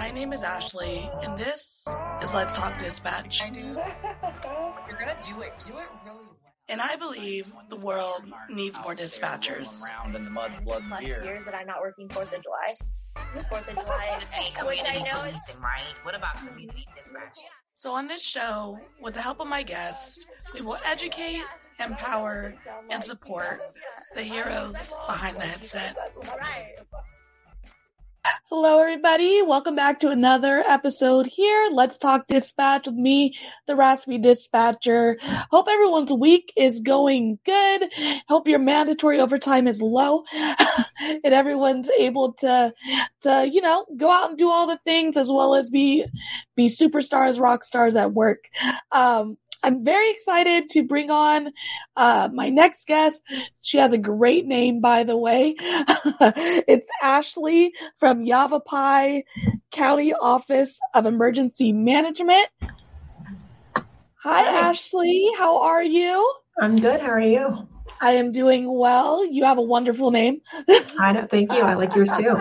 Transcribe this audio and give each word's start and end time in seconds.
My 0.00 0.10
name 0.10 0.32
is 0.32 0.42
Ashley, 0.42 1.10
and 1.22 1.36
this 1.36 1.86
is 2.22 2.32
Let's 2.32 2.56
Talk 2.56 2.78
Dispatch. 2.78 3.42
I 3.42 3.50
do. 3.50 3.60
You're 4.88 4.98
gonna 4.98 5.14
do 5.22 5.42
it. 5.42 5.52
Do 5.66 5.76
it 5.76 5.88
really 6.06 6.24
well. 6.24 6.38
And 6.70 6.80
I 6.80 6.96
believe 6.96 7.52
the 7.68 7.76
world 7.76 8.22
needs 8.48 8.80
more 8.80 8.94
dispatchers. 8.94 9.86
Around 9.86 10.16
in 10.16 10.24
the 10.24 10.30
mud, 10.30 10.52
blood, 10.64 10.80
and 10.80 10.88
plus 10.88 11.04
beer. 11.04 11.22
years 11.22 11.44
that 11.44 11.54
I'm 11.54 11.66
not 11.66 11.82
working 11.82 12.08
Fourth 12.08 12.32
of 12.32 12.42
July. 12.42 13.42
Fourth 13.50 13.68
of 13.68 13.74
July 13.84 14.16
is 14.16 14.24
Say 14.24 14.50
community 14.54 14.88
I 14.88 15.02
know 15.02 15.20
is 15.24 15.32
policing, 15.32 15.60
right? 15.60 15.94
What 16.02 16.16
about 16.16 16.38
community 16.38 16.86
dispatch? 16.96 17.36
So, 17.74 17.92
on 17.92 18.08
this 18.08 18.24
show, 18.24 18.80
with 19.02 19.12
the 19.12 19.20
help 19.20 19.38
of 19.38 19.48
my 19.48 19.62
guest, 19.62 20.26
we 20.54 20.62
will 20.62 20.78
educate, 20.82 21.42
empower, 21.78 22.54
and 22.88 23.04
support 23.04 23.60
the 24.14 24.22
heroes 24.22 24.94
behind 25.06 25.36
the 25.36 25.42
headset. 25.42 25.94
Hello, 28.24 28.80
everybody. 28.80 29.42
Welcome 29.42 29.74
back 29.74 30.00
to 30.00 30.10
another 30.10 30.58
episode 30.58 31.26
here. 31.26 31.70
Let's 31.72 31.96
talk 31.96 32.26
dispatch 32.26 32.86
with 32.86 32.96
me, 32.96 33.36
the 33.66 33.76
Raspy 33.76 34.18
Dispatcher. 34.18 35.16
Hope 35.50 35.68
everyone's 35.68 36.12
week 36.12 36.52
is 36.56 36.80
going 36.80 37.38
good. 37.44 37.84
Hope 38.28 38.46
your 38.46 38.58
mandatory 38.58 39.20
overtime 39.20 39.66
is 39.66 39.80
low 39.80 40.24
and 40.32 41.32
everyone's 41.32 41.88
able 41.96 42.34
to, 42.34 42.74
to, 43.22 43.48
you 43.50 43.60
know, 43.60 43.86
go 43.96 44.10
out 44.10 44.30
and 44.30 44.38
do 44.38 44.50
all 44.50 44.66
the 44.66 44.80
things 44.84 45.16
as 45.16 45.30
well 45.30 45.54
as 45.54 45.70
be, 45.70 46.04
be 46.56 46.68
superstars, 46.68 47.40
rock 47.40 47.64
stars 47.64 47.96
at 47.96 48.12
work. 48.12 48.48
Um, 48.92 49.38
I'm 49.62 49.84
very 49.84 50.10
excited 50.10 50.70
to 50.70 50.84
bring 50.84 51.10
on 51.10 51.52
uh, 51.96 52.28
my 52.32 52.48
next 52.48 52.86
guest. 52.86 53.22
She 53.60 53.78
has 53.78 53.92
a 53.92 53.98
great 53.98 54.46
name, 54.46 54.80
by 54.80 55.04
the 55.04 55.16
way. 55.16 55.54
it's 55.58 56.86
Ashley 57.02 57.72
from 57.98 58.24
Yavapai 58.24 59.24
County 59.70 60.14
Office 60.14 60.78
of 60.94 61.06
Emergency 61.06 61.72
Management. 61.72 62.48
Hi, 64.22 64.42
Hi. 64.42 64.68
Ashley. 64.68 65.30
How 65.38 65.62
are 65.62 65.82
you? 65.82 66.34
I'm 66.60 66.78
good. 66.78 67.00
How 67.00 67.10
are 67.10 67.20
you? 67.20 67.68
I 68.00 68.12
am 68.12 68.32
doing 68.32 68.72
well. 68.72 69.26
You 69.26 69.44
have 69.44 69.58
a 69.58 69.62
wonderful 69.62 70.10
name. 70.10 70.40
I 70.98 71.12
know. 71.12 71.26
Thank 71.26 71.52
you. 71.52 71.60
I 71.60 71.74
like 71.74 71.94
yours 71.94 72.10
too. 72.16 72.40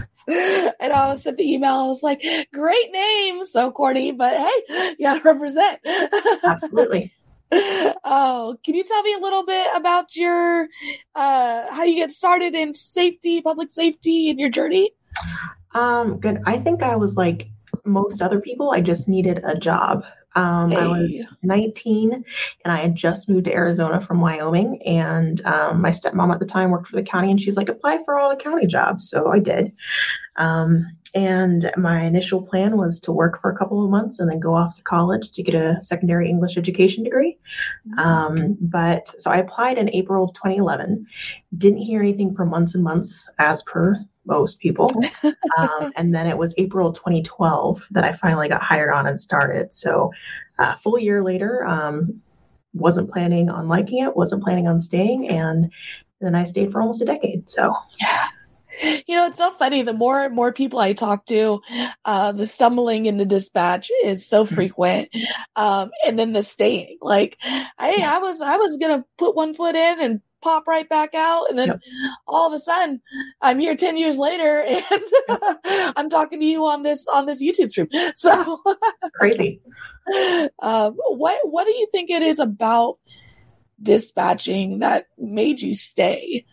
and 0.80 0.92
I 0.92 1.08
was 1.08 1.22
sent 1.22 1.36
the 1.36 1.52
email. 1.52 1.74
I 1.74 1.86
was 1.86 2.02
like, 2.02 2.22
great 2.52 2.90
name. 2.92 3.44
So 3.44 3.70
corny, 3.70 4.12
but 4.12 4.36
hey, 4.36 4.94
you 4.98 5.06
gotta 5.06 5.22
represent. 5.22 5.80
Absolutely. 6.44 7.12
oh, 7.52 8.56
can 8.64 8.74
you 8.74 8.82
tell 8.82 9.02
me 9.02 9.14
a 9.14 9.20
little 9.20 9.44
bit 9.44 9.68
about 9.76 10.16
your 10.16 10.66
uh 11.14 11.66
how 11.70 11.84
you 11.84 11.94
get 11.94 12.10
started 12.10 12.54
in 12.54 12.74
safety, 12.74 13.40
public 13.40 13.70
safety 13.70 14.30
and 14.30 14.40
your 14.40 14.50
journey? 14.50 14.90
Um, 15.74 16.18
good. 16.18 16.38
I 16.44 16.58
think 16.58 16.82
I 16.82 16.96
was 16.96 17.16
like 17.16 17.48
most 17.84 18.20
other 18.20 18.40
people. 18.40 18.72
I 18.72 18.80
just 18.80 19.08
needed 19.08 19.42
a 19.44 19.56
job. 19.56 20.04
Um, 20.36 20.74
I 20.74 20.86
was 20.86 21.18
19 21.42 22.12
and 22.12 22.24
I 22.72 22.76
had 22.76 22.94
just 22.94 23.28
moved 23.28 23.46
to 23.46 23.54
Arizona 23.54 24.00
from 24.00 24.20
Wyoming. 24.20 24.82
And 24.82 25.44
um, 25.46 25.80
my 25.80 25.90
stepmom 25.90 26.32
at 26.32 26.40
the 26.40 26.46
time 26.46 26.70
worked 26.70 26.88
for 26.88 26.96
the 26.96 27.02
county 27.02 27.30
and 27.30 27.40
she's 27.40 27.56
like, 27.56 27.70
apply 27.70 28.04
for 28.04 28.18
all 28.18 28.28
the 28.28 28.36
county 28.36 28.66
jobs. 28.66 29.08
So 29.08 29.32
I 29.32 29.38
did. 29.38 29.72
Um, 30.36 30.86
and 31.14 31.72
my 31.78 32.02
initial 32.02 32.42
plan 32.42 32.76
was 32.76 33.00
to 33.00 33.12
work 33.12 33.40
for 33.40 33.50
a 33.50 33.56
couple 33.56 33.82
of 33.82 33.90
months 33.90 34.20
and 34.20 34.30
then 34.30 34.38
go 34.38 34.54
off 34.54 34.76
to 34.76 34.82
college 34.82 35.30
to 35.32 35.42
get 35.42 35.54
a 35.54 35.78
secondary 35.80 36.28
English 36.28 36.58
education 36.58 37.04
degree. 37.04 37.38
Um, 37.96 38.58
but 38.60 39.08
so 39.18 39.30
I 39.30 39.38
applied 39.38 39.78
in 39.78 39.88
April 39.94 40.24
of 40.24 40.34
2011, 40.34 41.06
didn't 41.56 41.78
hear 41.78 42.00
anything 42.00 42.34
for 42.34 42.44
months 42.44 42.74
and 42.74 42.84
months, 42.84 43.30
as 43.38 43.62
per 43.62 44.04
most 44.26 44.60
people. 44.60 44.92
um, 45.58 45.92
and 45.96 46.14
then 46.14 46.26
it 46.26 46.38
was 46.38 46.54
April 46.58 46.92
2012 46.92 47.86
that 47.92 48.04
I 48.04 48.12
finally 48.12 48.48
got 48.48 48.62
hired 48.62 48.92
on 48.92 49.06
and 49.06 49.20
started. 49.20 49.74
So, 49.74 50.12
uh, 50.58 50.76
full 50.76 50.98
year 50.98 51.22
later, 51.22 51.64
um, 51.66 52.20
wasn't 52.72 53.10
planning 53.10 53.50
on 53.50 53.68
liking 53.68 54.04
it, 54.04 54.16
wasn't 54.16 54.42
planning 54.42 54.68
on 54.68 54.80
staying, 54.80 55.28
and 55.28 55.72
then 56.20 56.34
I 56.34 56.44
stayed 56.44 56.72
for 56.72 56.80
almost 56.80 57.02
a 57.02 57.06
decade. 57.06 57.48
So, 57.48 57.74
yeah. 58.00 58.28
You 58.82 59.16
know, 59.16 59.26
it's 59.26 59.38
so 59.38 59.50
funny. 59.52 59.82
The 59.82 59.94
more 59.94 60.22
and 60.22 60.34
more 60.34 60.52
people 60.52 60.78
I 60.78 60.92
talk 60.92 61.24
to, 61.26 61.62
uh, 62.04 62.32
the 62.32 62.46
stumbling 62.46 63.06
into 63.06 63.24
dispatch 63.24 63.90
is 64.04 64.26
so 64.28 64.44
frequent. 64.44 65.08
Um, 65.54 65.90
and 66.06 66.18
then 66.18 66.32
the 66.32 66.42
staying. 66.42 66.98
Like, 67.00 67.38
hey, 67.40 67.66
I 67.78 68.18
was 68.18 68.42
I 68.42 68.56
was 68.58 68.76
gonna 68.76 69.04
put 69.16 69.34
one 69.34 69.54
foot 69.54 69.74
in 69.74 70.02
and 70.02 70.20
pop 70.42 70.66
right 70.66 70.88
back 70.88 71.14
out, 71.14 71.48
and 71.50 71.58
then 71.58 71.68
Yep. 71.68 71.80
all 72.26 72.46
of 72.46 72.52
a 72.52 72.58
sudden, 72.58 73.00
I'm 73.40 73.58
here 73.58 73.76
ten 73.76 73.96
years 73.96 74.18
later, 74.18 74.60
and 74.90 75.02
I'm 75.96 76.08
talking 76.10 76.40
to 76.40 76.46
you 76.46 76.64
on 76.66 76.82
this 76.82 77.06
on 77.12 77.26
this 77.26 77.42
YouTube 77.42 77.70
stream. 77.70 77.88
So, 78.16 78.60
crazy. 79.14 79.60
um, 80.62 80.94
what 81.08 81.38
what 81.44 81.64
do 81.64 81.70
you 81.72 81.88
think 81.90 82.10
it 82.10 82.22
is 82.22 82.38
about 82.38 82.98
dispatching 83.82 84.80
that 84.80 85.06
made 85.18 85.60
you 85.60 85.74
stay? 85.74 86.44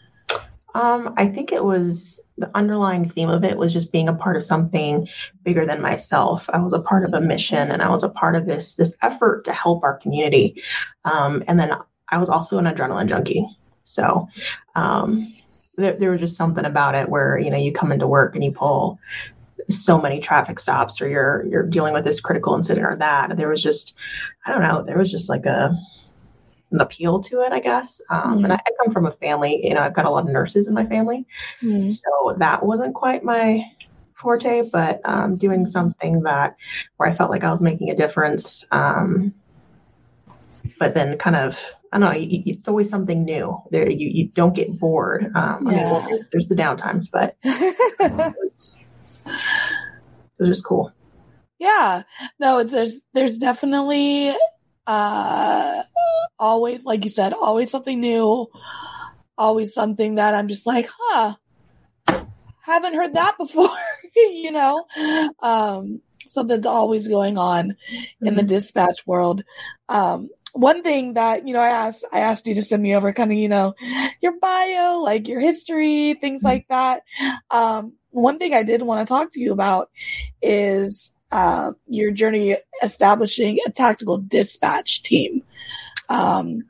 Um, 0.76 1.14
I 1.18 1.28
think 1.28 1.52
it 1.52 1.64
was 1.64 2.20
the 2.40 2.50
underlying 2.56 3.08
theme 3.08 3.30
of 3.30 3.44
it 3.44 3.58
was 3.58 3.72
just 3.74 3.92
being 3.92 4.08
a 4.10 4.14
part 4.14 4.36
of 4.36 4.44
something 4.44 5.08
bigger 5.44 5.68
than 5.68 5.82
myself. 5.82 6.50
I 6.52 6.58
was 6.58 6.74
a 6.74 6.80
part 6.80 7.06
of 7.06 7.14
a 7.14 7.22
mission, 7.22 7.70
and 7.70 7.82
I 7.84 7.90
was 7.90 8.04
a 8.04 8.10
part 8.10 8.36
of 8.36 8.48
this 8.48 8.76
this 8.76 8.96
effort 9.04 9.46
to 9.46 9.54
help 9.54 9.84
our 9.84 9.98
community. 9.98 10.62
Um, 11.06 11.44
and 11.48 11.60
then 11.60 11.74
I 12.10 12.18
was 12.18 12.30
also 12.30 12.58
an 12.58 12.66
adrenaline 12.66 13.08
junkie, 13.08 13.46
so 13.84 14.28
um, 14.76 15.34
there, 15.78 15.94
there 15.94 16.12
was 16.12 16.22
just 16.22 16.38
something 16.38 16.66
about 16.66 16.96
it 16.96 17.10
where 17.10 17.38
you 17.38 17.50
know 17.50 17.58
you 17.58 17.72
come 17.72 17.92
into 17.92 18.08
work 18.08 18.36
and 18.36 18.44
you 18.44 18.52
pull 18.52 19.00
so 19.70 20.00
many 20.00 20.20
traffic 20.20 20.60
stops, 20.60 21.02
or 21.02 21.08
you're 21.08 21.46
you're 21.48 21.64
dealing 21.64 21.94
with 21.94 22.04
this 22.04 22.20
critical 22.20 22.56
incident 22.56 22.86
or 22.86 22.96
that. 22.98 23.38
There 23.38 23.50
was 23.50 23.64
just 23.64 23.96
I 24.46 24.52
don't 24.52 24.62
know. 24.62 24.84
There 24.84 24.98
was 24.98 25.12
just 25.12 25.30
like 25.30 25.46
a 25.46 25.78
an 26.72 26.82
appeal 26.82 27.20
to 27.22 27.42
it, 27.42 27.52
I 27.52 27.60
guess. 27.60 28.02
Um, 28.10 28.44
And 28.44 28.52
I, 28.54 28.56
I 28.56 28.70
come 28.84 28.92
from 28.92 29.06
a 29.06 29.12
family, 29.12 29.62
you 29.64 29.76
know, 29.76 29.82
I've 29.82 29.94
got 29.94 30.06
a 30.06 30.10
lot 30.10 30.26
of 30.26 30.32
nurses 30.32 30.68
in 30.68 30.74
my 30.74 30.86
family. 30.86 31.26
So 31.90 32.36
that 32.40 32.66
wasn't 32.66 32.96
quite 32.96 33.24
my 33.24 33.64
forte, 34.16 34.64
but 34.72 35.00
um, 35.06 35.38
doing 35.38 35.68
something 35.68 36.24
that 36.24 36.56
where 36.98 37.08
I 37.08 37.14
felt 37.14 37.30
like 37.30 37.44
I 37.44 37.52
was 37.52 37.62
making 37.62 37.92
a 37.92 37.96
difference. 37.96 38.66
Um, 38.72 39.34
but 40.80 40.96
then 40.96 41.18
kind 41.20 41.36
of, 41.36 41.60
I 41.94 42.00
don't 42.00 42.10
know, 42.10 42.18
you, 42.18 42.42
it's 42.48 42.68
always 42.68 42.90
something 42.90 43.24
new. 43.24 43.62
There, 43.70 43.88
you, 43.88 44.10
you 44.10 44.28
don't 44.30 44.56
get 44.56 44.80
bored. 44.80 45.32
Um, 45.36 45.68
I 45.68 45.72
mean, 45.72 45.80
well, 45.80 46.02
there's, 46.02 46.26
there's 46.32 46.48
the 46.48 46.56
downtimes, 46.56 47.12
but 47.12 47.38
it 47.44 48.36
was, 48.36 48.84
it 49.26 50.40
was 50.40 50.50
just 50.50 50.66
cool. 50.66 50.92
Yeah. 51.60 52.02
No, 52.40 52.64
there's 52.64 53.00
there's 53.14 53.38
definitely 53.38 54.36
uh 54.88 55.84
always 56.40 56.84
like 56.84 57.04
you 57.04 57.10
said, 57.12 57.32
always 57.32 57.70
something 57.70 58.02
new, 58.02 58.48
always 59.38 59.74
something 59.74 60.16
that 60.16 60.34
I'm 60.34 60.48
just 60.48 60.66
like, 60.66 60.90
huh. 61.00 61.36
Haven't 62.64 62.96
heard 62.96 63.14
that 63.14 63.38
before, 63.38 63.70
you 64.16 64.52
know. 64.52 64.84
Um 65.42 66.02
something's 66.26 66.66
always 66.66 67.08
going 67.08 67.38
on 67.38 67.78
in 68.20 68.36
the 68.36 68.44
dispatch 68.44 69.06
world. 69.06 69.44
Um 69.88 70.30
one 70.54 70.84
thing 70.84 71.16
that, 71.16 71.48
you 71.48 71.54
know, 71.54 71.60
I 71.60 71.70
asked 71.70 72.06
I 72.12 72.20
asked 72.20 72.48
you 72.48 72.56
to 72.56 72.62
send 72.62 72.82
me 72.82 72.96
over 72.96 73.12
kind 73.12 73.32
of, 73.32 73.38
you 73.38 73.50
know, 73.50 73.76
your 74.22 74.40
bio, 74.40 75.00
like 75.00 75.28
your 75.28 75.40
history, 75.40 76.16
things 76.16 76.44
like 76.44 76.68
that. 76.70 77.04
Um 77.52 77.94
one 78.12 78.38
thing 78.38 78.54
I 78.54 78.64
did 78.64 78.82
want 78.84 79.06
to 79.06 79.12
talk 79.12 79.32
to 79.34 79.40
you 79.42 79.52
about 79.52 79.90
is 80.42 81.14
uh, 81.32 81.72
your 81.88 82.12
journey 82.12 82.56
establishing 82.84 83.58
a 83.66 83.72
tactical 83.72 84.20
dispatch 84.20 85.02
team. 85.02 85.42
Um, 86.10 86.66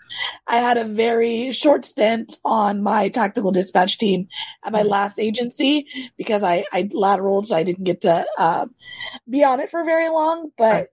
I 0.47 0.57
had 0.57 0.77
a 0.77 0.85
very 0.85 1.51
short 1.51 1.83
stint 1.83 2.37
on 2.45 2.81
my 2.81 3.09
tactical 3.09 3.51
dispatch 3.51 3.97
team 3.97 4.29
at 4.63 4.71
my 4.71 4.83
last 4.83 5.19
agency 5.19 5.85
because 6.17 6.43
I, 6.43 6.65
I 6.71 6.83
lateraled, 6.83 7.47
so 7.47 7.55
I 7.57 7.63
didn't 7.63 7.83
get 7.83 8.01
to 8.01 8.25
uh, 8.37 8.67
be 9.29 9.43
on 9.43 9.59
it 9.59 9.69
for 9.69 9.83
very 9.83 10.07
long. 10.07 10.51
But 10.57 10.91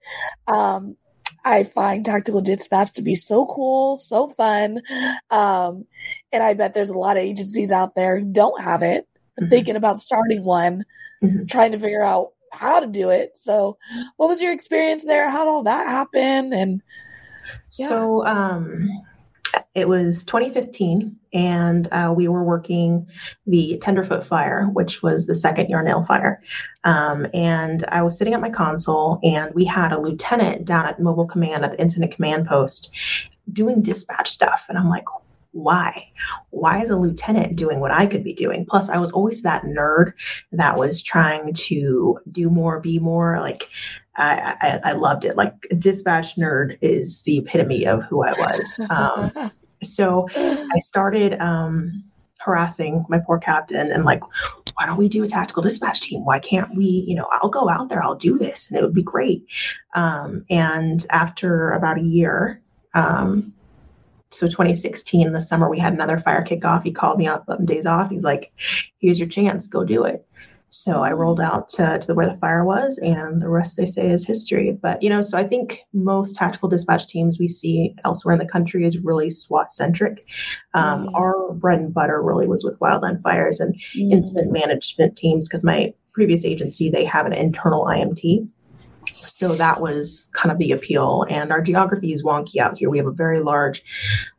um, 0.48 0.96
I 1.44 1.62
find 1.62 2.04
tactical 2.04 2.40
dispatch 2.40 2.92
to 2.92 3.02
be 3.02 3.14
so 3.14 3.46
cool, 3.46 3.96
so 3.96 4.28
fun. 4.28 4.82
Um, 5.30 5.86
and 6.32 6.42
I 6.42 6.54
bet 6.54 6.74
there's 6.74 6.90
a 6.90 6.98
lot 6.98 7.16
of 7.16 7.22
agencies 7.22 7.72
out 7.72 7.94
there 7.94 8.18
who 8.18 8.26
don't 8.26 8.60
have 8.62 8.82
it, 8.82 9.06
Mhm. 9.40 9.50
thinking 9.50 9.76
about 9.76 9.98
starting 9.98 10.44
one 10.44 10.84
Mhm. 11.22 11.48
trying 11.48 11.72
to 11.72 11.78
figure 11.78 12.02
out 12.02 12.32
how 12.52 12.80
to 12.80 12.86
do 12.86 13.10
it. 13.10 13.36
So, 13.36 13.78
what 14.16 14.28
was 14.28 14.42
your 14.42 14.52
experience 14.52 15.04
there? 15.04 15.30
How 15.30 15.44
did 15.44 15.50
all 15.50 15.62
that 15.64 15.86
happen? 15.86 16.52
And 16.52 16.82
Yeah. 17.78 17.88
So 17.88 18.26
um, 18.26 18.88
it 19.74 19.88
was 19.88 20.24
2015, 20.24 21.16
and 21.32 21.88
uh, 21.92 22.12
we 22.14 22.26
were 22.26 22.42
working 22.42 23.06
the 23.46 23.78
Tenderfoot 23.80 24.26
Fire, 24.26 24.66
which 24.72 25.02
was 25.02 25.26
the 25.26 25.34
second 25.34 25.68
Yarnell 25.68 26.04
fire. 26.04 26.42
Um, 26.82 27.26
and 27.32 27.84
I 27.88 28.02
was 28.02 28.18
sitting 28.18 28.34
at 28.34 28.40
my 28.40 28.50
console, 28.50 29.20
and 29.22 29.54
we 29.54 29.64
had 29.64 29.92
a 29.92 30.00
lieutenant 30.00 30.64
down 30.64 30.86
at 30.86 31.00
Mobile 31.00 31.26
Command 31.26 31.64
at 31.64 31.72
the 31.72 31.80
Incident 31.80 32.12
Command 32.14 32.46
Post 32.46 32.92
doing 33.52 33.82
dispatch 33.82 34.30
stuff. 34.30 34.66
And 34.68 34.76
I'm 34.76 34.88
like, 34.88 35.04
why? 35.52 36.08
Why 36.50 36.82
is 36.82 36.90
a 36.90 36.96
lieutenant 36.96 37.56
doing 37.56 37.80
what 37.80 37.90
I 37.90 38.06
could 38.06 38.24
be 38.24 38.32
doing? 38.32 38.66
Plus, 38.66 38.88
I 38.88 38.98
was 38.98 39.12
always 39.12 39.42
that 39.42 39.64
nerd 39.64 40.12
that 40.52 40.78
was 40.78 41.02
trying 41.02 41.52
to 41.52 42.18
do 42.30 42.50
more, 42.50 42.80
be 42.80 42.98
more. 42.98 43.38
Like, 43.40 43.68
I, 44.16 44.56
I, 44.60 44.90
I 44.90 44.92
loved 44.92 45.24
it. 45.24 45.36
Like, 45.36 45.54
dispatch 45.78 46.36
nerd 46.36 46.78
is 46.80 47.22
the 47.22 47.38
epitome 47.38 47.86
of 47.86 48.02
who 48.04 48.24
I 48.24 48.32
was. 48.32 48.80
Um, 48.90 49.52
so 49.82 50.28
I 50.34 50.78
started 50.78 51.40
um, 51.40 52.04
harassing 52.38 53.04
my 53.08 53.18
poor 53.18 53.38
captain 53.38 53.92
and 53.92 54.04
like, 54.04 54.22
why 54.74 54.86
don't 54.86 54.96
we 54.96 55.08
do 55.08 55.22
a 55.22 55.28
tactical 55.28 55.62
dispatch 55.62 56.00
team? 56.00 56.24
Why 56.24 56.38
can't 56.38 56.74
we, 56.74 57.04
you 57.06 57.14
know, 57.14 57.28
I'll 57.30 57.50
go 57.50 57.68
out 57.68 57.88
there, 57.88 58.02
I'll 58.02 58.14
do 58.14 58.38
this, 58.38 58.68
and 58.68 58.78
it 58.78 58.82
would 58.82 58.94
be 58.94 59.02
great. 59.02 59.44
Um, 59.94 60.44
and 60.48 61.06
after 61.10 61.70
about 61.72 61.98
a 61.98 62.02
year, 62.02 62.60
um, 62.94 63.52
so 64.30 64.46
2016 64.46 65.26
in 65.26 65.32
the 65.32 65.40
summer, 65.40 65.68
we 65.68 65.78
had 65.78 65.92
another 65.92 66.18
fire 66.18 66.44
kickoff. 66.44 66.84
He 66.84 66.92
called 66.92 67.18
me 67.18 67.26
up 67.26 67.44
on 67.48 67.66
days 67.66 67.84
off. 67.84 68.10
He's 68.10 68.22
like, 68.22 68.52
here's 68.98 69.18
your 69.18 69.28
chance, 69.28 69.66
go 69.66 69.84
do 69.84 70.04
it. 70.04 70.24
So 70.70 71.02
I 71.02 71.12
rolled 71.12 71.40
out 71.40 71.68
to, 71.70 71.98
to 71.98 72.14
where 72.14 72.28
the 72.28 72.38
fire 72.38 72.64
was, 72.64 72.98
and 72.98 73.42
the 73.42 73.48
rest 73.48 73.76
they 73.76 73.86
say 73.86 74.08
is 74.08 74.24
history. 74.24 74.78
But 74.80 75.02
you 75.02 75.10
know, 75.10 75.20
so 75.22 75.36
I 75.36 75.44
think 75.44 75.80
most 75.92 76.36
tactical 76.36 76.68
dispatch 76.68 77.08
teams 77.08 77.38
we 77.38 77.48
see 77.48 77.94
elsewhere 78.04 78.34
in 78.34 78.38
the 78.38 78.48
country 78.48 78.84
is 78.84 78.98
really 78.98 79.30
SWAT 79.30 79.72
centric. 79.72 80.24
Um, 80.74 81.00
Mm. 81.00 81.14
Our 81.14 81.52
bread 81.54 81.80
and 81.80 81.94
butter 81.94 82.22
really 82.22 82.46
was 82.46 82.64
with 82.64 82.78
wildland 82.78 83.22
fires 83.22 83.60
and 83.60 83.74
Mm. 83.96 84.12
incident 84.12 84.52
management 84.52 85.16
teams 85.16 85.48
because 85.48 85.64
my 85.64 85.92
previous 86.12 86.44
agency 86.44 86.90
they 86.90 87.04
have 87.04 87.26
an 87.26 87.32
internal 87.32 87.84
IMT. 87.86 88.46
So 89.24 89.54
that 89.56 89.80
was 89.80 90.30
kind 90.34 90.52
of 90.52 90.58
the 90.58 90.72
appeal. 90.72 91.26
And 91.28 91.52
our 91.52 91.62
geography 91.62 92.12
is 92.12 92.22
wonky 92.22 92.58
out 92.58 92.78
here. 92.78 92.90
We 92.90 92.98
have 92.98 93.06
a 93.06 93.12
very 93.12 93.40
large 93.40 93.82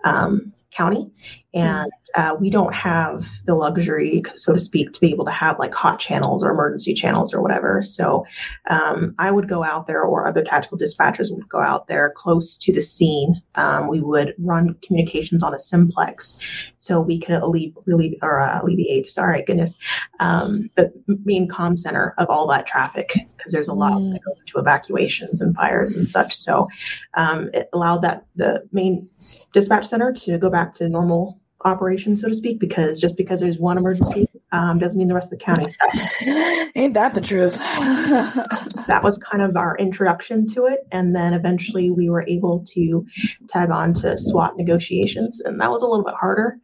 um, 0.03 0.53
county, 0.71 1.09
and 1.53 1.91
uh, 2.15 2.35
we 2.39 2.49
don't 2.49 2.73
have 2.73 3.27
the 3.45 3.55
luxury, 3.55 4.23
so 4.35 4.53
to 4.53 4.59
speak, 4.59 4.93
to 4.93 4.99
be 4.99 5.11
able 5.11 5.25
to 5.25 5.31
have 5.31 5.59
like 5.59 5.73
hot 5.73 5.99
channels 5.99 6.43
or 6.43 6.51
emergency 6.51 6.93
channels 6.93 7.33
or 7.33 7.41
whatever. 7.41 7.83
So 7.83 8.25
um, 8.69 9.15
I 9.19 9.31
would 9.31 9.47
go 9.47 9.63
out 9.63 9.87
there, 9.87 10.01
or 10.01 10.27
other 10.27 10.43
tactical 10.43 10.77
dispatchers 10.77 11.31
would 11.31 11.47
go 11.49 11.59
out 11.59 11.87
there 11.87 12.13
close 12.15 12.57
to 12.57 12.73
the 12.73 12.81
scene. 12.81 13.41
Um, 13.55 13.87
we 13.87 14.01
would 14.01 14.33
run 14.39 14.75
communications 14.81 15.43
on 15.43 15.53
a 15.53 15.59
simplex, 15.59 16.39
so 16.77 16.99
we 16.99 17.19
could 17.19 17.35
alleviate, 17.35 18.19
or 18.21 18.41
uh, 18.41 18.61
alleviate. 18.61 19.09
Sorry, 19.09 19.43
goodness, 19.43 19.75
um, 20.19 20.69
the 20.75 20.91
main 21.25 21.47
comm 21.47 21.77
center 21.77 22.13
of 22.17 22.29
all 22.29 22.47
that 22.47 22.65
traffic 22.65 23.11
because 23.37 23.51
there's 23.51 23.67
a 23.67 23.73
lot 23.73 23.91
Mm. 23.91 24.13
that 24.13 24.23
goes 24.23 24.39
into 24.39 24.57
evacuations 24.57 25.41
and 25.41 25.53
fires 25.55 25.95
and 25.95 26.09
such. 26.09 26.35
So 26.35 26.67
um, 27.15 27.49
it 27.53 27.69
allowed 27.73 28.03
that 28.03 28.25
the 28.35 28.63
main 28.71 29.09
dispatch 29.53 29.85
center 29.85 30.13
to 30.13 30.37
go 30.37 30.49
back 30.49 30.73
to 30.75 30.87
normal 30.87 31.40
operations, 31.65 32.21
so 32.21 32.27
to 32.27 32.35
speak, 32.35 32.59
because 32.59 32.99
just 32.99 33.17
because 33.17 33.39
there's 33.39 33.57
one 33.57 33.77
emergency 33.77 34.27
um, 34.51 34.79
doesn't 34.79 34.97
mean 34.97 35.07
the 35.07 35.13
rest 35.13 35.31
of 35.31 35.39
the 35.39 35.45
county 35.45 35.69
stops. 35.69 36.11
Ain't 36.75 36.93
that 36.93 37.13
the 37.13 37.21
truth? 37.21 37.59
That 38.87 39.03
was 39.03 39.17
kind 39.19 39.41
of 39.41 39.55
our 39.55 39.77
introduction 39.77 40.47
to 40.49 40.65
it. 40.65 40.87
And 40.91 41.15
then 41.15 41.33
eventually 41.33 41.91
we 41.91 42.09
were 42.09 42.25
able 42.27 42.65
to 42.69 43.05
tag 43.47 43.69
on 43.69 43.93
to 43.93 44.17
SWAT 44.17 44.57
negotiations. 44.57 45.39
And 45.39 45.61
that 45.61 45.71
was 45.71 45.81
a 45.81 45.87
little 45.87 46.03
bit 46.03 46.15
harder. 46.15 46.57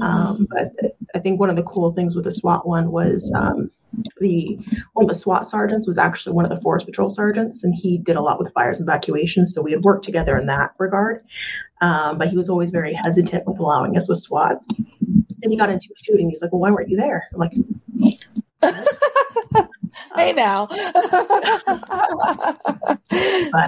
Um, 0.00 0.46
but 0.50 0.72
I 1.14 1.20
think 1.20 1.40
one 1.40 1.48
of 1.48 1.56
the 1.56 1.62
cool 1.62 1.92
things 1.92 2.14
with 2.14 2.24
the 2.24 2.32
SWAT 2.32 2.66
one 2.66 2.90
was 2.90 3.32
um, 3.34 3.70
the 4.20 4.58
one 4.92 5.04
of 5.04 5.08
the 5.08 5.14
SWAT 5.14 5.46
sergeants 5.46 5.86
was 5.86 5.98
actually 5.98 6.34
one 6.34 6.44
of 6.44 6.50
the 6.50 6.60
forest 6.60 6.86
patrol 6.86 7.10
sergeants, 7.10 7.64
and 7.64 7.74
he 7.74 7.98
did 7.98 8.16
a 8.16 8.20
lot 8.20 8.38
with 8.38 8.52
fires 8.52 8.80
and 8.80 8.88
evacuations. 8.88 9.54
So 9.54 9.62
we 9.62 9.72
had 9.72 9.82
worked 9.82 10.04
together 10.04 10.36
in 10.36 10.46
that 10.46 10.74
regard. 10.78 11.24
Um, 11.80 12.18
but 12.18 12.28
he 12.28 12.36
was 12.36 12.48
always 12.48 12.70
very 12.70 12.92
hesitant 12.92 13.46
with 13.46 13.58
allowing 13.58 13.96
us 13.96 14.08
with 14.08 14.18
SWAT. 14.18 14.60
Then 14.68 15.50
he 15.50 15.56
got 15.56 15.70
into 15.70 15.88
a 15.90 16.04
shooting. 16.04 16.28
He's 16.28 16.42
like, 16.42 16.52
"Well, 16.52 16.60
why 16.60 16.70
weren't 16.70 16.90
you 16.90 16.96
there?" 16.96 17.26
I'm 17.32 17.40
like, 17.40 17.52
hey 20.14 20.32
now. 20.32 20.66
but 20.66 20.76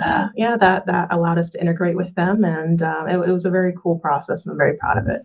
uh, 0.03 0.29
yeah, 0.37 0.57
that 0.57 0.85
that 0.87 1.09
allowed 1.11 1.39
us 1.39 1.51
to 1.51 1.61
integrate 1.61 1.97
with 1.97 2.15
them, 2.15 2.45
and 2.45 2.83
uh, 2.83 3.07
it, 3.09 3.15
it 3.29 3.33
was 3.33 3.47
a 3.47 3.51
very 3.51 3.75
cool 3.83 3.99
process, 3.99 4.45
and 4.45 4.53
I'm 4.53 4.59
very 4.59 4.77
proud 4.77 4.99
of 4.99 5.09
it. 5.09 5.23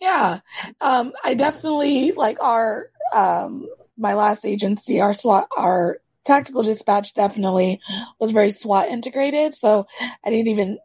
yeah, 0.00 0.40
um, 0.80 1.12
I 1.24 1.34
definitely 1.34 2.12
like 2.12 2.38
our 2.40 2.88
um, 3.14 3.68
my 3.98 4.14
last 4.14 4.46
agency, 4.46 5.00
our 5.00 5.12
SWAT, 5.12 5.46
our 5.56 5.98
tactical 6.24 6.62
dispatch 6.62 7.14
definitely 7.14 7.80
was 8.18 8.30
very 8.30 8.50
SWAT 8.50 8.88
integrated. 8.88 9.54
So 9.54 9.86
I 10.24 10.30
didn't 10.30 10.48
even 10.48 10.78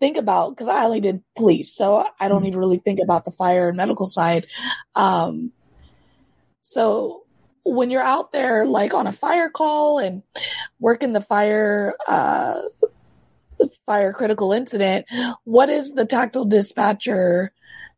think 0.00 0.16
about 0.16 0.50
because 0.50 0.68
I 0.68 0.84
only 0.84 1.00
did 1.00 1.22
police, 1.36 1.74
so 1.74 2.06
I 2.20 2.28
don't 2.28 2.46
even 2.46 2.58
really 2.58 2.78
think 2.78 3.00
about 3.00 3.24
the 3.24 3.32
fire 3.32 3.68
and 3.68 3.76
medical 3.76 4.06
side. 4.06 4.46
Um, 4.94 5.52
so 6.62 7.24
when 7.64 7.90
you're 7.90 8.02
out 8.02 8.32
there 8.32 8.66
like 8.66 8.94
on 8.94 9.06
a 9.06 9.12
fire 9.12 9.50
call 9.50 9.98
and 9.98 10.22
working 10.80 11.12
the 11.12 11.20
fire 11.20 11.94
uh 12.06 12.60
the 13.58 13.68
fire 13.84 14.12
critical 14.12 14.52
incident 14.52 15.04
what 15.44 15.68
is 15.68 15.90
the 15.90 16.06
tactical 16.06 16.44
dispatcher 16.44 17.52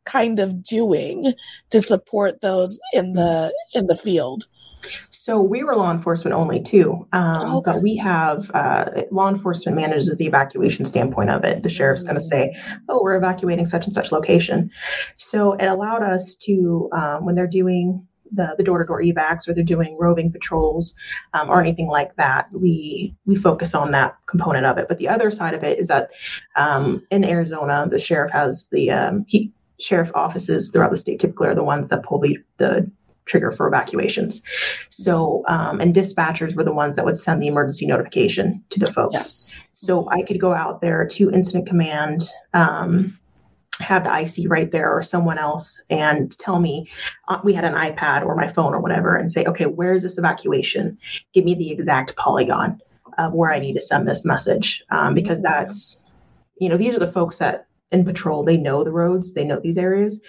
kind 0.05 0.39
of 0.41 0.63
doing 0.63 1.35
to 1.71 1.81
support 1.81 2.41
those 2.41 2.81
in 2.93 3.13
the 3.13 3.55
in 3.75 3.87
the 3.87 3.97
field 3.97 4.47
So 5.11 5.41
we 5.41 5.63
were 5.65 5.77
law 5.77 5.91
enforcement 5.91 6.35
only 6.35 6.61
too, 6.63 7.07
um, 7.13 7.57
Okay. 7.57 7.73
but 7.73 7.83
we 7.83 7.97
have 7.97 8.51
uh, 8.55 9.03
law 9.11 9.29
enforcement 9.29 9.77
manages 9.77 10.17
the 10.17 10.27
evacuation 10.27 10.85
standpoint 10.85 11.31
of 11.31 11.45
it. 11.45 11.63
The 11.63 11.71
sheriff's 11.71 12.03
going 12.03 12.15
to 12.15 12.21
say, 12.21 12.57
"Oh, 12.89 13.03
we're 13.03 13.17
evacuating 13.17 13.67
such 13.67 13.85
and 13.85 13.95
such 13.95 14.13
location," 14.13 14.71
so 15.17 15.53
it 15.53 15.67
allowed 15.67 16.03
us 16.03 16.35
to 16.47 16.89
um, 16.93 17.25
when 17.25 17.35
they're 17.35 17.47
doing 17.47 18.07
the 18.33 18.55
the 18.57 18.65
door 18.65 18.79
to 18.79 18.85
door 18.85 19.03
evacs 19.03 19.49
or 19.49 19.55
they're 19.55 19.65
doing 19.65 19.97
roving 19.99 20.31
patrols 20.33 20.95
um, 21.35 21.51
or 21.51 21.61
anything 21.61 21.89
like 21.89 22.15
that, 22.17 22.47
we 22.53 23.15
we 23.27 23.37
focus 23.37 23.75
on 23.75 23.91
that 23.93 24.17
component 24.27 24.67
of 24.67 24.79
it. 24.79 24.89
But 24.89 24.99
the 24.99 25.09
other 25.09 25.31
side 25.31 25.55
of 25.55 25.65
it 25.65 25.79
is 25.79 25.89
that 25.89 26.11
um, 26.57 27.05
in 27.11 27.25
Arizona, 27.25 27.87
the 27.91 27.99
sheriff 27.99 28.31
has 28.33 28.69
the 28.71 28.91
um, 28.91 29.25
he 29.29 29.53
sheriff 29.81 30.11
offices 30.15 30.71
throughout 30.71 30.91
the 30.91 30.97
state 30.97 31.19
typically 31.19 31.49
are 31.49 31.55
the 31.55 31.65
ones 31.65 31.89
that 31.89 32.03
pull 32.05 32.19
the 32.21 32.37
the 32.59 32.91
trigger 33.31 33.53
for 33.53 33.69
evacuations. 33.69 34.43
So, 34.89 35.45
um, 35.47 35.81
and 35.81 35.95
dispatchers 35.95 36.55
were 36.55 36.65
the 36.65 36.73
ones 36.73 36.97
that 36.97 37.05
would 37.05 37.17
send 37.17 37.41
the 37.41 37.47
emergency 37.47 37.87
notification 37.87 38.65
to 38.71 38.81
the 38.81 38.93
folks. 38.93 39.15
yes 39.15 39.55
So 39.75 40.09
I 40.11 40.23
could 40.23 40.41
go 40.41 40.53
out 40.53 40.81
there 40.81 41.07
to 41.07 41.31
incident 41.31 41.67
command, 41.69 42.29
um, 42.53 43.19
have 43.79 44.05
the 44.05 44.21
IC 44.21 44.51
right 44.51 44.71
there 44.71 44.93
or 44.93 45.03
someone 45.03 45.39
else 45.39 45.81
and 45.89 46.37
tell 46.39 46.61
me, 46.61 46.91
uh, 47.29 47.39
we 47.43 47.55
had 47.55 47.65
an 47.65 47.75
iPad 47.75 48.27
or 48.27 48.35
my 48.35 48.49
phone 48.49 48.75
or 48.75 48.81
whatever, 48.81 49.17
and 49.17 49.33
say, 49.33 49.47
okay, 49.47 49.65
where's 49.65 50.03
this 50.03 50.19
evacuation? 50.19 50.99
Give 51.33 51.45
me 51.45 51.55
the 51.55 51.71
exact 51.71 52.17
polygon 52.17 52.81
of 53.17 53.33
where 53.33 53.53
I 53.53 53.59
need 53.59 53.75
to 53.75 53.81
send 53.81 54.07
this 54.07 54.25
message. 54.25 54.85
Um, 54.91 55.15
because 55.15 55.41
that's, 55.41 56.03
you 56.59 56.69
know, 56.69 56.77
these 56.77 56.95
are 56.95 56.99
the 56.99 57.13
folks 57.13 57.39
that 57.39 57.67
in 57.93 58.05
patrol, 58.05 58.45
they 58.45 58.57
know 58.57 58.85
the 58.85 58.93
roads, 58.93 59.35
they 59.35 59.45
know 59.45 59.59
these 59.61 59.77
areas. 59.79 60.21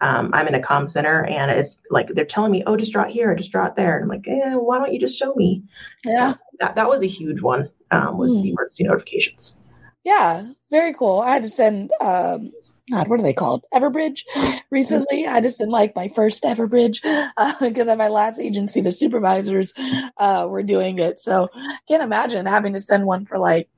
Um, 0.00 0.30
I'm 0.32 0.48
in 0.48 0.54
a 0.54 0.60
comm 0.60 0.88
center 0.88 1.24
and 1.26 1.50
it's 1.50 1.80
like 1.90 2.08
they're 2.08 2.24
telling 2.24 2.52
me, 2.52 2.62
oh, 2.66 2.76
just 2.76 2.92
draw 2.92 3.04
it 3.04 3.10
here, 3.10 3.34
just 3.34 3.52
draw 3.52 3.66
it 3.66 3.76
there. 3.76 3.94
And 3.96 4.04
I'm 4.04 4.08
like, 4.08 4.26
eh, 4.26 4.54
why 4.54 4.78
don't 4.78 4.92
you 4.92 5.00
just 5.00 5.18
show 5.18 5.34
me? 5.34 5.62
yeah 6.04 6.34
That, 6.60 6.74
that 6.76 6.88
was 6.88 7.02
a 7.02 7.06
huge 7.06 7.42
one, 7.42 7.70
um, 7.90 8.16
was 8.16 8.40
the 8.40 8.48
Hmm. 8.48 8.54
emergency 8.54 8.84
notifications. 8.84 9.56
Yeah, 10.04 10.46
very 10.70 10.94
cool. 10.94 11.20
I 11.20 11.34
had 11.34 11.42
to 11.42 11.50
send 11.50 11.90
um 12.00 12.52
God, 12.90 13.06
what 13.08 13.20
are 13.20 13.22
they 13.22 13.34
called? 13.34 13.64
Everbridge. 13.72 14.24
Recently, 14.70 15.24
I 15.26 15.40
just 15.40 15.58
sent 15.58 15.70
like 15.70 15.94
my 15.94 16.08
first 16.08 16.42
Everbridge 16.42 17.00
because 17.60 17.86
at 17.86 17.98
my 17.98 18.08
last 18.08 18.40
agency, 18.40 18.80
the 18.80 18.90
supervisors 18.90 19.72
uh, 20.16 20.46
were 20.48 20.64
doing 20.64 20.98
it. 20.98 21.20
So 21.20 21.48
I 21.54 21.78
can't 21.86 22.02
imagine 22.02 22.46
having 22.46 22.72
to 22.72 22.80
send 22.80 23.06
one 23.06 23.26
for 23.26 23.38
like 23.38 23.68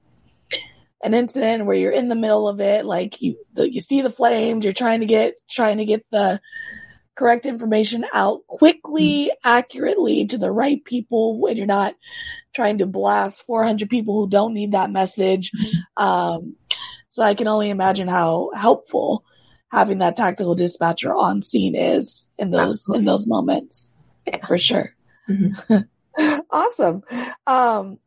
an 1.02 1.14
incident 1.14 1.66
where 1.66 1.76
you're 1.76 1.90
in 1.92 2.08
the 2.08 2.14
middle 2.14 2.48
of 2.48 2.60
it, 2.60 2.84
like 2.84 3.20
you 3.20 3.36
the, 3.54 3.72
you 3.72 3.80
see 3.80 4.02
the 4.02 4.10
flames, 4.10 4.64
you're 4.64 4.72
trying 4.72 5.00
to 5.00 5.06
get 5.06 5.34
trying 5.50 5.78
to 5.78 5.84
get 5.84 6.04
the 6.10 6.40
correct 7.14 7.44
information 7.44 8.06
out 8.14 8.46
quickly, 8.46 9.30
accurately 9.44 10.24
to 10.26 10.38
the 10.38 10.50
right 10.50 10.82
people 10.84 11.38
when 11.40 11.56
you're 11.56 11.66
not 11.66 11.94
trying 12.54 12.78
to 12.78 12.86
blast 12.86 13.44
400 13.46 13.90
people 13.90 14.14
who 14.14 14.28
don't 14.30 14.54
need 14.54 14.72
that 14.72 14.90
message. 14.90 15.52
Um, 15.96 16.56
so 17.08 17.22
I 17.22 17.34
can 17.34 17.48
only 17.48 17.68
imagine 17.68 18.08
how 18.08 18.50
helpful 18.54 19.24
having 19.70 19.98
that 19.98 20.16
tactical 20.16 20.54
dispatcher 20.54 21.14
on 21.14 21.42
scene 21.42 21.74
is 21.74 22.30
in 22.38 22.50
those 22.50 22.80
Absolutely. 22.80 22.98
in 23.00 23.04
those 23.04 23.26
moments, 23.26 23.92
Yeah. 24.26 24.46
for 24.46 24.56
sure. 24.56 24.94
Mhm. 25.28 25.88
awesome. 26.50 27.02
Um, 27.46 27.98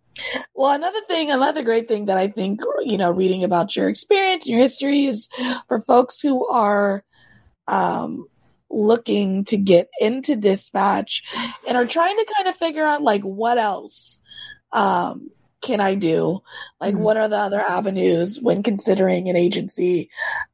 well, 0.54 0.72
another 0.72 1.02
thing, 1.08 1.32
another 1.32 1.64
great 1.64 1.88
thing 1.88 2.06
that 2.06 2.18
I 2.18 2.28
think 2.28 2.62
you 2.84 2.98
know, 2.98 3.12
reading 3.12 3.44
about 3.44 3.76
your 3.76 3.90
experience 3.90 4.46
and 4.46 4.54
your 4.54 4.62
history 4.62 5.06
is 5.06 5.28
for 5.68 5.82
folks 5.82 6.20
who 6.20 6.48
are 6.48 7.04
um, 7.68 8.28
looking 8.70 9.44
to 9.46 9.58
get 9.58 9.90
into 10.00 10.36
dispatch 10.36 11.24
and 11.68 11.78
are 11.78 11.86
trying 11.86 12.16
to 12.18 12.34
kind 12.36 12.48
of 12.48 12.56
figure 12.56 12.86
out 12.86 13.02
like 13.02 13.22
what 13.22 13.58
else 13.58 14.20
um, 14.72 15.30
can 15.62 15.80
I 15.80 15.96
do? 15.96 16.42
Like, 16.80 16.94
Mhm. 16.94 17.00
what 17.00 17.18
are 17.18 17.28
the 17.28 17.38
other 17.38 17.60
avenues 17.62 18.40
when 18.40 18.62
considering 18.62 19.30
an 19.30 19.36
agency? 19.36 20.10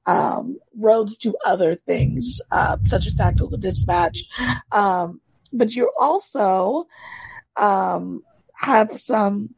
Um, 0.06 0.58
roads 0.78 1.18
to 1.20 1.36
other 1.46 1.76
things, 1.76 2.40
uh, 2.52 2.78
such 2.86 3.08
as 3.08 3.16
tactical 3.16 3.58
dispatch. 3.58 4.24
Um, 4.72 5.20
but 5.52 5.76
you're 5.76 5.92
also 6.00 6.88
um, 7.58 8.24
have 8.62 9.02
some 9.02 9.54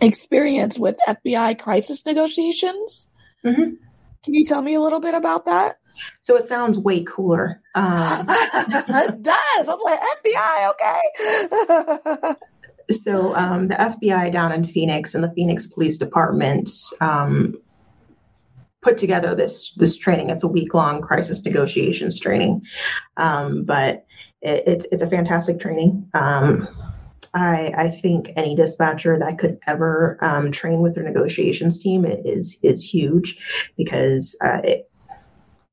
experience 0.00 0.78
with 0.78 0.96
FBI 1.08 1.58
crisis 1.58 2.04
negotiations. 2.04 3.08
Mhm. 3.44 3.76
Can 4.24 4.34
you 4.34 4.44
tell 4.44 4.62
me 4.62 4.74
a 4.74 4.80
little 4.80 5.00
bit 5.00 5.14
about 5.14 5.46
that? 5.46 5.76
So 6.20 6.36
it 6.36 6.44
sounds 6.44 6.78
way 6.78 7.04
cooler. 7.04 7.60
Um, 7.74 8.26
it 8.28 9.22
does. 9.22 9.68
I'm 9.68 9.78
like 9.80 10.00
FBI, 10.24 10.70
okay. 10.70 12.34
so 12.90 13.34
um, 13.36 13.68
the 13.68 13.74
FBI 13.74 14.32
down 14.32 14.52
in 14.52 14.64
Phoenix 14.64 15.14
and 15.14 15.22
the 15.22 15.30
Phoenix 15.32 15.66
Police 15.66 15.98
Department 15.98 16.70
um, 17.00 17.56
put 18.80 18.96
together 18.98 19.34
this 19.34 19.72
this 19.76 19.96
training. 19.96 20.30
It's 20.30 20.42
a 20.42 20.48
week 20.48 20.74
long 20.74 21.02
crisis 21.02 21.44
negotiations 21.44 22.18
training, 22.18 22.62
um, 23.16 23.64
but 23.64 24.04
it, 24.40 24.64
it's 24.66 24.86
it's 24.92 25.02
a 25.02 25.08
fantastic 25.08 25.60
training. 25.60 26.08
Um, 26.14 26.68
I 27.34 27.72
I 27.76 27.90
think 27.90 28.32
any 28.36 28.54
dispatcher 28.54 29.18
that 29.18 29.38
could 29.38 29.58
ever 29.66 30.18
um, 30.20 30.50
train 30.52 30.80
with 30.80 30.94
their 30.94 31.04
negotiations 31.04 31.82
team 31.82 32.04
is 32.04 32.58
is 32.62 32.82
huge 32.82 33.38
because 33.76 34.36
uh, 34.44 34.60
it, 34.62 34.90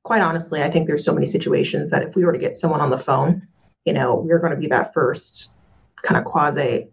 quite 0.04 0.22
honestly, 0.22 0.64
I 0.64 0.70
think 0.70 0.88
there's 0.88 1.04
so 1.04 1.14
many 1.14 1.26
situations 1.26 1.92
that 1.92 2.04
if 2.04 2.16
we 2.16 2.24
were 2.24 2.32
to 2.32 2.40
get 2.40 2.58
someone 2.58 2.82
on 2.82 2.90
the 2.90 2.98
phone, 2.98 3.48
you 3.86 3.94
know, 3.94 4.16
we're 4.16 4.40
going 4.40 4.54
to 4.54 4.60
be 4.60 4.68
that 4.68 4.94
first 4.94 5.56
kind 6.04 6.18
of 6.18 6.26
quasi 6.26 6.88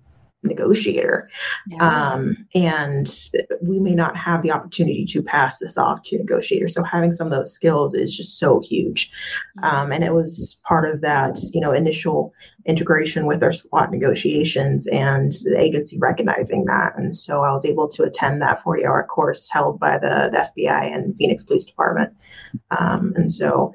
negotiator. 0.47 1.29
Um, 1.81 2.47
and 2.55 3.09
we 3.63 3.79
may 3.79 3.95
not 3.95 4.17
have 4.17 4.43
the 4.43 4.51
opportunity 4.51 5.05
to 5.07 5.23
pass 5.23 5.59
this 5.59 5.77
off 5.77 6.03
to 6.03 6.19
negotiators. 6.19 6.75
So 6.75 6.83
having 6.83 7.13
some 7.13 7.27
of 7.27 7.33
those 7.33 7.53
skills 7.53 7.95
is 7.95 8.17
just 8.17 8.39
so 8.39 8.61
huge. 8.61 9.11
Um, 9.63 9.93
and 9.93 10.05
it 10.05 10.13
was 10.13 10.61
part 10.67 10.85
of 10.93 11.01
that, 11.03 11.39
you 11.53 11.61
know, 11.61 11.73
initial 11.73 12.33
integration 12.67 13.27
with 13.27 13.43
our 13.43 13.53
SWAT 13.53 13.91
negotiations 13.91 14.87
and 14.89 15.33
the 15.45 15.59
agency 15.59 15.99
recognizing 15.99 16.65
that. 16.67 16.97
And 16.97 17.15
so 17.15 17.43
I 17.43 17.53
was 17.53 17.65
able 17.65 17.89
to 17.89 18.03
attend 18.03 18.43
that 18.43 18.63
40 18.63 18.85
hour 18.85 19.05
course 19.05 19.49
held 19.51 19.79
by 19.79 19.99
the, 19.99 20.31
the 20.33 20.63
FBI 20.63 20.95
and 20.95 21.15
Phoenix 21.17 21.43
Police 21.45 21.65
Department. 21.65 22.13
Um, 22.77 23.13
and 23.17 23.33
so 23.33 23.73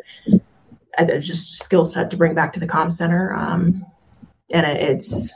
I, 0.98 1.06
just 1.20 1.56
skill 1.56 1.86
set 1.86 2.12
to 2.12 2.18
bring 2.18 2.36
back 2.36 2.54
to 2.54 2.60
the 2.60 2.68
comm 2.68 2.92
center. 2.92 3.34
Um, 3.34 3.86
and 4.50 4.66
it, 4.66 4.78
it's, 4.78 5.34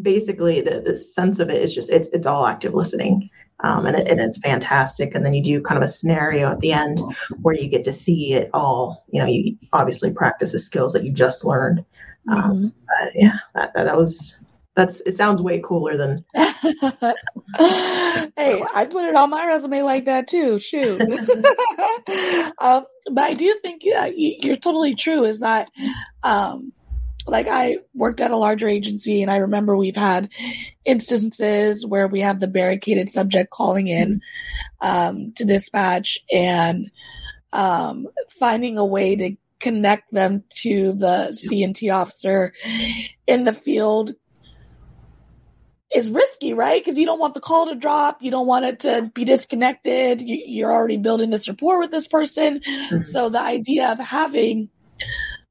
basically 0.00 0.60
the, 0.60 0.80
the 0.80 0.98
sense 0.98 1.38
of 1.40 1.50
it 1.50 1.62
is 1.62 1.74
just 1.74 1.90
it's 1.90 2.08
it's 2.08 2.26
all 2.26 2.46
active 2.46 2.74
listening 2.74 3.28
um, 3.62 3.84
and, 3.84 3.96
it, 3.96 4.08
and 4.08 4.20
it's 4.20 4.38
fantastic 4.38 5.14
and 5.14 5.24
then 5.24 5.34
you 5.34 5.42
do 5.42 5.60
kind 5.60 5.76
of 5.76 5.82
a 5.82 5.92
scenario 5.92 6.50
at 6.50 6.60
the 6.60 6.72
end 6.72 7.00
where 7.42 7.54
you 7.54 7.68
get 7.68 7.84
to 7.84 7.92
see 7.92 8.32
it 8.34 8.48
all 8.54 9.04
you 9.10 9.20
know 9.20 9.26
you 9.26 9.56
obviously 9.72 10.12
practice 10.12 10.52
the 10.52 10.58
skills 10.58 10.92
that 10.92 11.04
you 11.04 11.12
just 11.12 11.44
learned 11.44 11.84
um, 12.30 12.40
Mm-hmm. 12.42 12.68
but 12.86 13.12
yeah 13.14 13.38
that, 13.54 13.72
that, 13.74 13.84
that 13.84 13.96
was 13.96 14.38
that's 14.76 15.00
it 15.00 15.16
sounds 15.16 15.42
way 15.42 15.60
cooler 15.64 15.96
than 15.96 16.24
hey, 17.58 18.62
I 18.74 18.86
put 18.90 19.04
it 19.04 19.14
on 19.14 19.30
my 19.30 19.46
resume 19.46 19.82
like 19.82 20.04
that 20.04 20.28
too. 20.28 20.58
Shoot. 20.58 21.00
um, 22.58 22.86
but 23.10 23.24
I 23.24 23.34
do 23.34 23.58
think 23.62 23.82
uh, 23.94 24.10
you're 24.14 24.56
totally 24.56 24.94
true. 24.94 25.24
Is 25.24 25.40
that 25.40 25.70
um, 26.22 26.72
like 27.30 27.48
I 27.48 27.78
worked 27.94 28.20
at 28.20 28.30
a 28.30 28.36
larger 28.36 28.68
agency, 28.68 29.22
and 29.22 29.30
I 29.30 29.36
remember 29.36 29.76
we've 29.76 29.96
had 29.96 30.28
instances 30.84 31.86
where 31.86 32.08
we 32.08 32.20
have 32.20 32.40
the 32.40 32.48
barricaded 32.48 33.08
subject 33.08 33.50
calling 33.50 33.88
in 33.88 34.20
um, 34.80 35.32
to 35.36 35.44
dispatch 35.44 36.18
and 36.32 36.90
um, 37.52 38.08
finding 38.28 38.78
a 38.78 38.84
way 38.84 39.16
to 39.16 39.36
connect 39.60 40.12
them 40.12 40.44
to 40.48 40.92
the 40.92 41.28
CNT 41.32 41.94
officer 41.94 42.52
in 43.26 43.44
the 43.44 43.52
field 43.52 44.14
is 45.94 46.08
risky, 46.08 46.54
right? 46.54 46.82
Because 46.82 46.98
you 46.98 47.04
don't 47.04 47.18
want 47.18 47.34
the 47.34 47.40
call 47.40 47.66
to 47.66 47.74
drop. 47.74 48.22
You 48.22 48.30
don't 48.30 48.46
want 48.46 48.64
it 48.64 48.80
to 48.80 49.10
be 49.12 49.24
disconnected. 49.24 50.22
You, 50.22 50.66
are 50.66 50.72
already 50.72 50.96
building 50.96 51.30
this 51.30 51.48
rapport 51.48 51.80
with 51.80 51.90
this 51.90 52.06
person. 52.06 52.60
Mm-hmm. 52.60 53.02
So 53.02 53.28
the 53.28 53.40
idea 53.40 53.90
of 53.90 53.98
having 53.98 54.70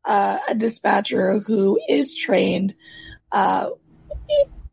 uh, 0.10 0.40
a 0.48 0.56
dispatcher 0.56 1.40
who 1.40 1.80
is 1.88 2.16
trained 2.16 2.74
uh, 3.32 3.70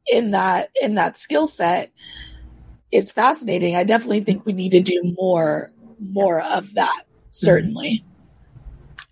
in 0.07 0.31
that 0.31 0.71
in 0.81 0.95
that 0.95 1.19
skill 1.19 1.47
set 1.47 1.93
is 2.91 3.11
fascinating. 3.11 3.77
I 3.77 3.85
definitely 3.85 4.21
think 4.21 4.47
we 4.47 4.55
need 4.55 4.71
to 4.71 4.81
do 4.81 5.15
more 5.19 5.73
more 6.01 6.41
of 6.41 6.73
that. 6.75 7.03
Certainly. 7.33 8.03
Mm-hmm. 8.03 8.13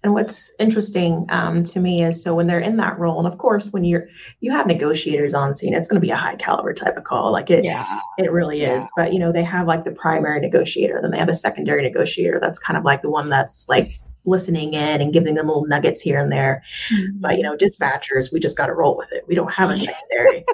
And 0.03 0.13
what's 0.13 0.51
interesting 0.59 1.27
um, 1.31 1.65
to 1.65 1.81
me 1.81 2.03
is 2.03 2.23
so 2.23 2.35
when 2.35 2.47
they're 2.47 2.61
in 2.61 2.77
that 2.79 2.99
role, 2.99 3.19
and 3.19 3.31
of 3.31 3.39
course, 3.39 3.69
when 3.71 3.85
you're 3.85 4.09
you 4.41 4.51
have 4.53 4.67
negotiators 4.67 5.35
on 5.35 5.55
scene, 5.55 5.75
it's 5.75 5.89
going 5.89 6.01
to 6.01 6.07
be 6.07 6.11
a 6.11 6.17
high 6.17 6.37
caliber 6.37 6.73
type 6.73 6.97
of 6.97 7.05
call. 7.05 7.33
Like 7.33 7.51
it, 7.51 7.65
yeah. 7.65 8.01
it 8.17 8.33
really 8.33 8.63
yeah. 8.63 8.77
is. 8.77 8.89
But 8.97 9.13
you 9.13 9.19
know, 9.19 9.31
they 9.31 9.45
have 9.45 9.67
like 9.67 9.85
the 9.85 9.93
primary 9.93 10.41
negotiator, 10.41 11.01
then 11.03 11.11
they 11.11 11.19
have 11.19 11.29
a 11.29 11.35
secondary 11.35 11.83
negotiator. 11.83 12.39
That's 12.41 12.59
kind 12.59 12.79
of 12.79 12.85
like 12.85 13.03
the 13.03 13.11
one 13.11 13.29
that's 13.29 13.69
like 13.69 14.01
listening 14.27 14.75
in 14.75 15.01
and 15.01 15.13
giving 15.13 15.35
them 15.35 15.49
little 15.49 15.67
nuggets 15.67 16.01
here 16.01 16.19
and 16.19 16.33
there. 16.33 16.63
Mm-hmm. 16.93 17.21
But 17.21 17.37
you 17.37 17.43
know, 17.43 17.57
dispatchers, 17.57 18.33
we 18.33 18.41
just 18.41 18.57
got 18.57 18.67
to 18.67 18.75
roll 18.75 18.97
with 18.97 19.13
it. 19.13 19.25
We 19.27 19.35
don't 19.35 19.53
have 19.53 19.71
a 19.71 19.77
secondary. 19.77 20.45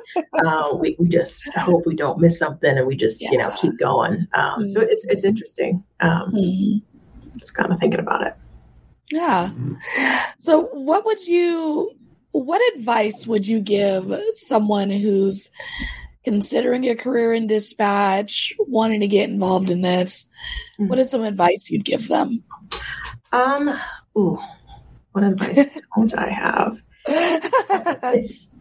uh, 0.44 0.76
we 0.76 0.96
we 0.98 1.08
just 1.08 1.52
hope 1.54 1.86
we 1.86 1.96
don't 1.96 2.20
miss 2.20 2.38
something, 2.38 2.76
and 2.76 2.86
we 2.86 2.96
just 2.96 3.22
yeah. 3.22 3.30
you 3.32 3.38
know 3.38 3.50
keep 3.60 3.78
going. 3.78 4.26
Um, 4.34 4.60
mm-hmm. 4.60 4.68
So 4.68 4.80
it's 4.80 5.04
it's 5.04 5.24
interesting. 5.24 5.84
Um, 6.00 6.32
mm-hmm. 6.32 7.38
Just 7.38 7.54
kind 7.54 7.72
of 7.72 7.78
thinking 7.78 8.00
about 8.00 8.26
it. 8.26 8.34
Yeah. 9.10 9.50
So, 10.38 10.62
what 10.72 11.04
would 11.04 11.26
you, 11.26 11.90
what 12.32 12.62
advice 12.74 13.26
would 13.26 13.46
you 13.46 13.60
give 13.60 14.12
someone 14.34 14.90
who's 14.90 15.50
considering 16.24 16.88
a 16.88 16.94
career 16.94 17.32
in 17.32 17.46
dispatch, 17.46 18.54
wanting 18.58 19.00
to 19.00 19.08
get 19.08 19.28
involved 19.28 19.70
in 19.70 19.80
this? 19.80 20.26
Mm-hmm. 20.78 20.88
What 20.88 20.98
is 20.98 21.10
some 21.10 21.24
advice 21.24 21.70
you'd 21.70 21.84
give 21.84 22.08
them? 22.08 22.44
Um, 23.32 23.78
ooh, 24.16 24.38
what 25.12 25.24
advice 25.24 25.66
don't 25.96 26.18
I 26.18 26.28
have? 26.28 26.82
it's 27.06 28.56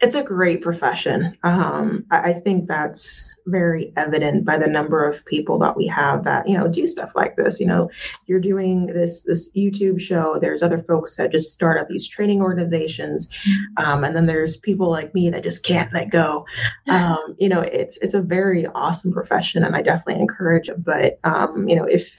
it's 0.00 0.14
a 0.14 0.22
great 0.22 0.60
profession. 0.60 1.36
Um, 1.42 2.04
I, 2.10 2.18
I, 2.18 2.32
think 2.34 2.68
that's 2.68 3.34
very 3.46 3.94
evident 3.96 4.44
by 4.44 4.58
the 4.58 4.66
number 4.66 5.08
of 5.08 5.24
people 5.24 5.58
that 5.60 5.74
we 5.74 5.86
have 5.86 6.24
that 6.24 6.46
you 6.46 6.56
know 6.56 6.68
do 6.68 6.86
stuff 6.86 7.12
like 7.14 7.36
this. 7.36 7.60
You 7.60 7.66
know, 7.66 7.90
you're 8.26 8.40
doing 8.40 8.86
this 8.86 9.22
this 9.22 9.50
YouTube 9.56 10.00
show. 10.00 10.38
There's 10.38 10.62
other 10.62 10.82
folks 10.82 11.16
that 11.16 11.32
just 11.32 11.52
start 11.52 11.78
up 11.78 11.88
these 11.88 12.06
training 12.06 12.42
organizations, 12.42 13.30
um, 13.78 14.04
and 14.04 14.14
then 14.14 14.26
there's 14.26 14.56
people 14.58 14.90
like 14.90 15.14
me 15.14 15.30
that 15.30 15.42
just 15.42 15.62
can't 15.62 15.92
let 15.92 16.10
go. 16.10 16.44
Um, 16.88 17.36
you 17.38 17.48
know, 17.48 17.60
it's 17.60 17.96
it's 17.98 18.14
a 18.14 18.22
very 18.22 18.66
awesome 18.68 19.12
profession, 19.12 19.64
and 19.64 19.74
I 19.74 19.82
definitely 19.82 20.20
encourage 20.20 20.68
it. 20.68 20.82
But 20.84 21.18
um, 21.24 21.68
you 21.68 21.76
know, 21.76 21.84
if 21.84 22.16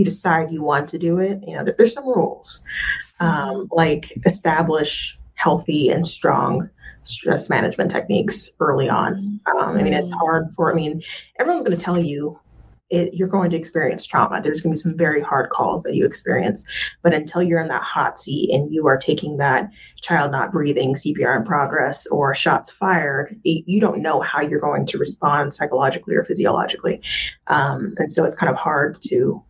you 0.00 0.04
decide 0.04 0.50
you 0.50 0.62
want 0.62 0.88
to 0.88 0.98
do 0.98 1.18
it, 1.18 1.38
you 1.46 1.54
know, 1.54 1.62
there's 1.62 1.92
some 1.92 2.06
rules, 2.06 2.64
um, 3.20 3.68
like 3.70 4.10
establish 4.24 5.18
healthy 5.34 5.90
and 5.90 6.06
strong 6.06 6.68
stress 7.04 7.50
management 7.50 7.90
techniques 7.90 8.50
early 8.60 8.88
on. 8.88 9.40
Um, 9.46 9.76
I 9.76 9.82
mean, 9.82 9.92
it's 9.92 10.12
hard 10.12 10.52
for, 10.56 10.72
I 10.72 10.74
mean, 10.74 11.02
everyone's 11.38 11.64
going 11.64 11.76
to 11.76 11.84
tell 11.84 12.02
you 12.02 12.38
it, 12.88 13.14
you're 13.14 13.28
going 13.28 13.50
to 13.50 13.56
experience 13.56 14.04
trauma. 14.04 14.40
There's 14.42 14.60
going 14.60 14.74
to 14.74 14.78
be 14.78 14.80
some 14.80 14.96
very 14.96 15.20
hard 15.20 15.50
calls 15.50 15.82
that 15.84 15.94
you 15.94 16.04
experience. 16.04 16.66
But 17.02 17.14
until 17.14 17.42
you're 17.42 17.60
in 17.60 17.68
that 17.68 17.82
hot 17.82 18.18
seat 18.18 18.50
and 18.52 18.72
you 18.72 18.86
are 18.86 18.96
taking 18.96 19.36
that 19.36 19.70
child 20.00 20.32
not 20.32 20.50
breathing, 20.50 20.94
CPR 20.94 21.38
in 21.38 21.44
progress, 21.44 22.06
or 22.06 22.34
shots 22.34 22.70
fired, 22.70 23.38
you 23.44 23.80
don't 23.80 24.02
know 24.02 24.20
how 24.20 24.40
you're 24.40 24.60
going 24.60 24.86
to 24.86 24.98
respond 24.98 25.54
psychologically 25.54 26.16
or 26.16 26.24
physiologically. 26.24 27.00
Um, 27.46 27.94
and 27.98 28.10
so 28.10 28.24
it's 28.24 28.36
kind 28.36 28.50
of 28.50 28.56
hard 28.56 29.00
to 29.02 29.42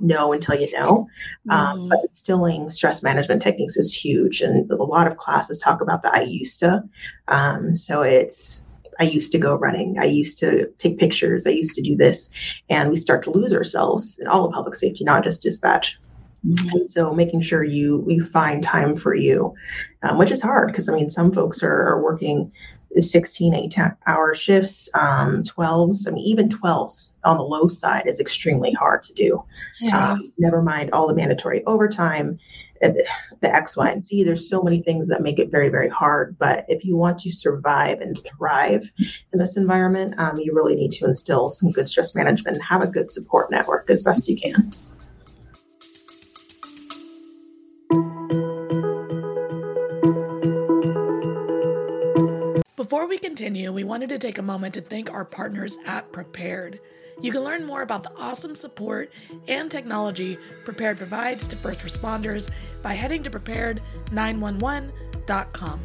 know 0.00 0.32
until 0.32 0.60
you 0.60 0.70
know. 0.72 1.08
Um, 1.48 1.88
but 1.88 2.00
instilling 2.02 2.70
stress 2.70 3.02
management 3.02 3.42
techniques 3.42 3.76
is 3.76 3.94
huge, 3.94 4.40
and 4.40 4.70
a 4.70 4.76
lot 4.76 5.06
of 5.06 5.16
classes 5.16 5.58
talk 5.58 5.80
about 5.80 6.02
the 6.02 6.12
I 6.12 6.22
used 6.22 6.60
to. 6.60 6.82
Um, 7.28 7.74
so 7.74 8.02
it's 8.02 8.64
I 8.98 9.04
used 9.04 9.32
to 9.32 9.38
go 9.38 9.54
running. 9.54 9.98
I 9.98 10.04
used 10.04 10.38
to 10.40 10.66
take 10.78 10.98
pictures. 10.98 11.46
I 11.46 11.50
used 11.50 11.74
to 11.74 11.82
do 11.82 11.96
this, 11.96 12.30
and 12.68 12.90
we 12.90 12.96
start 12.96 13.24
to 13.24 13.30
lose 13.30 13.54
ourselves 13.54 14.18
in 14.18 14.26
all 14.26 14.44
of 14.44 14.52
public 14.52 14.74
safety, 14.74 15.04
not 15.04 15.24
just 15.24 15.42
dispatch. 15.42 15.98
Mm-hmm. 16.46 16.68
And 16.70 16.90
so 16.90 17.12
making 17.12 17.42
sure 17.42 17.64
you 17.64 18.04
you 18.08 18.24
find 18.24 18.62
time 18.62 18.96
for 18.96 19.14
you, 19.14 19.54
um, 20.02 20.18
which 20.18 20.30
is 20.30 20.40
hard 20.40 20.68
because 20.68 20.88
I 20.88 20.94
mean 20.94 21.10
some 21.10 21.32
folks 21.32 21.62
are, 21.62 21.82
are 21.88 22.02
working 22.02 22.50
16 22.98 23.54
eight 23.54 23.76
hour 24.06 24.34
shifts 24.34 24.88
um, 24.94 25.42
12s 25.44 26.08
i 26.08 26.10
mean 26.10 26.24
even 26.24 26.48
12s 26.48 27.12
on 27.24 27.36
the 27.36 27.42
low 27.42 27.68
side 27.68 28.06
is 28.06 28.18
extremely 28.18 28.72
hard 28.72 29.02
to 29.02 29.12
do 29.14 29.42
yeah. 29.80 30.12
um, 30.12 30.32
never 30.38 30.60
mind 30.62 30.90
all 30.92 31.06
the 31.06 31.14
mandatory 31.14 31.64
overtime 31.66 32.38
the 32.80 33.54
X, 33.54 33.76
Y, 33.76 33.90
and 33.90 34.04
Z. 34.04 34.24
There's 34.24 34.48
so 34.48 34.62
many 34.62 34.82
things 34.82 35.08
that 35.08 35.22
make 35.22 35.38
it 35.38 35.50
very, 35.50 35.68
very 35.68 35.88
hard. 35.88 36.36
But 36.38 36.64
if 36.68 36.84
you 36.84 36.96
want 36.96 37.18
to 37.20 37.32
survive 37.32 38.00
and 38.00 38.18
thrive 38.24 38.90
in 39.32 39.38
this 39.38 39.56
environment, 39.56 40.14
um, 40.18 40.38
you 40.38 40.54
really 40.54 40.74
need 40.74 40.92
to 40.92 41.04
instill 41.04 41.50
some 41.50 41.70
good 41.70 41.88
stress 41.88 42.14
management 42.14 42.56
and 42.56 42.64
have 42.64 42.82
a 42.82 42.86
good 42.86 43.10
support 43.10 43.50
network 43.50 43.88
as 43.90 44.02
best 44.02 44.28
you 44.28 44.40
can. 44.40 44.72
Before 52.90 53.06
we 53.06 53.18
continue, 53.18 53.72
we 53.72 53.84
wanted 53.84 54.08
to 54.08 54.18
take 54.18 54.38
a 54.38 54.42
moment 54.42 54.74
to 54.74 54.80
thank 54.80 55.12
our 55.12 55.24
partners 55.24 55.78
at 55.86 56.10
Prepared. 56.10 56.80
You 57.22 57.30
can 57.30 57.44
learn 57.44 57.64
more 57.64 57.82
about 57.82 58.02
the 58.02 58.10
awesome 58.16 58.56
support 58.56 59.12
and 59.46 59.70
technology 59.70 60.36
Prepared 60.64 60.96
provides 60.96 61.46
to 61.46 61.54
first 61.54 61.82
responders 61.82 62.50
by 62.82 62.94
heading 62.94 63.22
to 63.22 63.30
prepared911.com. 63.30 65.80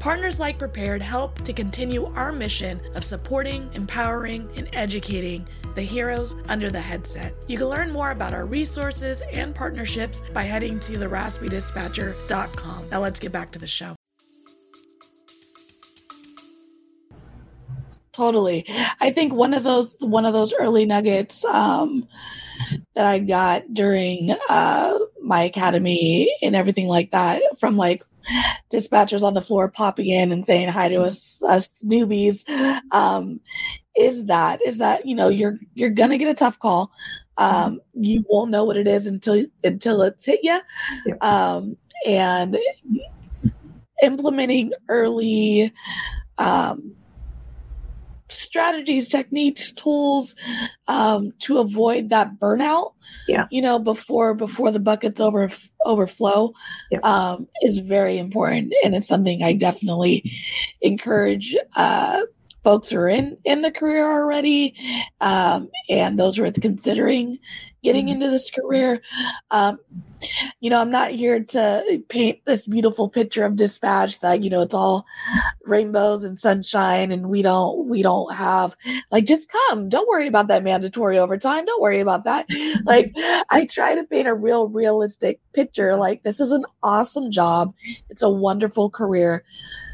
Partners 0.00 0.40
like 0.40 0.58
Prepared 0.58 1.02
help 1.02 1.40
to 1.42 1.52
continue 1.52 2.06
our 2.16 2.32
mission 2.32 2.80
of 2.96 3.04
supporting, 3.04 3.70
empowering, 3.74 4.50
and 4.56 4.68
educating 4.72 5.46
the 5.76 5.82
heroes 5.82 6.34
under 6.48 6.68
the 6.68 6.80
headset. 6.80 7.32
You 7.46 7.58
can 7.58 7.68
learn 7.68 7.92
more 7.92 8.10
about 8.10 8.34
our 8.34 8.46
resources 8.46 9.22
and 9.32 9.54
partnerships 9.54 10.20
by 10.34 10.42
heading 10.42 10.80
to 10.80 10.94
theraspydispatcher.com. 10.94 12.88
Now 12.90 12.98
let's 12.98 13.20
get 13.20 13.30
back 13.30 13.52
to 13.52 13.60
the 13.60 13.68
show. 13.68 13.94
Totally. 18.12 18.66
I 19.00 19.12
think 19.12 19.32
one 19.32 19.54
of 19.54 19.62
those 19.62 19.96
one 20.00 20.26
of 20.26 20.32
those 20.32 20.52
early 20.58 20.84
nuggets 20.84 21.44
um, 21.44 22.08
that 22.94 23.04
I 23.06 23.20
got 23.20 23.72
during 23.72 24.34
uh, 24.48 24.98
my 25.22 25.42
academy 25.42 26.34
and 26.42 26.56
everything 26.56 26.88
like 26.88 27.12
that 27.12 27.40
from 27.60 27.76
like 27.76 28.04
dispatchers 28.72 29.22
on 29.22 29.34
the 29.34 29.40
floor 29.40 29.68
popping 29.68 30.08
in 30.08 30.32
and 30.32 30.44
saying 30.44 30.68
hi 30.68 30.88
to 30.88 31.00
us 31.02 31.40
us 31.42 31.82
newbies 31.82 32.48
um, 32.92 33.40
is 33.96 34.26
that 34.26 34.60
is 34.66 34.78
that 34.78 35.06
you 35.06 35.14
know 35.14 35.28
you're 35.28 35.58
you're 35.74 35.90
gonna 35.90 36.18
get 36.18 36.28
a 36.28 36.34
tough 36.34 36.58
call. 36.58 36.92
Um, 37.38 37.80
you 37.94 38.24
won't 38.28 38.50
know 38.50 38.64
what 38.64 38.76
it 38.76 38.88
is 38.88 39.06
until 39.06 39.46
until 39.64 40.02
it's 40.02 40.26
hit 40.26 40.40
you 40.42 40.60
um, 41.20 41.76
and 42.04 42.58
implementing 44.02 44.72
early 44.88 45.72
um, 46.38 46.96
strategies, 48.30 49.08
techniques, 49.08 49.72
tools 49.72 50.34
um, 50.88 51.32
to 51.40 51.58
avoid 51.58 52.08
that 52.10 52.38
burnout. 52.38 52.94
Yeah. 53.28 53.46
You 53.50 53.62
know, 53.62 53.78
before 53.78 54.34
before 54.34 54.70
the 54.70 54.80
buckets 54.80 55.20
over 55.20 55.48
overflow 55.84 56.52
Yeah. 56.90 56.98
um, 57.02 57.48
is 57.62 57.78
very 57.78 58.18
important, 58.18 58.72
and 58.84 58.94
it's 58.94 59.06
something 59.08 59.42
I 59.42 59.52
definitely 59.52 60.30
encourage. 60.80 61.56
Uh, 61.76 62.22
folks 62.62 62.90
who 62.90 62.98
are 62.98 63.08
in 63.08 63.38
in 63.44 63.62
the 63.62 63.70
career 63.70 64.04
already 64.06 64.74
um, 65.22 65.70
and 65.88 66.18
those 66.18 66.36
who 66.36 66.44
are 66.44 66.50
considering 66.52 67.34
getting 67.82 68.04
Mhm. 68.06 68.10
into 68.12 68.28
this 68.30 68.50
career 68.50 69.00
um, 69.50 69.78
you 70.60 70.70
know 70.70 70.80
i'm 70.80 70.90
not 70.90 71.10
here 71.10 71.42
to 71.42 72.02
paint 72.08 72.38
this 72.44 72.66
beautiful 72.66 73.08
picture 73.08 73.44
of 73.44 73.56
dispatch 73.56 74.20
that 74.20 74.42
you 74.42 74.50
know 74.50 74.62
it's 74.62 74.74
all 74.74 75.06
rainbows 75.64 76.24
and 76.24 76.38
sunshine 76.38 77.12
and 77.12 77.28
we 77.28 77.42
don't 77.42 77.88
we 77.88 78.02
don't 78.02 78.34
have 78.34 78.76
like 79.10 79.24
just 79.24 79.50
come. 79.68 79.88
Don't 79.88 80.08
worry 80.08 80.26
about 80.26 80.48
that 80.48 80.64
mandatory 80.64 81.18
overtime. 81.18 81.64
Don't 81.64 81.80
worry 81.80 82.00
about 82.00 82.24
that. 82.24 82.46
Like 82.84 83.14
i 83.50 83.66
try 83.66 83.94
to 83.94 84.04
paint 84.04 84.26
a 84.26 84.34
real 84.34 84.68
realistic 84.68 85.40
picture. 85.52 85.96
Like 85.96 86.22
this 86.22 86.40
is 86.40 86.50
an 86.52 86.64
awesome 86.82 87.30
job. 87.30 87.74
It's 88.08 88.22
a 88.22 88.30
wonderful 88.30 88.90
career. 88.90 89.44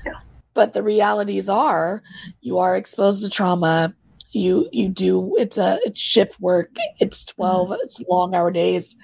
Yeah. 0.05 0.13
but 0.55 0.73
the 0.73 0.83
realities 0.83 1.49
are 1.49 2.03
you 2.41 2.59
are 2.59 2.77
exposed 2.77 3.23
to 3.23 3.31
trauma 3.31 3.95
you 4.37 4.69
you 4.73 4.89
do 4.89 5.35
it's 5.39 5.57
a 5.59 5.79
it's 5.85 5.99
shift 6.01 6.39
work 6.41 6.71
it's 7.01 7.25
12 7.25 7.73
it's 7.83 8.03
long 8.09 8.35
hour 8.35 8.51
days 8.51 8.97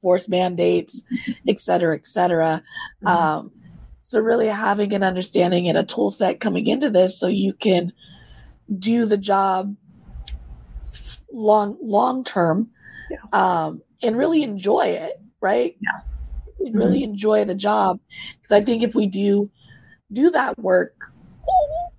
force 0.00 0.28
mandates 0.28 1.02
et 1.46 1.60
cetera 1.60 1.94
et 1.94 2.06
cetera 2.06 2.62
Mhm. 3.02 3.08
um 3.08 3.50
so 4.02 4.18
really 4.20 4.46
having 4.48 4.94
an 4.94 5.02
understanding 5.02 5.68
and 5.68 5.76
a 5.76 5.84
tool 5.84 6.10
set 6.10 6.40
coming 6.40 6.66
into 6.66 6.88
this 6.88 7.18
so 7.20 7.26
you 7.26 7.52
can 7.52 7.92
do 8.78 9.04
the 9.04 9.18
job 9.18 9.76
long 11.32 11.76
long 11.82 12.24
term 12.24 12.70
Yeah. 13.10 13.18
um 13.32 13.82
and 14.02 14.16
really 14.16 14.42
enjoy 14.42 14.86
it 14.86 15.20
right 15.40 15.76
Yeah. 15.80 16.00
And 16.66 16.74
really 16.74 17.02
enjoy 17.04 17.44
the 17.44 17.54
job 17.54 18.00
because 18.40 18.52
i 18.52 18.60
think 18.60 18.82
if 18.82 18.94
we 18.94 19.06
do 19.06 19.50
do 20.12 20.30
that 20.30 20.58
work 20.58 21.12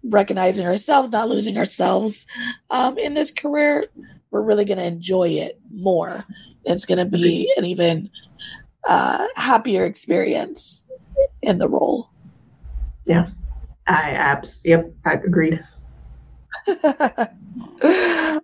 recognizing 0.04 0.66
ourselves 0.66 1.12
not 1.12 1.30
losing 1.30 1.58
ourselves 1.58 2.26
um, 2.70 2.98
in 2.98 3.14
this 3.14 3.32
career 3.32 3.86
we're 4.32 4.42
really 4.42 4.66
going 4.66 4.78
to 4.78 4.86
enjoy 4.86 5.28
it 5.30 5.60
more 5.72 6.26
it's 6.66 6.86
going 6.86 6.98
to 6.98 7.06
be 7.06 7.52
an 7.58 7.66
even 7.66 8.10
uh, 8.88 9.28
happier 9.36 9.86
experience 9.86 10.86
in 11.42 11.58
the 11.58 11.68
role 11.68 12.10
Yeah, 13.06 13.30
I 13.88 14.12
abs. 14.12 14.62
Yep, 14.64 14.94
I 15.04 15.14
agreed. 15.14 15.64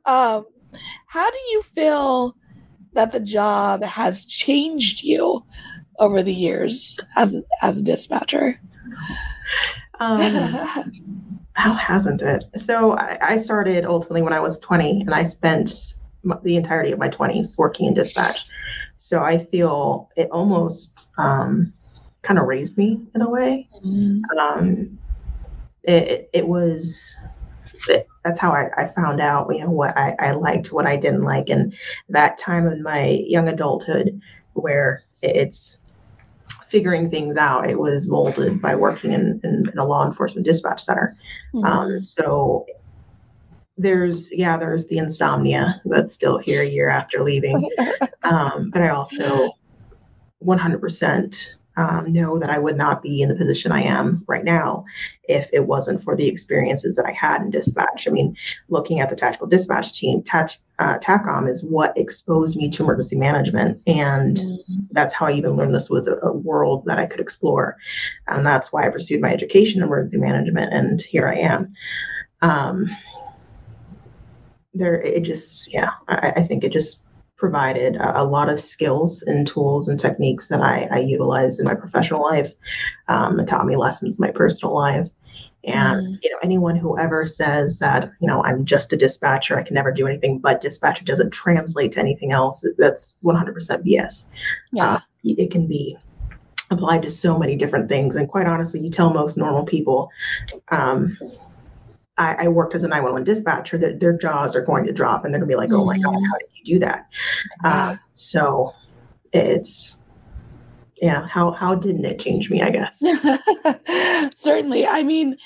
um, 0.06 0.46
how 1.08 1.30
do 1.32 1.40
you 1.52 1.62
feel 1.62 2.36
that 2.94 3.12
the 3.12 3.20
job 3.20 3.84
has 3.84 4.26
changed 4.26 5.04
you 5.04 5.46
over 6.00 6.24
the 6.24 6.34
years 6.34 7.00
as 7.16 7.36
as 7.62 7.78
a 7.78 7.84
dispatcher? 7.84 8.60
Um, 10.00 10.20
how 11.56 11.74
hasn't 11.74 12.22
it? 12.22 12.46
So 12.58 12.94
I, 12.98 13.18
I 13.22 13.38
started 13.38 13.86
ultimately 13.86 14.22
when 14.22 14.34
I 14.34 14.40
was 14.40 14.60
20, 14.60 15.02
and 15.02 15.14
I 15.14 15.24
spent 15.24 15.96
the 16.44 16.56
entirety 16.56 16.92
of 16.92 17.00
my 17.00 17.10
20s 17.10 17.58
working 17.58 17.88
in 17.88 17.94
dispatch. 17.94 18.46
So 18.98 19.24
I 19.24 19.44
feel 19.44 20.10
it 20.16 20.30
almost 20.32 21.10
um, 21.18 21.74
kind 22.22 22.40
of 22.40 22.46
raised 22.46 22.78
me 22.78 23.00
in 23.14 23.22
a 23.22 23.30
way. 23.30 23.70
Um, 24.40 24.98
it, 25.84 26.04
it, 26.08 26.30
it 26.34 26.48
was 26.48 27.16
it, 27.88 28.08
that's 28.24 28.40
how 28.40 28.52
I, 28.52 28.70
I 28.76 28.88
found 28.88 29.22
out, 29.22 29.54
you 29.54 29.62
know, 29.62 29.70
what 29.70 29.96
I, 29.98 30.16
I 30.20 30.32
liked, 30.32 30.72
what 30.72 30.88
I 30.88 30.98
didn't 30.98 31.24
like, 31.24 31.50
and 31.50 31.74
that 32.10 32.38
time 32.38 32.68
in 32.68 32.82
my 32.82 33.24
young 33.28 33.48
adulthood 33.48 34.20
where 34.54 35.04
it's 35.22 35.85
figuring 36.70 37.10
things 37.10 37.38
out. 37.38 37.70
It 37.70 37.80
was 37.80 38.10
molded 38.10 38.62
by 38.62 38.76
working 38.76 39.12
in, 39.12 39.40
in, 39.44 39.70
in 39.72 39.78
a 39.78 39.86
law 39.86 40.06
enforcement 40.06 40.46
dispatch 40.46 40.82
center. 40.82 41.16
Um, 41.64 42.02
so 42.02 42.66
there's 43.78 44.30
yeah, 44.32 44.58
there's 44.58 44.88
the 44.88 44.98
insomnia 44.98 45.82
that's 45.86 46.14
still 46.14 46.38
here 46.38 46.62
a 46.62 46.68
year 46.68 46.90
after 46.90 47.24
leaving. 47.24 47.70
Um, 48.24 48.72
but 48.74 48.82
I 48.82 48.90
also 48.90 49.52
100% 50.44 51.54
um, 51.78 52.12
know 52.12 52.40
that 52.40 52.50
I 52.50 52.58
would 52.58 52.78
not 52.78 53.02
be 53.02 53.22
in 53.22 53.30
the 53.30 53.36
position 53.36 53.72
I 53.72 53.84
am 53.84 54.24
right 54.28 54.44
now 54.44 54.86
if 55.28 55.50
it 55.52 55.66
wasn't 55.68 56.04
for 56.04 56.16
the 56.16 56.28
experiences 56.28 56.96
that 56.96 57.06
I 57.06 57.12
had 57.12 57.42
in 57.42 57.50
dispatch. 57.50 58.08
I 58.08 58.12
mean, 58.12 58.36
looking 58.70 59.00
at 59.00 59.10
the 59.10 59.16
tactical 59.16 59.48
dispatch 59.48 59.94
team, 59.94 60.22
TAC, 60.22 60.58
uh, 60.80 61.00
TACOM 61.00 61.50
is 61.50 61.64
what 61.64 61.98
exposed 61.98 62.56
me 62.56 62.70
to 62.70 62.84
emergency 62.84 63.18
management. 63.18 63.82
And 63.88 64.40
that's 64.92 65.14
how 65.14 65.26
I 65.26 65.34
even 65.34 65.56
learned 65.56 65.74
this 65.74 65.90
was 65.90 66.08
a, 66.08 66.16
a 66.18 66.32
world 66.32 66.84
that 66.86 67.00
I 67.00 67.06
could 67.06 67.20
explore. 67.20 67.78
And 68.28 68.46
that's 68.46 68.72
why 68.72 68.86
I 68.86 68.90
pursued 68.90 69.22
my 69.22 69.34
education 69.34 69.82
in 69.82 69.88
emergency 69.88 70.18
management. 70.18 70.74
And 70.74 71.02
here 71.02 71.28
I 71.28 71.36
am. 71.36 71.74
Um, 72.42 72.96
there, 74.74 75.02
it 75.02 75.22
just, 75.22 75.74
yeah, 75.74 75.92
I, 76.08 76.34
I 76.36 76.44
think 76.44 76.64
it 76.64 76.72
just 76.72 77.05
provided 77.38 77.96
a, 77.96 78.22
a 78.22 78.26
lot 78.26 78.50
of 78.50 78.60
skills 78.60 79.22
and 79.24 79.46
tools 79.46 79.88
and 79.88 80.00
techniques 80.00 80.48
that 80.48 80.62
I, 80.62 80.88
I 80.92 81.00
utilized 81.00 81.60
in 81.60 81.66
my 81.66 81.76
professional 81.76 82.22
life. 82.22 82.54
Um, 83.08 83.40
it 83.40 83.48
taught 83.48 83.66
me 83.66 83.76
lessons 83.76 84.18
in 84.18 84.26
my 84.26 84.32
personal 84.32 84.74
life. 84.74 85.10
And 85.66 86.16
you 86.22 86.30
know, 86.30 86.38
anyone 86.44 86.76
who 86.76 86.98
ever 86.98 87.26
says 87.26 87.80
that 87.80 88.12
you 88.20 88.28
know 88.28 88.44
I'm 88.44 88.66
just 88.66 88.94
a 88.94 88.98
dispatcher, 88.98 89.58
I 89.58 89.64
can 89.64 89.74
never 89.74 89.92
do 89.92 90.06
anything 90.06 90.38
but 90.38 90.62
dispatcher 90.62 91.04
doesn't 91.04 91.32
translate 91.32 91.92
to 91.94 92.00
anything 92.00 92.32
else. 92.32 92.64
That's 92.78 93.20
100% 93.24 93.56
BS. 93.84 94.30
yeah. 94.72 94.94
Uh, 94.94 95.00
it 95.24 95.50
can 95.50 95.66
be 95.66 95.98
applied 96.70 97.02
to 97.02 97.10
so 97.10 97.38
many 97.38 97.56
different 97.56 97.90
things. 97.90 98.16
And 98.16 98.28
quite 98.30 98.48
honestly, 98.48 98.80
you 98.80 98.90
tell 98.90 99.14
most 99.14 99.38
normal 99.38 99.64
people, 99.64 100.10
um, 100.70 101.18
I, 102.18 102.46
I 102.46 102.48
worked 102.48 102.76
as 102.76 102.84
a 102.84 102.88
911 102.88 103.26
dispatcher, 103.26 103.78
that 103.78 104.00
their 104.00 104.14
jaws 104.14 104.56
are 104.56 104.62
going 104.62 104.86
to 104.86 104.94
drop 104.94 105.26
and 105.26 105.34
they're 105.34 105.40
going 105.40 105.50
to 105.50 105.54
be 105.54 105.58
like, 105.58 105.72
oh 105.72 105.86
my 105.86 105.98
God, 105.98 106.14
how 106.14 106.38
did 106.38 106.50
you 106.54 106.76
do 106.76 106.80
that? 106.80 107.10
Uh, 107.64 107.96
so 108.14 108.72
it's, 109.34 110.06
yeah, 111.02 111.28
how, 111.28 111.52
how 111.52 111.76
didn't 111.76 112.06
it 112.06 112.20
change 112.20 112.50
me, 112.50 112.62
I 112.62 112.70
guess? 112.70 113.04
Certainly. 114.36 114.88
I 114.88 115.04
mean, 115.04 115.38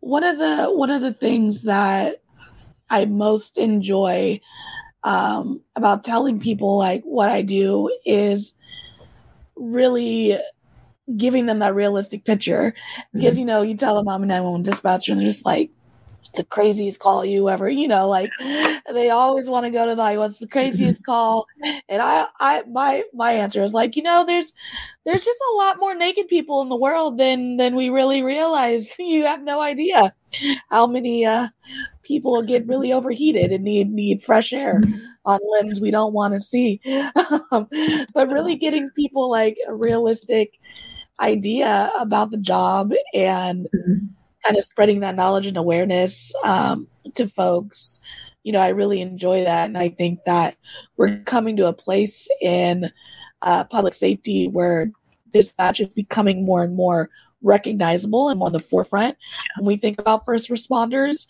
one 0.00 0.24
of 0.24 0.38
the 0.38 0.66
one 0.66 0.90
of 0.90 1.00
the 1.00 1.12
things 1.12 1.62
that 1.62 2.22
I 2.88 3.04
most 3.04 3.56
enjoy 3.56 4.40
um, 5.04 5.60
about 5.76 6.02
telling 6.02 6.40
people 6.40 6.76
like 6.76 7.02
what 7.04 7.30
I 7.30 7.42
do 7.42 7.90
is 8.04 8.52
really 9.54 10.38
giving 11.16 11.46
them 11.46 11.60
that 11.60 11.74
realistic 11.74 12.24
picture 12.24 12.74
because 13.12 13.38
you 13.38 13.44
know 13.44 13.62
you 13.62 13.76
tell 13.76 13.96
them 13.96 14.08
I'm 14.08 14.22
a 14.22 14.26
911 14.26 14.62
dispatcher 14.62 15.12
and 15.12 15.20
they're 15.20 15.26
just 15.26 15.44
like 15.44 15.70
the 16.34 16.44
craziest 16.44 17.00
call 17.00 17.24
you 17.24 17.48
ever 17.48 17.68
you 17.68 17.88
know 17.88 18.08
like 18.08 18.30
they 18.92 19.10
always 19.10 19.48
want 19.48 19.64
to 19.64 19.70
go 19.70 19.86
to 19.86 19.94
like 19.94 20.18
what's 20.18 20.38
the 20.38 20.46
craziest 20.46 21.02
call? 21.06 21.46
And 21.88 22.00
i 22.02 22.26
i 22.40 22.62
my 22.70 23.02
my 23.14 23.32
answer 23.32 23.62
is 23.62 23.72
like 23.74 23.96
you 23.96 24.02
know 24.02 24.24
there's 24.26 24.52
there's 25.04 25.24
just 25.24 25.40
a 25.52 25.56
lot 25.56 25.78
more 25.78 25.94
naked 25.94 26.28
people 26.28 26.62
in 26.62 26.68
the 26.68 26.76
world 26.76 27.18
than 27.18 27.56
than 27.56 27.74
we 27.76 27.88
really 27.90 28.22
realize. 28.22 28.94
You 28.98 29.24
have 29.26 29.42
no 29.42 29.60
idea 29.60 30.14
how 30.70 30.86
many 30.86 31.26
uh 31.26 31.48
people 32.04 32.42
get 32.42 32.66
really 32.68 32.92
overheated 32.92 33.52
and 33.52 33.64
need 33.64 33.90
need 33.92 34.22
fresh 34.22 34.52
air 34.52 34.82
on 35.24 35.40
limbs 35.58 35.80
we 35.80 35.90
don't 35.90 36.12
want 36.14 36.34
to 36.34 36.40
see. 36.40 36.80
Um, 37.52 37.68
but 38.14 38.30
really 38.30 38.56
getting 38.56 38.90
people 38.96 39.30
like 39.30 39.56
a 39.68 39.74
realistic 39.74 40.58
idea 41.20 41.92
about 42.00 42.30
the 42.30 42.38
job 42.38 42.92
and 43.14 43.66
Mhm. 43.74 44.08
Kind 44.44 44.56
of 44.56 44.64
spreading 44.64 45.00
that 45.00 45.16
knowledge 45.16 45.46
and 45.46 45.56
awareness 45.56 46.34
um, 46.44 46.86
to 47.14 47.26
folks. 47.28 48.00
You 48.42 48.52
know, 48.52 48.60
I 48.60 48.68
really 48.68 49.00
enjoy 49.00 49.44
that. 49.44 49.66
And 49.66 49.76
I 49.76 49.88
think 49.90 50.24
that 50.24 50.56
we're 50.96 51.18
coming 51.20 51.56
to 51.56 51.66
a 51.66 51.72
place 51.72 52.28
in 52.40 52.90
uh, 53.42 53.64
public 53.64 53.94
safety 53.94 54.48
where 54.48 54.90
dispatch 55.32 55.80
is 55.80 55.88
becoming 55.88 56.44
more 56.44 56.64
and 56.64 56.74
more 56.74 57.10
recognizable 57.42 58.28
and 58.28 58.38
more 58.38 58.48
on 58.48 58.52
the 58.52 58.58
forefront 58.58 59.16
when 59.58 59.66
we 59.66 59.76
think 59.76 59.98
about 59.98 60.24
first 60.24 60.50
responders. 60.50 61.26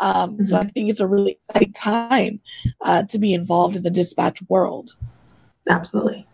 Um, 0.00 0.44
So 0.46 0.58
I 0.58 0.64
think 0.64 0.90
it's 0.90 1.00
a 1.00 1.06
really 1.06 1.32
exciting 1.32 1.72
time 1.72 2.40
uh, 2.82 3.04
to 3.04 3.18
be 3.18 3.32
involved 3.32 3.76
in 3.76 3.82
the 3.82 3.90
dispatch 3.90 4.42
world. 4.48 4.94
Absolutely. 5.68 6.26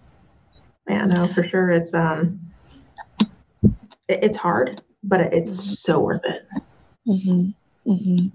Yeah, 0.89 1.07
no, 1.07 1.29
for 1.29 1.45
sure. 1.47 1.71
It's 1.71 1.95
um, 1.95 2.41
it- 4.09 4.25
it's 4.25 4.37
hard, 4.37 4.83
but 5.03 5.21
it's 5.33 5.81
so 5.81 6.01
worth 6.01 6.23
it. 6.25 6.47
hmm 7.07 7.51
hmm 7.85 8.27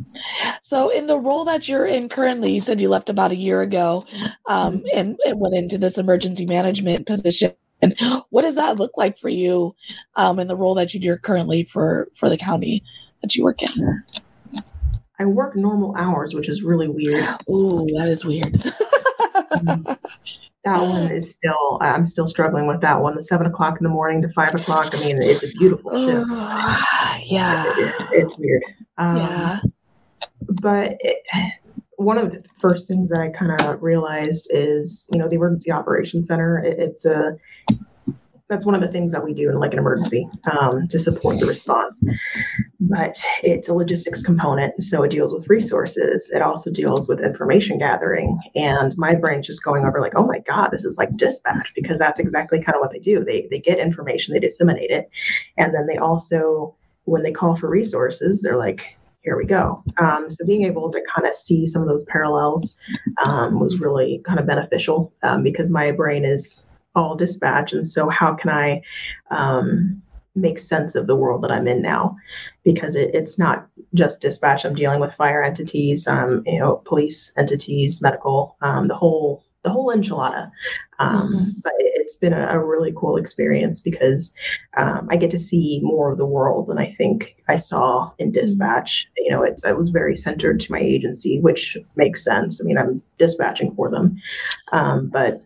So, 0.61 0.89
in 0.89 1.07
the 1.07 1.19
role 1.19 1.45
that 1.45 1.67
you're 1.67 1.85
in 1.85 2.09
currently, 2.09 2.53
you 2.53 2.59
said 2.59 2.81
you 2.81 2.89
left 2.89 3.09
about 3.09 3.31
a 3.31 3.35
year 3.35 3.61
ago 3.61 4.05
um, 4.47 4.83
and, 4.93 5.17
and 5.25 5.39
went 5.39 5.55
into 5.55 5.77
this 5.77 5.97
emergency 5.97 6.45
management 6.45 7.05
position. 7.05 7.53
And 7.81 7.95
what 8.29 8.41
does 8.41 8.55
that 8.55 8.77
look 8.77 8.97
like 8.97 9.17
for 9.17 9.29
you 9.29 9.75
um, 10.15 10.39
in 10.39 10.47
the 10.47 10.55
role 10.55 10.75
that 10.75 10.93
you 10.93 10.99
do 10.99 11.15
currently 11.17 11.63
for 11.63 12.07
for 12.13 12.29
the 12.29 12.37
county 12.37 12.83
that 13.21 13.35
you 13.35 13.43
work 13.43 13.61
in? 13.61 14.03
I 15.19 15.25
work 15.25 15.55
normal 15.55 15.95
hours, 15.97 16.33
which 16.33 16.49
is 16.49 16.63
really 16.63 16.87
weird. 16.87 17.23
Ooh, 17.49 17.85
that 17.97 18.07
is 18.07 18.25
weird. 18.25 18.61
That 20.65 20.81
one 20.81 21.09
is 21.11 21.33
still, 21.33 21.77
I'm 21.81 22.05
still 22.07 22.27
struggling 22.27 22.67
with 22.67 22.81
that 22.81 23.01
one. 23.01 23.15
The 23.15 23.21
seven 23.21 23.47
o'clock 23.47 23.77
in 23.79 23.83
the 23.83 23.89
morning 23.89 24.21
to 24.23 24.29
five 24.33 24.53
o'clock. 24.55 24.93
I 24.93 24.99
mean, 24.99 25.21
it's 25.21 25.43
a 25.43 25.47
beautiful 25.57 25.91
shift. 25.91 26.27
yeah, 27.31 27.63
It- 27.77 27.95
it's 28.11 28.37
weird. 28.37 28.63
Um, 28.97 29.17
yeah. 29.17 29.59
but 30.49 30.97
it, 30.99 31.21
one 31.97 32.17
of 32.17 32.31
the 32.31 32.43
first 32.59 32.87
things 32.87 33.09
that 33.09 33.21
I 33.21 33.29
kind 33.29 33.59
of 33.61 33.81
realized 33.81 34.47
is, 34.51 35.07
you 35.11 35.17
know, 35.17 35.27
the 35.29 35.35
emergency 35.35 35.71
operations 35.71 36.27
center. 36.27 36.59
It, 36.59 36.77
it's 36.79 37.05
a 37.05 37.37
that's 38.47 38.65
one 38.65 38.75
of 38.75 38.81
the 38.81 38.87
things 38.87 39.11
that 39.11 39.23
we 39.23 39.33
do 39.33 39.49
in 39.49 39.59
like 39.59 39.73
an 39.73 39.79
emergency 39.79 40.29
um, 40.51 40.87
to 40.89 40.99
support 40.99 41.39
the 41.39 41.47
response. 41.47 41.99
But 42.79 43.17
it's 43.41 43.67
a 43.67 43.73
logistics 43.73 44.21
component, 44.21 44.79
so 44.81 45.01
it 45.03 45.11
deals 45.11 45.33
with 45.33 45.49
resources. 45.49 46.29
It 46.33 46.41
also 46.41 46.71
deals 46.71 47.07
with 47.07 47.21
information 47.21 47.79
gathering, 47.79 48.39
and 48.55 48.95
my 48.97 49.15
brain's 49.15 49.47
just 49.47 49.63
going 49.63 49.85
over 49.85 49.99
like, 49.99 50.13
oh 50.15 50.27
my 50.27 50.39
god, 50.39 50.69
this 50.69 50.85
is 50.85 50.97
like 50.97 51.17
dispatch 51.17 51.71
because 51.75 51.97
that's 51.97 52.19
exactly 52.19 52.61
kind 52.61 52.75
of 52.75 52.81
what 52.81 52.91
they 52.91 52.99
do. 52.99 53.23
They 53.23 53.47
they 53.49 53.59
get 53.59 53.79
information, 53.79 54.33
they 54.33 54.39
disseminate 54.39 54.91
it, 54.91 55.09
and 55.57 55.73
then 55.73 55.87
they 55.87 55.97
also 55.97 56.75
when 57.05 57.23
they 57.23 57.31
call 57.31 57.55
for 57.55 57.69
resources, 57.69 58.41
they're 58.41 58.57
like, 58.57 58.95
here 59.21 59.37
we 59.37 59.45
go. 59.45 59.83
Um, 59.97 60.29
so 60.29 60.45
being 60.45 60.65
able 60.65 60.91
to 60.91 61.01
kind 61.13 61.27
of 61.27 61.33
see 61.33 61.65
some 61.65 61.81
of 61.81 61.87
those 61.87 62.03
parallels 62.05 62.77
um, 63.25 63.59
was 63.59 63.79
really 63.79 64.21
kind 64.25 64.39
of 64.39 64.45
beneficial 64.45 65.11
um, 65.23 65.41
because 65.41 65.69
my 65.69 65.91
brain 65.91 66.23
is 66.25 66.67
all 66.95 67.15
dispatch, 67.15 67.73
and 67.73 67.85
so 67.85 68.09
how 68.09 68.33
can 68.33 68.49
I 68.49 68.81
um, 69.31 70.01
make 70.35 70.59
sense 70.59 70.95
of 70.95 71.07
the 71.07 71.15
world 71.15 71.41
that 71.43 71.51
I'm 71.51 71.67
in 71.67 71.81
now? 71.81 72.15
Because 72.63 72.95
it, 72.95 73.11
it's 73.13 73.37
not 73.37 73.67
just 73.93 74.21
dispatch. 74.21 74.65
I'm 74.65 74.75
dealing 74.75 74.99
with 74.99 75.13
fire 75.15 75.43
entities, 75.43 76.07
um, 76.07 76.43
you 76.45 76.59
know, 76.59 76.81
police 76.85 77.33
entities, 77.37 78.01
medical, 78.01 78.55
um, 78.61 78.87
the 78.87 78.95
whole 78.95 79.43
the 79.63 79.71
whole 79.71 79.91
enchilada. 79.95 80.51
Um, 80.99 81.55
But 81.63 81.73
it- 81.79 81.93
it's 82.05 82.17
been 82.17 82.33
a, 82.33 82.45
a 82.51 82.59
really 82.63 82.93
cool 82.95 83.17
experience 83.17 83.81
because 83.81 84.31
um, 84.77 85.07
I 85.09 85.17
get 85.17 85.31
to 85.31 85.39
see 85.39 85.79
more 85.81 86.11
of 86.11 86.19
the 86.19 86.25
world 86.25 86.67
than 86.67 86.77
I 86.77 86.91
think 86.91 87.35
I 87.47 87.55
saw 87.55 88.11
in 88.19 88.31
dispatch. 88.31 89.07
You 89.17 89.31
know, 89.31 89.41
it's 89.41 89.65
it 89.65 89.75
was 89.75 89.89
very 89.89 90.15
centered 90.15 90.59
to 90.59 90.71
my 90.71 90.79
agency, 90.79 91.39
which 91.39 91.77
makes 91.95 92.23
sense. 92.23 92.61
I 92.61 92.63
mean, 92.63 92.77
I'm 92.77 93.01
dispatching 93.17 93.73
for 93.75 93.89
them, 93.89 94.17
um, 94.71 95.07
but 95.07 95.41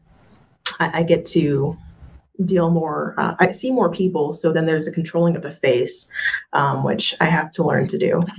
I, 0.79 0.99
I 0.99 1.03
get 1.03 1.25
to 1.27 1.77
deal 2.45 2.69
more. 2.69 3.15
Uh, 3.17 3.35
I 3.39 3.51
see 3.51 3.71
more 3.71 3.91
people, 3.91 4.33
so 4.33 4.51
then 4.51 4.65
there's 4.65 4.87
a 4.87 4.91
controlling 4.91 5.35
of 5.35 5.41
the 5.41 5.51
face, 5.51 6.07
um, 6.53 6.83
which 6.83 7.15
I 7.19 7.25
have 7.25 7.51
to 7.51 7.63
learn 7.63 7.87
to 7.89 7.97
do. 7.97 8.23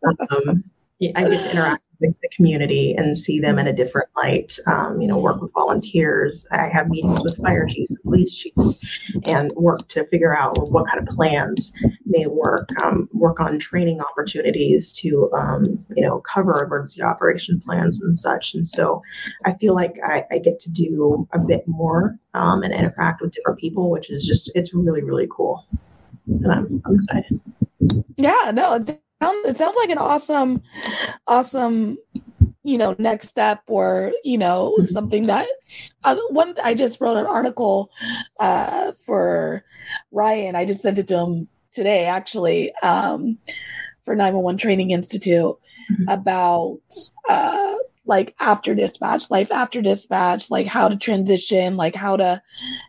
But, 0.00 0.16
um, 0.30 0.62
yeah, 1.00 1.10
I 1.16 1.22
get 1.28 1.40
to 1.40 1.50
interact 1.50 1.82
with 2.00 2.14
the 2.22 2.28
community 2.34 2.94
and 2.94 3.16
see 3.16 3.40
them 3.40 3.58
in 3.58 3.66
a 3.66 3.72
different 3.72 4.08
light. 4.16 4.58
Um, 4.66 5.00
you 5.00 5.08
know, 5.08 5.18
work 5.18 5.40
with 5.40 5.52
volunteers. 5.52 6.46
I 6.52 6.68
have 6.68 6.88
meetings 6.88 7.22
with 7.22 7.36
fire 7.38 7.66
chiefs 7.66 7.94
and 7.94 8.02
police 8.02 8.36
chiefs, 8.36 8.78
and 9.24 9.52
work 9.52 9.88
to 9.88 10.04
figure 10.06 10.36
out 10.36 10.70
what 10.70 10.86
kind 10.86 11.00
of 11.00 11.14
plans 11.14 11.72
may 12.06 12.26
work. 12.26 12.68
Um, 12.82 13.08
work 13.12 13.40
on 13.40 13.58
training 13.58 14.00
opportunities 14.00 14.92
to, 14.94 15.30
um, 15.32 15.84
you 15.96 16.02
know, 16.02 16.20
cover 16.20 16.62
emergency 16.62 17.02
operation 17.02 17.60
plans 17.60 18.02
and 18.02 18.18
such. 18.18 18.54
And 18.54 18.66
so, 18.66 19.02
I 19.44 19.54
feel 19.54 19.74
like 19.74 19.98
I, 20.04 20.24
I 20.30 20.38
get 20.38 20.60
to 20.60 20.70
do 20.70 21.26
a 21.32 21.38
bit 21.38 21.66
more 21.66 22.18
um, 22.34 22.62
and 22.62 22.72
interact 22.72 23.20
with 23.20 23.32
different 23.32 23.58
people, 23.58 23.90
which 23.90 24.10
is 24.10 24.24
just 24.24 24.50
it's 24.54 24.72
really 24.74 25.02
really 25.02 25.28
cool, 25.30 25.66
and 26.26 26.52
I'm, 26.52 26.82
I'm 26.84 26.94
excited. 26.94 27.40
Yeah, 28.16 28.50
no, 28.52 28.74
it 28.74 28.86
sounds, 28.86 29.00
it 29.20 29.56
sounds 29.56 29.76
like 29.76 29.90
an 29.90 29.98
awesome, 29.98 30.62
awesome, 31.26 31.98
you 32.62 32.78
know, 32.78 32.94
next 32.98 33.28
step 33.28 33.62
or, 33.66 34.12
you 34.24 34.38
know, 34.38 34.74
Mhm. 34.78 34.86
something 34.86 35.26
that 35.26 35.46
uh, 36.04 36.16
one, 36.30 36.54
I 36.62 36.74
just 36.74 37.00
wrote 37.00 37.16
an 37.16 37.26
article 37.26 37.90
uh, 38.40 38.92
for 39.04 39.64
Ryan. 40.12 40.56
I 40.56 40.64
just 40.64 40.80
sent 40.80 40.98
it 40.98 41.08
to 41.08 41.18
him 41.18 41.48
today, 41.72 42.04
actually, 42.06 42.72
um, 42.82 43.38
for 44.02 44.14
911 44.14 44.56
Training 44.58 44.90
Institute 44.92 45.56
Mhm. 45.90 46.04
about, 46.08 46.78
uh, 47.28 47.74
like 48.06 48.34
after 48.40 48.74
dispatch, 48.74 49.30
life 49.30 49.52
after 49.52 49.82
dispatch, 49.82 50.50
like 50.50 50.66
how 50.66 50.88
to 50.88 50.96
transition, 50.96 51.76
like 51.76 51.94
how 51.94 52.16
to, 52.16 52.40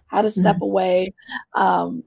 how 0.07 0.21
to 0.21 0.31
step 0.31 0.61
away. 0.61 1.13
Um, 1.55 2.03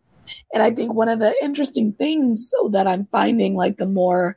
and 0.53 0.63
I 0.63 0.71
think 0.71 0.93
one 0.93 1.09
of 1.09 1.19
the 1.19 1.35
interesting 1.43 1.93
things 1.93 2.53
that 2.71 2.87
I'm 2.87 3.07
finding, 3.07 3.57
like 3.57 3.79
the 3.79 3.87
more 3.87 4.37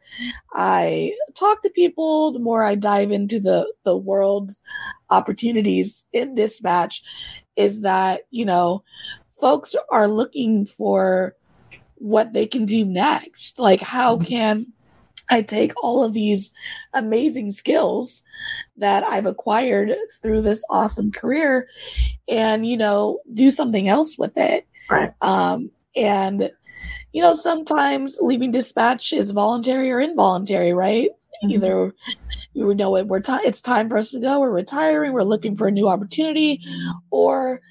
I 0.53 1.13
talk 1.35 1.61
to 1.63 1.69
people, 1.69 2.31
the 2.31 2.39
more 2.39 2.63
I 2.63 2.75
dive 2.75 3.11
into 3.11 3.39
the 3.39 3.71
the 3.83 3.97
world's 3.97 4.61
opportunities 5.09 6.05
in 6.13 6.35
dispatch, 6.35 7.03
is 7.55 7.81
that 7.81 8.21
you 8.31 8.45
know, 8.45 8.83
folks 9.39 9.75
are 9.91 10.07
looking 10.07 10.65
for 10.65 11.35
what 11.95 12.33
they 12.33 12.45
can 12.45 12.65
do 12.65 12.85
next. 12.85 13.59
Like, 13.59 13.81
how 13.81 14.17
can 14.17 14.67
I 15.29 15.41
take 15.41 15.73
all 15.81 16.03
of 16.03 16.13
these 16.13 16.53
amazing 16.93 17.51
skills 17.51 18.23
that 18.77 19.03
I've 19.03 19.25
acquired 19.25 19.91
through 20.21 20.41
this 20.41 20.63
awesome 20.69 21.11
career 21.11 21.67
and, 22.27 22.65
you 22.65 22.77
know, 22.77 23.19
do 23.33 23.49
something 23.49 23.87
else 23.87 24.17
with 24.17 24.37
it? 24.37 24.67
Right. 24.89 25.13
Um, 25.21 25.71
and, 25.95 26.51
you 27.13 27.21
know, 27.21 27.33
sometimes 27.33 28.19
leaving 28.21 28.51
dispatch 28.51 29.13
is 29.13 29.31
voluntary 29.31 29.91
or 29.91 29.99
involuntary, 30.01 30.73
right? 30.73 31.09
Mhm. 31.43 31.51
Either 31.51 31.95
you 32.53 32.73
know 32.75 32.95
it, 32.97 33.07
we're 33.07 33.19
ti 33.21 33.33
it's 33.45 33.61
time 33.61 33.89
for 33.89 33.97
us 33.97 34.11
to 34.11 34.19
go, 34.19 34.39
we're 34.39 34.51
retiring, 34.51 35.13
we're 35.13 35.23
looking 35.23 35.55
for 35.57 35.67
a 35.67 35.71
new 35.71 35.87
opportunity, 35.89 36.61
or 37.11 37.61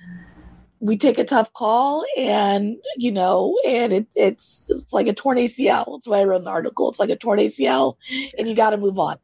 we 0.80 0.96
take 0.98 1.18
a 1.18 1.24
tough 1.24 1.52
call 1.54 2.04
and 2.16 2.76
you 2.96 3.12
know, 3.12 3.56
and 3.66 3.92
it, 3.92 4.06
it's 4.16 4.66
it's 4.68 4.92
like 4.92 5.06
a 5.08 5.14
torn 5.14 5.38
ACL. 5.38 5.86
That's 5.96 6.08
why 6.08 6.20
I 6.20 6.24
wrote 6.24 6.44
the 6.44 6.50
article. 6.50 6.88
It's 6.90 7.00
like 7.00 7.10
a 7.10 7.16
torn 7.16 7.38
ACL, 7.40 7.96
and 8.38 8.48
you 8.48 8.54
got 8.54 8.70
to 8.70 8.76
move 8.78 8.98
on. 8.98 9.16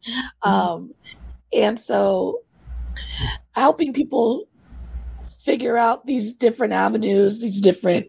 Um, 0.43 0.95
and 1.53 1.79
so, 1.81 2.41
helping 3.53 3.93
people 3.93 4.45
figure 5.44 5.76
out 5.76 6.07
these 6.07 6.35
different 6.35 6.72
avenues, 6.72 7.40
these 7.40 7.61
different 7.61 8.07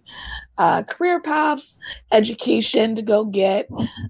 uh, 0.58 0.84
career 0.84 1.20
paths, 1.22 1.78
education 2.12 2.96
to 2.96 3.02
go 3.02 3.26
get, 3.26 3.68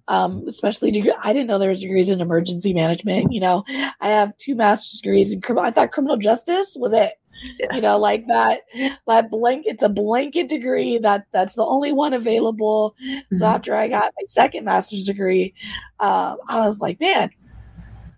um, 0.07 0.43
especially 0.47 0.91
degree. 0.91 1.13
I 1.23 1.34
didn't 1.34 1.47
know 1.47 1.57
there 1.57 1.69
was 1.69 1.81
degrees 1.81 2.10
in 2.10 2.21
emergency 2.21 2.73
management. 2.73 3.31
You 3.31 3.41
know, 3.41 3.63
I 4.01 4.10
have 4.10 4.36
two 4.38 4.55
master's 4.55 4.99
degrees 5.01 5.31
in 5.31 5.41
criminal. 5.41 5.67
I 5.67 5.71
thought 5.71 5.91
criminal 5.91 6.17
justice 6.17 6.75
was 6.79 6.93
it. 6.93 7.13
Yeah. 7.60 7.73
You 7.75 7.81
know, 7.81 7.97
like 7.97 8.27
that 8.27 8.62
that 9.07 9.31
blank 9.31 9.63
it's 9.65 9.81
a 9.81 9.89
blanket 9.89 10.47
degree 10.47 10.99
that 10.99 11.25
that's 11.31 11.55
the 11.55 11.65
only 11.65 11.91
one 11.91 12.13
available. 12.13 12.95
So 13.34 13.45
Mhm. 13.45 13.55
after 13.55 13.75
I 13.75 13.88
got 13.88 14.13
my 14.19 14.25
second 14.27 14.65
master's 14.65 15.05
degree, 15.05 15.55
um, 15.99 16.38
I 16.47 16.67
was 16.67 16.81
like, 16.81 16.99
man, 16.99 17.31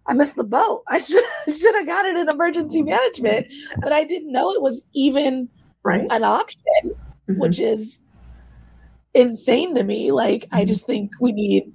I 0.08 0.14
missed 0.14 0.36
the 0.36 0.44
boat. 0.44 0.84
I 0.88 0.98
should 1.00 1.24
should 1.48 1.76
have 1.76 1.86
got 1.88 2.06
it 2.06 2.18
in 2.18 2.30
emergency 2.30 2.82
management, 2.82 3.48
but 3.82 3.92
I 3.94 4.04
didn't 4.04 4.32
know 4.32 4.52
it 4.52 4.62
was 4.62 4.82
even 4.94 5.50
right. 5.84 6.08
an 6.10 6.24
option, 6.24 6.62
Mhm. 7.30 7.38
which 7.38 7.58
is 7.60 8.00
insane 9.14 9.76
to 9.76 9.84
me. 9.84 10.12
Like 10.12 10.48
I 10.52 10.66
just 10.66 10.86
think 10.86 11.12
we 11.20 11.32
need 11.32 11.72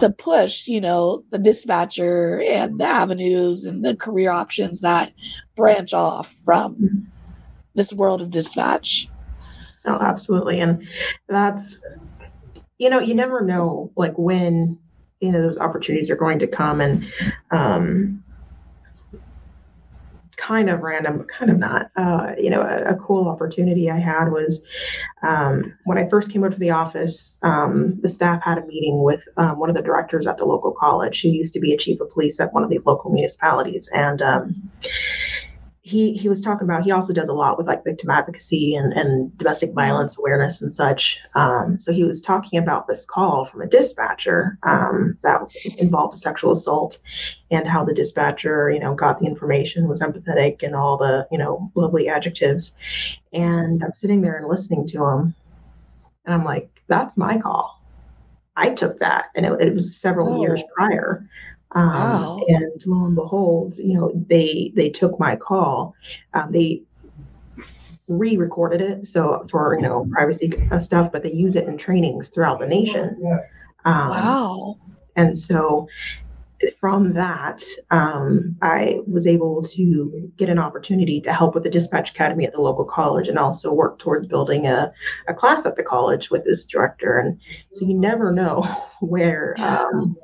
to 0.00 0.10
push, 0.10 0.66
you 0.66 0.80
know, 0.80 1.24
the 1.30 1.38
dispatcher 1.38 2.42
and 2.42 2.78
the 2.80 2.84
avenues 2.84 3.64
and 3.64 3.84
the 3.84 3.94
career 3.96 4.30
options 4.30 4.80
that 4.80 5.12
branch 5.54 5.94
off 5.94 6.34
from 6.44 6.74
Mhm. 6.74 7.06
this 7.74 7.92
world 7.92 8.20
of 8.22 8.30
dispatch. 8.30 9.08
Oh, 9.86 9.98
absolutely. 10.00 10.60
And 10.60 10.86
that's, 11.28 11.84
you 12.78 12.90
know, 12.90 12.98
you 13.00 13.14
never 13.14 13.40
know 13.42 13.90
like 13.96 14.16
when, 14.18 14.78
you 15.22 15.30
know, 15.30 15.40
those 15.40 15.58
opportunities 15.58 16.10
are 16.10 16.16
going 16.16 16.38
to 16.40 16.46
come 16.46 16.80
and, 16.80 17.06
um, 17.52 18.22
kind 20.36 20.68
of 20.68 20.80
random, 20.80 21.24
kind 21.24 21.52
of 21.52 21.58
not, 21.58 21.90
uh, 21.96 22.32
you 22.36 22.50
know, 22.50 22.62
a, 22.62 22.94
a 22.94 22.96
cool 22.96 23.28
opportunity 23.28 23.88
I 23.88 23.98
had 23.98 24.32
was, 24.32 24.64
um, 25.22 25.72
when 25.84 25.98
I 25.98 26.08
first 26.08 26.32
came 26.32 26.42
over 26.42 26.52
to 26.52 26.58
the 26.58 26.70
office, 26.70 27.38
um, 27.42 28.00
the 28.02 28.08
staff 28.08 28.42
had 28.42 28.58
a 28.58 28.66
meeting 28.66 29.04
with, 29.04 29.20
um, 29.36 29.60
one 29.60 29.70
of 29.70 29.76
the 29.76 29.82
directors 29.82 30.26
at 30.26 30.38
the 30.38 30.44
local 30.44 30.72
college 30.72 31.22
who 31.22 31.28
used 31.28 31.52
to 31.52 31.60
be 31.60 31.72
a 31.72 31.76
chief 31.76 32.00
of 32.00 32.10
police 32.10 32.40
at 32.40 32.52
one 32.52 32.64
of 32.64 32.70
the 32.70 32.80
local 32.84 33.12
municipalities. 33.12 33.88
And, 33.94 34.20
um, 34.20 34.70
he 35.84 36.12
he 36.14 36.28
was 36.28 36.40
talking 36.40 36.64
about 36.64 36.84
he 36.84 36.92
also 36.92 37.12
does 37.12 37.26
a 37.28 37.32
lot 37.32 37.58
with 37.58 37.66
like 37.66 37.82
victim 37.82 38.08
advocacy 38.08 38.76
and, 38.76 38.92
and 38.92 39.36
domestic 39.36 39.72
violence 39.72 40.16
awareness 40.16 40.62
and 40.62 40.72
such. 40.72 41.18
Um, 41.34 41.76
so 41.76 41.92
he 41.92 42.04
was 42.04 42.20
talking 42.20 42.56
about 42.58 42.86
this 42.86 43.04
call 43.04 43.46
from 43.46 43.62
a 43.62 43.66
dispatcher 43.66 44.58
um, 44.62 45.18
that 45.24 45.40
involved 45.78 46.14
a 46.14 46.16
sexual 46.18 46.52
assault 46.52 46.98
and 47.50 47.66
how 47.66 47.84
the 47.84 47.92
dispatcher 47.94 48.70
you 48.70 48.78
know 48.78 48.94
got 48.94 49.18
the 49.18 49.26
information 49.26 49.88
was 49.88 50.00
empathetic 50.00 50.62
and 50.62 50.76
all 50.76 50.96
the 50.96 51.26
you 51.32 51.38
know 51.38 51.70
lovely 51.74 52.08
adjectives. 52.08 52.76
And 53.32 53.82
i'm 53.82 53.92
sitting 53.94 54.20
there 54.22 54.36
and 54.36 54.46
listening 54.48 54.86
to 54.88 55.04
him 55.04 55.34
and 56.24 56.34
i'm 56.34 56.44
like 56.44 56.70
that's 56.86 57.16
my 57.16 57.38
call. 57.38 57.82
I 58.54 58.70
took 58.70 58.98
that 59.00 59.26
and 59.34 59.46
it, 59.46 59.60
it 59.60 59.74
was 59.74 59.96
several 59.96 60.34
Oh. 60.34 60.40
years 60.42 60.62
prior 60.76 61.26
um, 61.74 62.22
Wow. 62.22 62.36
and 62.48 62.72
lo 62.86 63.04
and 63.06 63.14
behold, 63.14 63.76
you 63.76 63.94
know, 63.94 64.12
they 64.28 64.72
they 64.74 64.90
took 64.90 65.18
my 65.18 65.36
call. 65.36 65.94
Um, 66.34 66.52
they 66.52 66.82
re-recorded 68.08 68.80
it, 68.80 69.06
so 69.06 69.46
for 69.50 69.76
you 69.76 69.82
know 69.82 70.06
privacy 70.12 70.52
uh, 70.70 70.80
stuff, 70.80 71.10
but 71.12 71.22
they 71.22 71.32
use 71.32 71.56
it 71.56 71.66
in 71.68 71.76
trainings 71.78 72.28
throughout 72.28 72.58
the 72.60 72.66
nation. 72.66 73.16
Um, 73.84 74.10
Wow. 74.10 74.78
And 75.16 75.36
so 75.38 75.86
from 76.80 77.12
that, 77.14 77.62
um, 77.90 78.56
I 78.62 79.00
was 79.06 79.26
able 79.26 79.62
to 79.62 80.32
get 80.38 80.48
an 80.48 80.58
opportunity 80.58 81.20
to 81.20 81.32
help 81.32 81.54
with 81.54 81.64
the 81.64 81.70
dispatch 81.70 82.10
academy 82.12 82.46
at 82.46 82.52
the 82.52 82.60
local 82.62 82.84
college 82.84 83.28
and 83.28 83.38
also 83.38 83.74
work 83.74 83.98
towards 83.98 84.26
building 84.26 84.66
a, 84.66 84.90
a 85.28 85.34
class 85.34 85.66
at 85.66 85.76
the 85.76 85.82
college 85.82 86.30
with 86.30 86.44
this 86.44 86.64
director. 86.64 87.18
And 87.18 87.38
so 87.72 87.84
you 87.84 87.94
never 87.94 88.32
know 88.32 88.62
where, 89.00 89.54
Yeah. 89.58 89.82
um, 89.92 90.16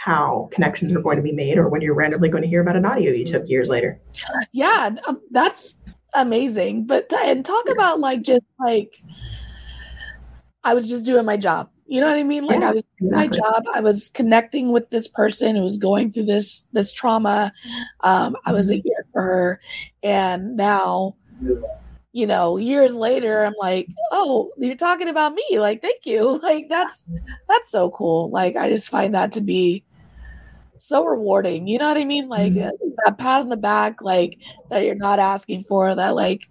how 0.00 0.48
connections 0.50 0.96
are 0.96 1.02
going 1.02 1.18
to 1.18 1.22
be 1.22 1.30
made 1.30 1.58
or 1.58 1.68
when 1.68 1.82
you're 1.82 1.94
randomly 1.94 2.30
going 2.30 2.42
to 2.42 2.48
hear 2.48 2.62
about 2.62 2.74
an 2.74 2.86
audio 2.86 3.12
you 3.12 3.24
took 3.24 3.46
years 3.50 3.68
later. 3.68 4.00
Yeah, 4.50 4.92
um, 5.06 5.20
that's 5.30 5.74
amazing. 6.14 6.86
But 6.86 7.12
and 7.12 7.44
talk 7.44 7.68
about 7.68 8.00
like 8.00 8.22
just 8.22 8.46
like 8.58 9.02
I 10.64 10.72
was 10.72 10.88
just 10.88 11.04
doing 11.04 11.26
my 11.26 11.36
job. 11.36 11.68
You 11.86 12.00
know 12.00 12.08
what 12.08 12.18
I 12.18 12.22
mean? 12.22 12.46
Like 12.46 12.60
Yeah, 12.60 12.70
I 12.70 12.72
was 12.72 12.82
doing 12.98 13.12
my 13.12 13.26
job. 13.26 13.64
I 13.74 13.80
was 13.80 14.08
connecting 14.08 14.72
with 14.72 14.88
this 14.88 15.06
person 15.06 15.54
who 15.54 15.62
was 15.62 15.76
going 15.76 16.10
through 16.12 16.26
this 16.26 16.64
this 16.72 16.94
trauma. 16.94 17.52
Um, 18.00 18.36
I 18.46 18.52
was 18.52 18.70
a 18.70 18.76
Mm-hmm. 18.76 19.10
for 19.12 19.22
her, 19.22 19.60
and 20.02 20.56
now, 20.56 21.16
you 22.12 22.26
know, 22.26 22.56
years 22.56 22.94
later, 22.94 23.44
I'm 23.44 23.54
like, 23.60 23.88
oh, 24.12 24.50
you're 24.56 24.76
talking 24.76 25.08
about 25.08 25.34
me. 25.34 25.58
Like, 25.58 25.82
thank 25.82 26.06
you. 26.06 26.40
Like 26.42 26.68
that's 26.70 27.04
that's 27.48 27.70
so 27.70 27.90
cool. 27.90 28.30
Like 28.30 28.56
I 28.56 28.70
just 28.70 28.88
find 28.88 29.14
that 29.14 29.32
to 29.32 29.42
be 29.42 29.84
so 30.80 31.04
rewarding. 31.04 31.68
You 31.68 31.78
know 31.78 31.88
what 31.88 31.96
I 31.98 32.04
mean? 32.04 32.28
Like 32.28 32.52
Mhm. 32.54 32.70
that 33.04 33.18
pat 33.18 33.40
on 33.40 33.48
the 33.48 33.56
back, 33.56 34.02
like 34.02 34.38
that 34.70 34.84
you're 34.84 34.94
not 34.94 35.18
asking 35.18 35.64
for. 35.64 35.94
That 35.94 36.14
like, 36.14 36.48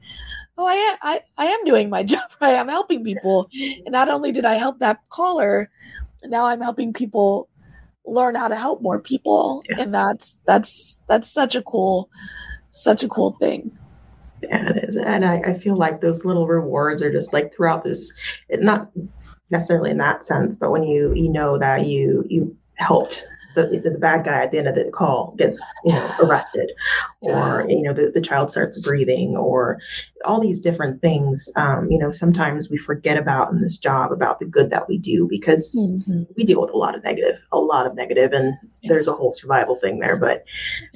oh, 0.58 0.66
I 0.68 0.96
I, 1.02 1.22
I 1.38 1.46
am 1.48 1.66
doing 1.66 1.90
my 1.90 2.04
job 2.12 2.30
right. 2.42 2.56
I'm 2.56 2.70
helping 2.70 3.04
people, 3.04 3.50
and 3.86 3.92
not 3.92 4.10
only 4.10 4.32
did 4.32 4.46
I 4.46 4.56
help 4.56 4.80
that 4.80 5.00
caller, 5.10 5.70
now 6.24 6.46
I'm 6.46 6.62
helping 6.62 6.94
people 6.94 7.50
learn 8.06 8.34
how 8.36 8.48
to 8.48 8.56
help 8.56 8.82
more 8.82 9.00
people, 9.00 9.64
Yeah. 9.70 9.82
and 9.82 9.94
that's 9.94 10.40
that's 10.46 11.02
that's 11.08 11.32
such 11.32 11.56
a 11.56 11.62
cool, 11.62 12.10
such 12.72 13.04
a 13.04 13.08
cool 13.08 13.32
thing. 13.40 13.72
Yeah, 14.42 14.70
it 14.70 14.86
is. 14.90 14.96
And 14.98 15.26
I, 15.26 15.42
I 15.42 15.54
feel 15.60 15.76
like 15.76 16.00
those 16.02 16.24
little 16.24 16.48
rewards 16.48 17.02
are 17.04 17.12
just 17.12 17.34
like 17.34 17.54
throughout 17.54 17.84
this, 17.84 18.14
not 18.50 18.90
necessarily 19.50 19.92
in 19.92 19.98
that 19.98 20.24
sense, 20.26 20.56
but 20.56 20.72
when 20.72 20.84
you 20.84 21.14
you 21.14 21.30
know 21.30 21.58
that 21.60 21.86
you 21.88 22.24
you 22.30 22.56
helped 22.76 23.26
the, 23.56 23.80
the, 23.84 23.98
bad 23.98 24.24
guy 24.26 24.44
at 24.44 24.52
the 24.52 24.58
end 24.58 24.68
of 24.68 24.76
the 24.76 24.86
call 24.86 25.34
gets 25.38 25.64
you 25.84 25.94
know 25.94 26.16
arrested 26.20 26.72
or 27.22 27.66
you 27.68 27.82
know 27.82 27.94
the, 27.94 28.12
the 28.14 28.22
child 28.22 28.52
starts 28.52 28.80
breathing 28.80 29.36
or 29.36 29.80
all 30.26 30.40
these 30.40 30.60
different 30.60 31.02
things 31.02 31.52
um, 31.56 31.90
you 31.90 31.98
know 31.98 32.12
sometimes 32.12 32.70
we 32.70 32.78
forget 32.78 33.18
about 33.18 33.52
in 33.52 33.60
this 33.60 33.78
job 33.78 34.12
about 34.12 34.40
the 34.40 34.46
good 34.46 34.70
that 34.70 34.88
we 34.88 34.98
do 34.98 35.28
because 35.30 35.78
Mhm. 35.80 36.28
we 36.38 36.44
deal 36.44 36.62
with 36.62 36.72
a 36.72 36.78
lot 36.78 36.96
of 36.96 37.04
negative 37.04 37.40
a 37.52 37.60
lot 37.60 37.86
of 37.86 37.96
negative 37.96 38.34
and 38.34 38.58
Yeah. 38.82 38.90
there's 38.90 39.08
a 39.08 39.14
whole 39.14 39.34
survival 39.34 39.76
thing 39.76 40.00
there 40.00 40.18
but 40.18 40.44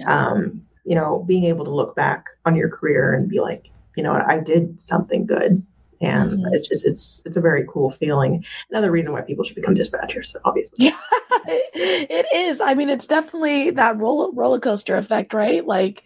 um, 0.05 0.61
you 0.85 0.95
know 0.95 1.23
being 1.27 1.45
able 1.45 1.65
to 1.65 1.71
look 1.71 1.95
back 1.95 2.25
on 2.45 2.55
your 2.55 2.69
career 2.69 3.13
and 3.13 3.29
be 3.29 3.39
like 3.39 3.69
you 3.95 4.03
know 4.03 4.13
i 4.25 4.37
did 4.37 4.79
something 4.79 5.25
good 5.25 5.61
and 6.03 6.31
Mhm. 6.31 6.53
it's 6.53 6.67
just 6.67 6.85
it's 6.85 7.21
it's 7.25 7.37
a 7.37 7.41
very 7.41 7.65
cool 7.69 7.89
feeling 7.91 8.43
another 8.69 8.91
reason 8.91 9.11
why 9.11 9.21
people 9.21 9.43
should 9.43 9.55
become 9.55 9.75
dispatchers 9.75 10.35
obviously 10.45 10.85
Yeah, 10.85 10.97
it 11.45 12.25
is. 12.33 12.59
I 12.61 12.73
mean, 12.73 12.89
it's 12.89 13.07
definitely 13.07 13.71
that 13.71 13.97
roller 13.97 14.31
roller 14.33 14.59
coaster 14.59 14.95
effect, 14.97 15.33
right? 15.33 15.65
Like 15.65 16.03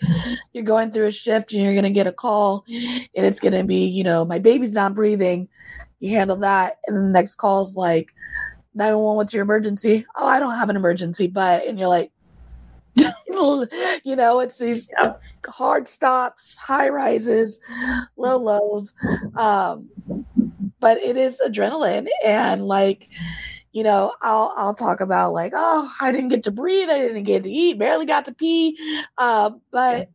you're 0.54 0.64
going 0.64 0.92
through 0.92 1.08
a 1.08 1.12
shift 1.12 1.54
and 1.54 1.62
you're 1.64 1.76
gonna 1.76 1.90
get 1.90 2.08
a 2.08 2.12
call, 2.12 2.64
and 2.68 3.26
it's 3.26 3.40
gonna 3.40 3.64
be, 3.64 3.86
you 3.86 4.04
know, 4.04 4.24
my 4.26 4.40
baby's 4.40 4.74
not 4.74 4.94
breathing. 4.96 5.48
You 6.00 6.12
handle 6.12 6.38
that, 6.38 6.78
and 6.88 6.96
the 6.96 7.02
next 7.02 7.36
call's 7.36 7.76
like, 7.76 8.14
911, 8.76 9.16
what's 9.18 9.34
your 9.34 9.42
emergency? 9.44 10.06
Oh, 10.16 10.28
I 10.28 10.40
don't 10.40 10.56
have 10.56 10.70
an 10.70 10.76
emergency, 10.76 11.28
but 11.28 11.66
and 11.66 11.80
you're 11.80 11.88
like, 11.88 12.12
you 12.96 14.16
know, 14.16 14.40
it's 14.40 14.58
these 14.58 14.90
Yeah. 15.00 15.14
Hard 15.48 15.88
stops, 15.88 16.58
high 16.58 16.90
rises, 16.90 17.60
low 18.18 18.38
lows. 18.38 18.94
Um, 19.36 19.90
but 20.80 20.98
it 20.98 21.18
is 21.18 21.42
adrenaline 21.46 22.08
and 22.24 22.66
like 22.66 23.10
you 23.72 23.84
know 23.84 24.14
i'll 24.22 24.54
i'll 24.56 24.74
talk 24.74 25.02
about 25.02 25.34
like 25.34 25.52
oh 25.56 25.92
i 26.00 26.12
didn't 26.12 26.30
get 26.30 26.44
to 26.44 26.52
breathe 26.52 26.90
i 26.90 26.98
didn't 26.98 27.24
get 27.24 27.44
to 27.44 27.50
eat 27.50 27.78
barely 27.78 28.06
got 28.06 28.26
to 28.26 28.34
pee 28.34 28.78
um 29.18 29.62
but 29.72 30.10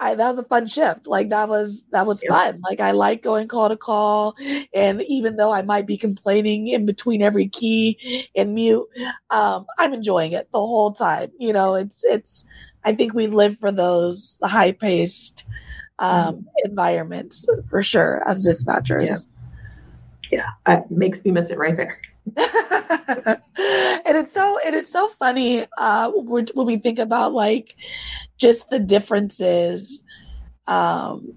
I, 0.00 0.16
that 0.16 0.26
was 0.26 0.38
a 0.40 0.44
fun 0.44 0.66
shift. 0.66 1.06
Like 1.06 1.28
that 1.28 1.48
was 1.48 1.84
that 1.92 2.06
was 2.06 2.24
fun. 2.28 2.60
Like 2.64 2.80
I 2.80 2.90
like 2.90 3.22
going 3.22 3.46
call 3.46 3.68
to 3.68 3.76
call, 3.76 4.34
and 4.74 5.00
even 5.02 5.36
though 5.36 5.52
I 5.52 5.62
might 5.62 5.86
be 5.86 5.96
complaining 5.96 6.66
in 6.66 6.86
between 6.86 7.22
every 7.22 7.46
key 7.46 8.28
and 8.34 8.52
mute, 8.52 8.84
um, 9.30 9.64
I'm 9.78 9.94
enjoying 9.94 10.32
it 10.32 10.48
the 10.52 10.58
whole 10.58 10.92
time. 10.92 11.30
You 11.38 11.52
know, 11.52 11.76
it's 11.76 12.02
it's. 12.02 12.44
I 12.84 12.94
think 12.94 13.14
we 13.14 13.26
live 13.26 13.56
for 13.58 13.70
those 13.72 14.38
high 14.42 14.72
paced 14.72 15.48
um, 15.98 16.46
environments 16.64 17.46
for 17.68 17.82
sure 17.82 18.22
as 18.28 18.44
dispatchers. 18.46 19.32
yeah. 20.30 20.48
Uh, 20.66 20.80
it 20.84 20.90
makes 20.90 21.24
me 21.24 21.30
miss 21.30 21.50
it 21.50 21.58
right 21.58 21.76
there. 21.76 21.98
And 24.04 24.16
it's 24.18 24.32
so 24.32 24.58
and 24.64 24.74
it's 24.74 24.90
so 24.92 25.08
funny 25.08 25.66
uh 25.78 26.10
when 26.14 26.46
when 26.54 26.66
we 26.66 26.76
think 26.76 26.98
about 26.98 27.32
like 27.32 27.76
just 28.36 28.68
the 28.70 28.78
differences 28.78 30.02
um 30.66 31.34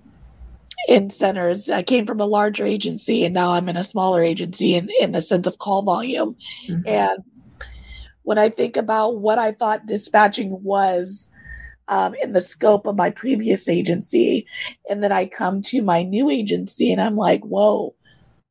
in 0.87 1.09
centers. 1.09 1.69
I 1.69 1.83
came 1.83 2.05
from 2.05 2.19
a 2.19 2.25
larger 2.25 2.65
agency 2.65 3.23
and 3.23 3.33
now 3.33 3.51
i'm 3.53 3.69
in 3.69 3.77
a 3.77 3.83
smaller 3.83 4.21
agency 4.23 4.75
in, 4.75 4.89
in 4.99 5.11
the 5.11 5.21
sense 5.21 5.47
of 5.47 5.57
call 5.59 5.83
volume. 5.83 6.35
Mhm. 6.67 6.87
and 6.87 7.23
when 8.23 8.37
I 8.39 8.49
think 8.49 8.75
about 8.75 9.17
what 9.19 9.37
I 9.37 9.51
thought 9.51 9.85
dispatching 9.85 10.63
was 10.63 11.29
um, 11.87 12.15
in 12.15 12.33
the 12.33 12.41
scope 12.41 12.87
of 12.87 12.95
my 12.95 13.09
previous 13.09 13.67
agency, 13.69 14.47
and 14.89 15.03
then 15.03 15.11
I 15.11 15.25
come 15.25 15.61
to 15.63 15.81
my 15.81 16.03
new 16.03 16.29
agency 16.29 16.91
and 16.91 17.01
I'm 17.01 17.15
like, 17.15 17.43
whoa, 17.43 17.95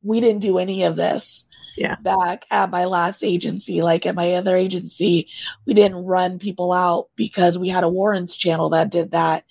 we 0.03 0.19
didn't 0.19 0.41
do 0.41 0.57
any 0.57 0.83
of 0.83 0.95
this. 0.95 1.45
Yeah. 1.77 1.95
back 2.01 2.45
at 2.51 2.69
my 2.69 2.85
last 2.85 3.21
agency. 3.21 3.81
Like 3.81 4.05
at 4.05 4.15
my 4.15 4.31
other 4.35 4.55
agency, 4.55 5.27
we 5.65 5.73
didn't 5.73 6.05
run 6.05 6.39
people 6.39 6.71
out 6.71 7.09
because 7.17 7.57
we 7.57 7.67
had 7.67 7.83
a 7.83 7.89
Warrants 7.89 8.37
channel 8.37 8.69
that 8.69 8.89
did 8.89 9.11
that. 9.11 9.43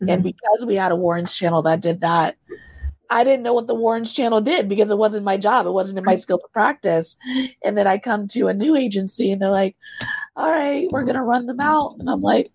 Mm-hmm. 0.00 0.08
And 0.08 0.22
because 0.22 0.64
we 0.64 0.76
had 0.76 0.92
a 0.92 0.96
Warrants 0.96 1.36
channel 1.36 1.60
that 1.62 1.80
did 1.80 2.02
that, 2.02 2.36
I 3.12 3.24
didn't 3.24 3.42
know 3.42 3.52
what 3.52 3.66
the 3.66 3.74
Warrants 3.74 4.12
channel 4.12 4.40
did 4.40 4.70
because 4.70 4.90
it 4.90 4.96
wasn't 4.96 5.24
my 5.24 5.36
job. 5.36 5.66
It 5.66 5.72
wasn't 5.72 5.98
in 5.98 6.04
my 6.04 6.16
scope 6.16 6.42
of 6.44 6.52
practice. 6.52 7.16
And 7.62 7.76
then 7.76 7.86
I 7.86 7.98
come 7.98 8.26
to 8.28 8.48
a 8.48 8.54
new 8.54 8.74
agency 8.74 9.30
and 9.30 9.42
they're 9.42 9.50
like, 9.50 9.76
all 10.34 10.50
right, 10.50 10.90
we're 10.90 11.04
going 11.04 11.16
to 11.16 11.22
run 11.22 11.44
them 11.44 11.60
out. 11.60 11.96
And 11.98 12.08
I'm 12.08 12.22
like, 12.22 12.50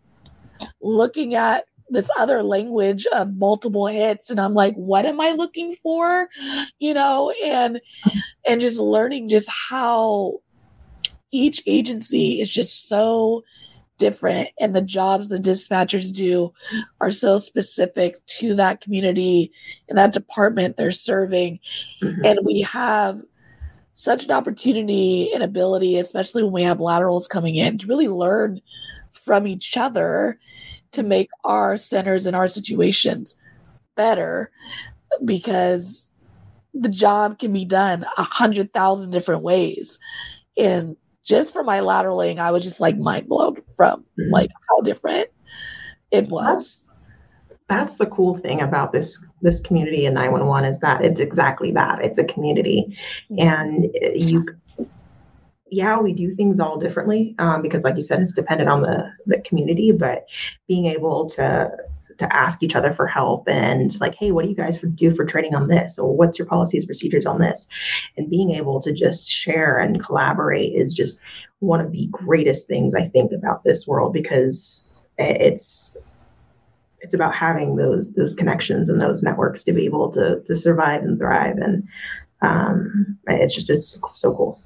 looking 0.81 1.35
at 1.35 1.65
this 1.89 2.09
other 2.17 2.43
language 2.43 3.05
of 3.13 3.33
multiple 3.35 3.87
hits 3.87 4.29
and 4.29 4.39
i'm 4.41 4.53
like 4.53 4.75
what 4.75 5.05
am 5.05 5.21
i 5.21 5.31
looking 5.31 5.73
for 5.81 6.27
you 6.79 6.93
know 6.93 7.31
and 7.43 7.79
and 8.45 8.59
just 8.59 8.77
learning 8.79 9.29
just 9.29 9.49
how 9.49 10.39
each 11.31 11.61
agency 11.65 12.41
is 12.41 12.51
just 12.51 12.87
so 12.89 13.43
different 13.97 14.49
and 14.59 14.75
the 14.75 14.81
jobs 14.81 15.29
the 15.29 15.37
dispatchers 15.37 16.13
do 16.13 16.53
are 17.01 17.09
so 17.09 17.37
specific 17.37 18.15
to 18.27 18.53
that 18.53 18.79
community 18.81 19.51
and 19.89 19.97
that 19.97 20.13
department 20.13 20.77
they're 20.77 20.91
serving 20.91 21.59
Mhm. 22.01 22.25
and 22.25 22.39
we 22.43 22.61
have 22.61 23.21
such 23.93 24.25
an 24.25 24.31
opportunity 24.31 25.31
and 25.33 25.41
ability 25.41 25.97
especially 25.97 26.43
when 26.43 26.51
we 26.53 26.63
have 26.63 26.79
laterals 26.79 27.27
coming 27.27 27.55
in 27.55 27.77
to 27.79 27.87
really 27.87 28.07
learn 28.07 28.61
from 29.27 29.45
each 29.45 29.77
other 29.77 30.39
to 30.93 31.01
mm-hmm. 31.01 31.09
make 31.09 31.29
our 31.43 31.77
centers 31.77 32.25
and 32.25 32.35
our 32.35 32.47
situations 32.47 33.35
better 33.95 34.49
because 35.23 36.09
the 36.73 36.89
job 36.89 37.37
can 37.37 37.53
be 37.53 37.65
done 37.65 38.05
a 38.17 38.23
hundred 38.23 38.73
thousand 38.73 39.11
different 39.11 39.43
ways. 39.43 39.99
And 40.57 40.97
just 41.27 41.51
for 41.51 41.61
my 41.61 41.79
lateraling 41.79 42.39
i 42.39 42.49
was 42.51 42.63
just 42.63 42.79
like 42.79 42.97
mind 42.97 43.27
blown 43.27 43.57
from 43.75 44.03
Mhm. 44.17 44.31
like 44.31 44.49
how 44.69 44.81
different 44.81 45.27
it 46.09 46.29
was. 46.29 46.87
that's 47.69 47.97
the 47.97 48.05
cool 48.05 48.37
thing 48.37 48.61
about 48.61 48.93
this 48.93 49.23
this 49.41 49.59
community 49.59 50.05
in 50.05 50.13
911 50.13 50.69
is 50.69 50.79
that 50.79 51.03
it's 51.03 51.19
exactly 51.19 51.71
that. 51.73 52.03
It's 52.03 52.17
a 52.17 52.23
community. 52.23 52.97
Mm-hmm. 53.29 53.47
And 53.47 53.85
eh, 54.01 54.13
you 54.13 54.45
yeah 55.69 55.99
we 55.99 56.13
do 56.13 56.36
things 56.36 56.60
all 56.60 56.77
differently 56.77 57.36
um, 57.39 57.62
because 57.62 57.84
like 57.84 57.95
you 57.95 58.01
said 58.01 58.21
it's 58.21 58.34
dependent 58.34 58.69
on 58.69 58.82
the 58.82 59.12
the 59.25 59.39
community 59.41 59.91
but 59.91 60.25
being 60.67 60.86
able 60.86 61.27
to 61.27 61.69
to 62.17 62.36
ask 62.36 62.63
each 62.63 62.75
other 62.75 62.91
for 62.91 63.06
help 63.06 63.47
and 63.47 63.99
like 63.99 64.15
hey 64.15 64.32
what 64.32 64.43
do 64.43 64.49
you 64.49 64.56
guys 64.56 64.80
do 64.95 65.12
for 65.12 65.25
training 65.25 65.56
on 65.56 65.67
this? 65.67 65.99
Or 65.99 66.15
what's 66.15 66.39
your 66.39 66.47
policies 66.47 66.86
procedures 66.86 67.25
on 67.25 67.39
this? 67.39 67.67
And 68.17 68.30
being 68.30 68.51
able 68.51 68.82
to 68.82 68.91
just 68.91 69.30
share 69.30 69.77
and 69.77 70.03
collaborate 70.03 70.73
is 70.73 70.93
just 70.93 71.21
one 71.60 71.80
of 71.80 71.91
the 71.91 72.08
greatest 72.12 72.67
things 72.67 72.93
i 72.93 73.08
think 73.08 73.32
about 73.32 73.63
this 73.63 73.88
world 73.88 74.13
because 74.13 74.91
it's 75.17 75.97
it's 77.01 77.13
about 77.13 77.34
having 77.34 77.75
those 77.75 78.13
those 78.13 78.36
connections 78.36 78.89
and 78.89 79.01
those 79.01 79.23
networks 79.23 79.63
to 79.63 79.73
be 79.73 79.86
able 79.86 80.12
to 80.12 80.41
to 80.45 80.56
survive 80.56 81.03
and 81.03 81.17
thrive. 81.17 81.58
And 81.58 81.88
um 82.41 83.17
it's 83.27 83.56
just 83.56 83.69
it's 83.69 83.99
so 84.13 84.36
cool 84.36 84.60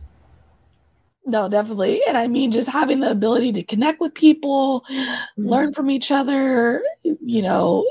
No, 1.26 1.48
definitely. 1.48 2.02
And 2.08 2.18
I 2.18 2.28
mean, 2.28 2.52
just 2.52 2.70
having 2.70 3.00
the 3.00 3.12
ability 3.12 3.52
to 3.54 3.64
connect 3.64 4.00
with 4.02 4.14
people, 4.14 4.86
Mm-hmm. 4.90 5.48
learn 5.48 5.74
from 5.74 5.90
each 5.90 6.12
other, 6.12 6.84
you 7.04 7.42
know, 7.42 7.86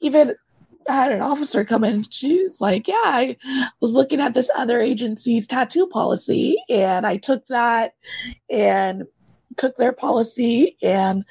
even 0.00 0.34
I 0.88 0.92
had 0.92 1.12
an 1.12 1.20
officer 1.22 1.64
come 1.64 1.82
in. 1.84 2.04
She's 2.10 2.60
like, 2.60 2.86
Yeah, 2.88 2.94
I 3.04 3.36
was 3.80 3.92
looking 3.92 4.20
at 4.20 4.34
this 4.34 4.50
other 4.56 4.80
agency's 4.80 5.46
tattoo 5.46 5.86
policy, 5.86 6.62
and 6.68 7.06
I 7.06 7.16
took 7.16 7.46
that 7.46 7.94
and 8.50 9.04
took 9.56 9.76
their 9.76 9.92
policy 9.92 10.76
and 10.82 11.24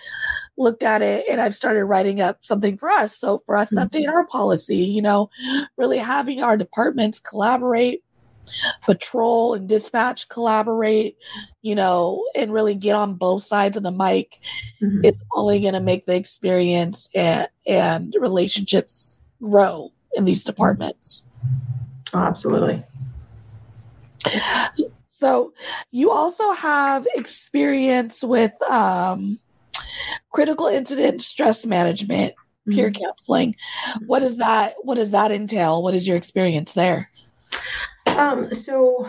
looked 0.58 0.84
at 0.84 1.02
it 1.02 1.26
and 1.30 1.42
I've 1.42 1.56
started 1.56 1.84
writing 1.86 2.22
up 2.22 2.38
something 2.46 2.78
for 2.78 2.90
us. 2.90 3.18
So 3.18 3.40
for 3.46 3.58
us 3.58 3.70
to 3.70 3.76
Mhm. 3.76 3.90
update 3.90 4.10
our 4.10 4.26
policy, 4.26 4.78
you 4.78 5.02
know, 5.02 5.30
really 5.78 5.98
having 5.98 6.42
our 6.42 6.56
departments 6.56 7.20
collaborate, 7.20 8.02
patrol 8.86 9.54
and 9.54 9.68
dispatch 9.68 10.30
collaborate, 10.30 11.18
you 11.62 11.76
know, 11.76 12.26
and 12.36 12.54
really 12.54 12.76
get 12.76 12.96
on 12.96 13.16
both 13.16 13.44
sides 13.44 13.78
of 13.78 13.84
the 13.84 13.92
mic 13.92 14.40
Mhm. 14.82 15.06
is 15.06 15.24
only 15.36 15.60
going 15.60 15.74
to 15.74 15.80
make 15.80 16.06
the 16.06 16.16
experience 16.16 17.10
and, 17.16 17.48
and 17.66 18.16
relationships 18.20 19.20
grow 19.42 19.92
in 20.14 20.26
these 20.26 20.44
departments. 20.44 21.24
Oh, 22.14 22.20
absolutely 22.20 22.84
So 25.08 25.54
you 25.92 26.12
also 26.12 26.52
have 26.52 27.08
experience 27.16 28.24
with 28.24 28.52
um, 28.64 29.40
critical 30.32 30.68
incident 30.68 31.22
stress 31.22 31.66
management, 31.66 32.34
peer 32.70 32.92
counseling. 32.92 33.56
What 34.06 34.20
does 34.20 34.38
that 34.38 34.76
what 34.84 34.96
does 34.96 35.12
that 35.12 35.32
entail? 35.32 35.82
What 35.82 35.94
is 35.94 36.08
your 36.08 36.18
experience 36.18 36.74
there? 36.74 37.10
Um, 38.18 38.54
so 38.54 39.08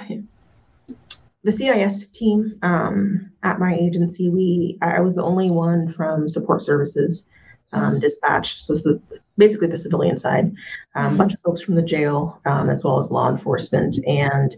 the 1.42 1.52
CIS 1.52 2.08
team 2.08 2.58
um, 2.62 3.30
at 3.42 3.60
my 3.60 3.74
agency, 3.74 4.28
we 4.30 4.78
I 4.82 5.00
was 5.00 5.14
the 5.14 5.22
only 5.22 5.50
one 5.50 5.92
from 5.92 6.28
support 6.28 6.62
services, 6.62 7.28
um, 7.72 8.00
dispatch. 8.00 8.62
So 8.62 8.72
it's 8.72 8.82
the, 8.82 9.00
basically 9.36 9.68
the 9.68 9.76
civilian 9.76 10.16
side. 10.16 10.54
Um, 10.94 11.14
a 11.14 11.18
bunch 11.18 11.34
of 11.34 11.40
folks 11.44 11.60
from 11.60 11.74
the 11.74 11.82
jail 11.82 12.40
um, 12.46 12.70
as 12.70 12.82
well 12.82 12.98
as 12.98 13.10
law 13.10 13.28
enforcement, 13.30 13.98
and 14.06 14.56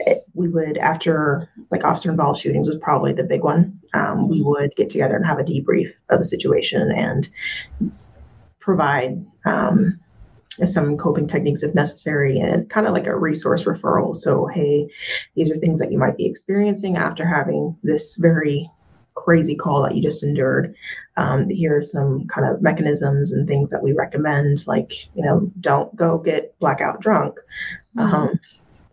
it, 0.00 0.24
we 0.34 0.48
would 0.48 0.76
after 0.78 1.48
like 1.70 1.84
officer 1.84 2.10
involved 2.10 2.40
shootings 2.40 2.68
was 2.68 2.78
probably 2.78 3.12
the 3.12 3.24
big 3.24 3.42
one. 3.42 3.80
Um, 3.94 4.28
we 4.28 4.42
would 4.42 4.76
get 4.76 4.90
together 4.90 5.16
and 5.16 5.24
have 5.24 5.38
a 5.38 5.44
debrief 5.44 5.92
of 6.10 6.18
the 6.18 6.26
situation 6.26 6.92
and 6.92 7.28
provide. 8.60 9.24
Some 10.66 10.96
coping 10.96 11.28
techniques 11.28 11.62
if 11.62 11.74
necessary 11.74 12.38
and 12.38 12.68
kind 12.68 12.86
of 12.86 12.92
like 12.92 13.06
a 13.06 13.16
resource 13.16 13.64
referral. 13.64 14.16
So, 14.16 14.46
hey, 14.46 14.88
these 15.34 15.50
are 15.50 15.58
things 15.58 15.78
that 15.78 15.92
you 15.92 15.98
might 15.98 16.16
be 16.16 16.26
experiencing 16.26 16.96
after 16.96 17.26
having 17.26 17.76
this 17.82 18.16
very 18.16 18.68
crazy 19.14 19.56
call 19.56 19.82
that 19.82 19.96
you 19.96 20.02
just 20.02 20.22
endured. 20.22 20.74
Um, 21.16 21.48
here 21.48 21.76
are 21.76 21.82
some 21.82 22.26
kind 22.28 22.48
of 22.48 22.62
mechanisms 22.62 23.32
and 23.32 23.48
things 23.48 23.70
that 23.70 23.82
we 23.82 23.92
recommend, 23.92 24.66
like, 24.66 24.92
you 25.14 25.24
know, 25.24 25.50
don't 25.60 25.94
go 25.96 26.18
get 26.18 26.58
blackout 26.60 27.00
drunk. 27.00 27.34
Um, 27.98 28.38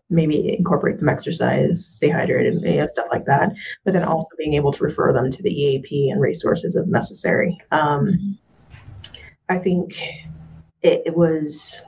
maybe 0.10 0.56
incorporate 0.58 1.00
some 1.00 1.10
exercise, 1.10 1.86
stay 1.86 2.10
hydrated, 2.10 2.62
you 2.68 2.78
know, 2.78 2.86
stuff 2.86 3.08
like 3.12 3.26
that. 3.26 3.52
But 3.84 3.94
then 3.94 4.04
also 4.04 4.30
being 4.38 4.54
able 4.54 4.72
to 4.72 4.84
refer 4.84 5.14
them 5.14 5.30
to 5.32 5.44
the 5.44 5.52
EAP 5.52 6.10
and 6.10 6.22
resources 6.22 6.76
as 6.76 6.90
necessary. 6.90 7.58
Um, 7.72 8.38
I 9.50 9.58
think 9.60 9.96
it, 10.86 11.02
it 11.08 11.18
was 11.18 11.82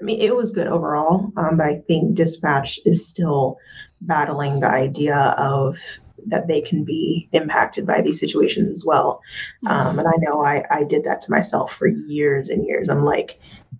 i 0.00 0.04
mean 0.04 0.20
it 0.20 0.34
was 0.34 0.52
good 0.52 0.66
overall 0.66 1.32
um, 1.36 1.56
but 1.56 1.66
i 1.66 1.76
think 1.86 2.14
dispatch 2.14 2.78
is 2.84 3.06
still 3.06 3.58
battling 4.00 4.60
the 4.60 4.68
idea 4.68 5.34
of 5.38 5.78
that 6.26 6.48
they 6.48 6.60
can 6.60 6.84
be 6.84 7.28
impacted 7.32 7.86
by 7.86 8.00
these 8.00 8.18
situations 8.18 8.70
as 8.70 8.82
well. 8.86 9.20
Um, 9.66 9.98
and 9.98 10.08
i 10.08 10.12
know 10.18 10.42
I, 10.42 10.64
I 10.70 10.84
did 10.84 11.04
that 11.04 11.20
to 11.22 11.30
myself 11.30 11.74
for 11.74 11.86
years 11.86 12.48
and 12.48 12.64
years. 12.64 12.88
I'm 12.88 13.04
like 13.04 13.38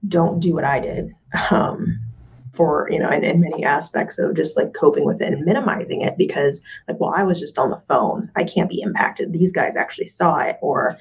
don't 0.08 0.40
do 0.40 0.52
what 0.54 0.64
i 0.64 0.80
did. 0.80 1.14
Um, 1.50 1.98
for 2.54 2.88
you 2.90 2.98
know 2.98 3.10
in, 3.10 3.24
in 3.24 3.40
many 3.40 3.64
aspects 3.64 4.18
of 4.18 4.34
just 4.34 4.56
like 4.56 4.72
coping 4.74 5.04
with 5.04 5.20
it 5.20 5.32
and 5.32 5.44
minimizing 5.44 6.00
it 6.02 6.16
because 6.16 6.62
like 6.88 6.98
well 7.00 7.12
i 7.16 7.22
was 7.22 7.38
just 7.38 7.58
on 7.58 7.70
the 7.70 7.80
phone 7.80 8.30
i 8.36 8.44
can't 8.44 8.70
be 8.70 8.80
impacted 8.80 9.32
these 9.32 9.52
guys 9.52 9.76
actually 9.76 10.06
saw 10.06 10.38
it 10.38 10.58
or 10.60 10.96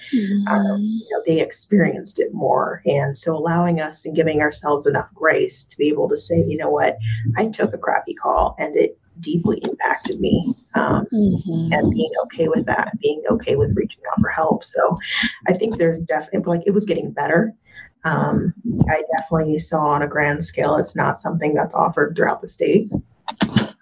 um, 0.48 0.82
you 0.82 1.08
know, 1.12 1.24
they 1.26 1.42
experienced 1.42 2.20
it 2.20 2.34
more. 2.34 2.82
And 2.86 3.16
so 3.18 3.36
allowing 3.36 3.80
us 3.80 4.06
and 4.06 4.16
giving 4.16 4.42
ourselves 4.42 4.86
enough 4.86 5.08
grace 5.14 5.64
to 5.66 5.78
be 5.78 5.88
able 5.88 6.10
to 6.10 6.18
say, 6.18 6.44
you 6.46 6.58
know 6.58 6.70
what, 6.70 6.98
I 7.38 7.48
took 7.48 7.74
a 7.74 7.78
crappy 7.78 8.14
call 8.14 8.56
and 8.60 8.76
it 8.76 8.98
deeply 9.20 9.60
impacted 9.60 10.20
me. 10.20 10.56
Um, 10.76 11.06
Mhm. 11.14 11.72
and 11.72 11.92
being 11.92 12.12
okay 12.26 12.48
with 12.48 12.66
that, 12.66 12.98
being 13.00 13.22
okay 13.30 13.56
with 13.56 13.76
reaching 13.76 14.02
out 14.12 14.20
for 14.20 14.30
help. 14.30 14.64
So 14.64 14.98
I 15.48 15.54
think 15.54 15.78
there's 15.78 16.04
definitely 16.04 16.58
like 16.58 16.68
it 16.68 16.72
was 16.72 16.86
getting 16.86 17.12
better. 17.12 17.54
Um, 18.04 18.54
I 18.90 19.04
definitely 19.18 19.60
saw 19.60 19.86
on 19.86 20.02
a 20.02 20.08
grand 20.08 20.44
scale, 20.44 20.76
it's 20.76 20.96
not 20.96 21.20
something 21.20 21.54
that's 21.54 21.74
offered 21.74 22.16
throughout 22.16 22.42
the 22.42 22.48
state. 22.48 22.90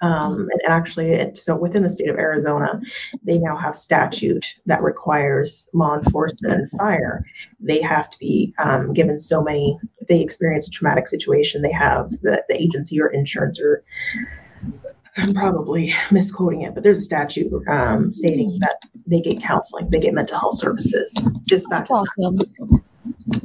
Um, 0.01 0.47
and 0.51 0.62
actually, 0.67 1.12
it, 1.12 1.38
so 1.38 1.55
within 1.55 1.84
the 1.84 1.89
state 1.89 2.10
of 2.10 2.17
Arizona, 2.17 2.81
they 3.23 3.38
now 3.38 3.55
have 3.55 3.75
statute 3.75 4.45
that 4.65 4.81
requires 4.81 5.69
law 5.73 5.95
enforcement 5.95 6.53
and 6.53 6.71
fire. 6.71 7.23
They 7.60 7.81
have 7.81 8.10
to 8.10 8.19
be 8.19 8.53
um, 8.57 8.93
given 8.93 9.19
so 9.19 9.43
many. 9.43 9.77
If 9.99 10.07
they 10.07 10.21
experience 10.21 10.67
a 10.67 10.71
traumatic 10.71 11.08
situation, 11.08 11.62
they 11.62 11.71
have 11.71 12.12
the, 12.21 12.43
the 12.50 12.60
agency 12.60 13.00
or 13.00 13.08
insurance 13.08 13.60
or 13.60 13.83
I'm 15.17 15.33
probably 15.33 15.93
misquoting 16.12 16.62
it, 16.62 16.73
but 16.73 16.83
there's 16.83 17.00
a 17.00 17.04
statute 17.04 17.52
um, 17.67 18.13
stating 18.13 18.58
that 18.62 18.77
they 19.06 19.19
get 19.19 19.41
counseling, 19.41 19.89
they 19.89 20.00
get 20.00 20.13
mental 20.13 20.39
health 20.39 20.58
services. 20.58 21.13
Dispatch. 21.48 21.89
Awesome. 21.91 22.39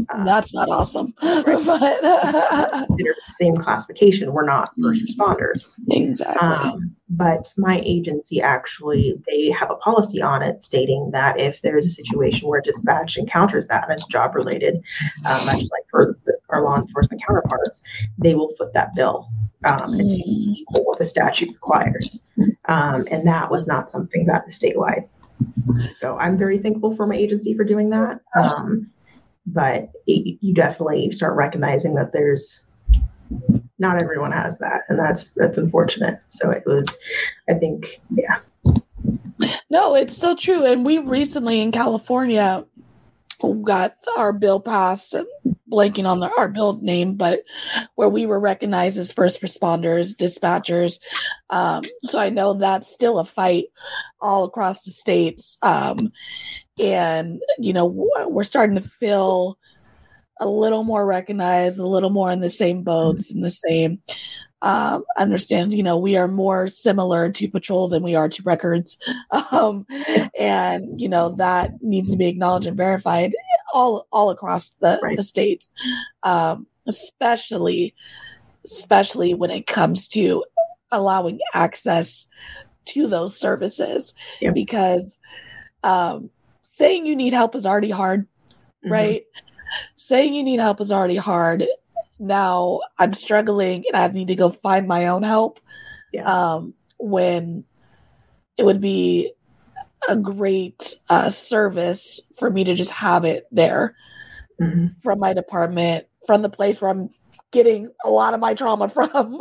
Uh, 0.09 0.25
That's 0.25 0.55
not 0.55 0.69
awesome. 0.69 1.15
but 1.21 1.47
considered 2.89 3.17
the 3.27 3.35
same 3.39 3.57
classification. 3.57 4.33
We're 4.33 4.45
not 4.45 4.73
first 4.83 5.03
responders. 5.05 5.75
exactly. 5.91 6.49
Um, 6.49 6.95
but 7.09 7.53
my 7.57 7.81
agency 7.85 8.41
actually, 8.41 9.21
they 9.29 9.51
have 9.51 9.71
a 9.71 9.77
policy 9.77 10.21
on 10.21 10.43
it 10.43 10.61
stating 10.63 11.11
that 11.13 11.39
if 11.39 11.63
there 11.63 11.77
is 11.77 11.87
a 11.87 11.91
situation 11.91 12.49
where 12.49 12.61
dispatch 12.61 13.17
encounters 13.17 13.69
that 13.69 13.85
and 13.85 13.93
it's 13.93 14.07
job 14.07 14.35
related, 14.35 14.77
um, 15.25 15.47
much 15.47 15.57
like 15.63 15.85
for 15.91 16.19
the, 16.27 16.37
our 16.51 16.63
law 16.63 16.77
enforcement 16.77 17.23
counterparts, 17.27 17.83
they 18.19 18.35
will 18.35 18.51
foot 18.57 18.73
that 18.75 18.95
bill 18.95 19.29
um, 19.65 19.99
to 19.99 20.05
Mm. 20.05 20.55
equal 20.57 20.85
what 20.85 20.99
the 20.99 21.05
statute 21.05 21.49
requires. 21.51 22.25
Um, 22.67 23.07
and 23.11 23.27
that 23.27 23.51
was 23.51 23.67
not 23.69 23.91
something 23.91 24.27
that 24.27 24.45
is 24.49 24.59
statewide. 24.59 25.09
So 25.93 26.17
I'm 26.19 26.37
very 26.39 26.59
thankful 26.59 26.95
for 26.97 27.07
my 27.07 27.15
agency 27.17 27.55
for 27.55 27.65
doing 27.65 27.91
that. 27.91 28.21
Um, 28.41 28.91
but 29.47 29.91
it, 30.07 30.39
you 30.41 30.55
definitely 30.55 31.13
start 31.13 31.37
recognizing 31.37 31.95
that 31.95 32.13
there's 32.13 32.69
not 33.79 34.01
everyone 34.01 34.33
has 34.33 34.57
that, 34.59 34.83
and 34.89 34.99
that's 34.99 35.33
that's 35.33 35.59
unfortunate. 35.59 36.19
So 36.31 36.51
it 36.51 36.63
was, 36.67 36.97
I 37.49 37.55
think, 37.55 38.01
yeah, 38.11 38.39
No, 39.71 39.95
it's 39.95 40.17
so 40.17 40.35
true. 40.35 40.65
And 40.65 40.85
we 40.85 40.99
recently 40.99 41.61
in 41.61 41.73
California 41.73 42.65
got 43.63 43.97
our 44.17 44.33
bill 44.33 44.61
passed, 44.61 45.15
blanking 45.71 46.09
on 46.09 46.21
the, 46.21 46.31
our 46.39 46.49
bill 46.49 46.79
name, 46.81 47.17
but 47.17 47.43
where 47.95 48.09
we 48.09 48.25
were 48.27 48.41
recognized 48.41 48.99
as 48.99 49.13
first 49.13 49.43
responders, 49.43 50.17
dispatchers. 50.17 51.01
Um, 51.51 51.85
so 52.05 52.19
I 52.19 52.31
know 52.31 52.55
that's 52.55 52.93
still 52.93 53.19
a 53.19 53.25
fight 53.25 53.67
all 54.21 54.45
across 54.45 54.85
the 54.85 54.91
states. 54.91 55.59
Um, 55.63 56.13
and, 56.79 57.41
you 57.59 57.73
know, 57.73 57.87
we're 58.29 58.45
starting 58.45 58.77
to 58.77 58.83
feel 58.83 59.59
a 60.39 60.49
little 60.49 60.85
more 60.85 61.07
recognized, 61.07 61.79
a 61.79 61.87
little 61.87 62.11
more 62.11 62.31
in 62.31 62.41
the 62.41 62.51
same 62.51 62.83
boats, 62.83 63.31
in 63.31 63.41
the 63.41 63.51
same 63.51 64.03
um, 64.63 65.05
understands, 65.19 65.75
you 65.75 65.83
know, 65.83 65.99
we 65.99 66.17
are 66.17 66.29
more 66.29 66.67
similar 66.67 67.31
to 67.31 67.49
patrol 67.49 67.89
than 67.89 68.03
we 68.03 68.15
are 68.15 68.29
to 68.29 68.43
records. 68.43 68.99
Um, 69.53 69.87
and, 70.39 71.01
you 71.01 71.09
know, 71.09 71.31
that 71.37 71.83
needs 71.83 72.11
to 72.11 72.17
be 72.17 72.27
acknowledged 72.27 72.67
and 72.67 72.77
verified 72.77 73.35
all, 73.73 74.07
all 74.13 74.31
across 74.31 74.71
the, 74.81 74.99
Right. 75.03 75.17
the 75.17 75.23
states, 75.23 75.71
um, 76.23 76.67
especially, 76.87 77.95
especially 78.65 79.35
when 79.35 79.51
it 79.51 79.67
comes 79.67 80.09
to 80.09 80.45
allowing 80.91 81.39
access 81.55 82.29
to 82.87 83.07
those 83.07 83.39
services 83.39 84.15
Yeah. 84.41 84.53
because, 84.53 85.19
um, 85.85 86.31
saying 86.77 87.07
you 87.07 87.17
need 87.17 87.33
help 87.33 87.55
is 87.55 87.65
already 87.65 87.91
hard 87.91 88.27
Mhm. 88.85 88.91
right? 88.91 89.23
Saying 89.97 90.35
you 90.35 90.43
need 90.45 90.61
help 90.61 90.81
is 90.81 90.93
already 90.93 91.17
hard. 91.17 91.67
Now 92.19 92.81
I'm 92.99 93.15
struggling 93.15 93.85
and 93.89 93.97
I 93.97 94.07
need 94.09 94.29
to 94.29 94.37
go 94.37 94.51
find 94.51 94.87
my 94.87 95.09
own 95.09 95.23
help. 95.23 95.59
Yeah. 96.13 96.25
Um, 96.31 96.75
when 96.99 97.65
it 98.59 98.65
would 98.65 98.81
be 98.81 99.33
a 100.09 100.15
great 100.17 100.95
uh, 101.09 101.31
service 101.31 102.21
for 102.39 102.51
me 102.51 102.63
to 102.65 102.75
just 102.75 102.93
have 102.93 103.25
it 103.25 103.47
there 103.51 103.97
Mhm. 104.61 104.93
from 105.03 105.19
my 105.19 105.33
department, 105.33 106.07
from 106.27 106.43
the 106.43 106.49
place 106.51 106.81
where 106.81 106.91
I'm 106.91 107.11
getting 107.51 107.91
a 108.05 108.11
lot 108.11 108.35
of 108.35 108.41
my 108.41 108.55
trauma 108.55 108.89
from 108.97 109.41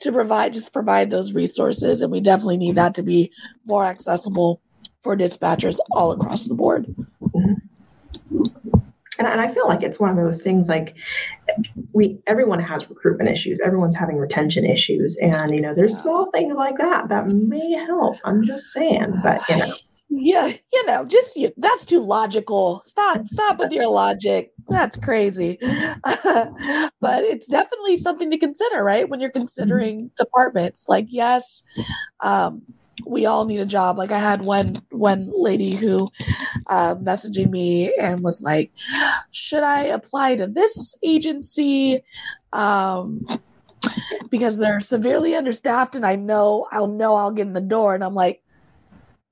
to 0.00 0.12
provide 0.12 0.52
just 0.54 0.72
provide 0.72 1.10
those 1.10 1.32
resources 1.32 2.00
and 2.00 2.12
we 2.12 2.20
definitely 2.20 2.56
need 2.58 2.76
that 2.76 2.94
to 2.94 3.02
be 3.02 3.30
more 3.66 3.84
accessible 3.84 4.60
for 5.00 5.16
dispatchers 5.16 5.78
all 5.92 6.12
across 6.12 6.46
the 6.46 6.54
board. 6.54 6.94
And, 9.18 9.28
and 9.28 9.40
I 9.40 9.52
feel 9.52 9.68
like 9.68 9.82
it's 9.82 10.00
one 10.00 10.10
of 10.10 10.16
those 10.16 10.42
things 10.42 10.68
like 10.68 10.94
we 11.92 12.18
everyone 12.26 12.60
has 12.60 12.88
recruitment 12.88 13.28
issues, 13.28 13.60
everyone's 13.60 13.96
having 13.96 14.16
retention 14.16 14.64
issues, 14.64 15.16
and 15.18 15.54
you 15.54 15.60
know 15.60 15.74
there's 15.74 15.98
small 15.98 16.30
things 16.30 16.56
like 16.56 16.78
that 16.78 17.08
that 17.10 17.28
may 17.28 17.72
help. 17.72 18.16
I'm 18.24 18.42
just 18.42 18.72
saying, 18.72 19.14
but 19.22 19.46
you 19.48 19.56
know, 19.58 19.74
Yeah, 20.08 20.52
you 20.72 20.86
know, 20.86 21.04
just 21.04 21.36
you, 21.36 21.52
that's 21.56 21.84
too 21.84 22.00
logical. 22.02 22.82
Stop, 22.84 23.28
stop 23.28 23.58
with 23.58 23.72
your 23.72 23.88
logic. 23.88 24.52
That's 24.68 24.96
crazy. 24.96 25.58
but 26.02 27.24
it's 27.24 27.46
definitely 27.46 27.96
something 27.96 28.30
to 28.30 28.38
consider, 28.38 28.82
right? 28.82 29.08
When 29.08 29.20
you're 29.20 29.30
considering 29.30 30.10
departments, 30.16 30.86
like 30.88 31.06
yes, 31.08 31.62
um, 32.20 32.62
we 33.06 33.26
all 33.26 33.44
need 33.44 33.60
a 33.60 33.66
job. 33.66 33.98
Like 33.98 34.10
I 34.12 34.18
had 34.18 34.42
one 34.42 34.82
one 34.90 35.30
lady 35.34 35.74
who 35.74 36.10
uh, 36.68 36.94
messaging 36.96 37.50
me 37.50 37.94
and 38.00 38.22
was 38.22 38.42
like, 38.42 38.72
"Should 39.30 39.62
I 39.64 39.84
apply 39.84 40.36
to 40.36 40.46
this 40.46 40.96
agency?" 41.02 42.02
Um, 42.52 43.26
because 44.30 44.56
they're 44.56 44.80
severely 44.80 45.34
understaffed, 45.34 45.94
and 45.94 46.04
I 46.06 46.16
know 46.16 46.66
I'll 46.70 46.86
know 46.88 47.14
I'll 47.14 47.30
get 47.32 47.46
in 47.46 47.52
the 47.52 47.60
door. 47.60 47.94
And 47.94 48.04
I'm 48.04 48.14
like, 48.14 48.42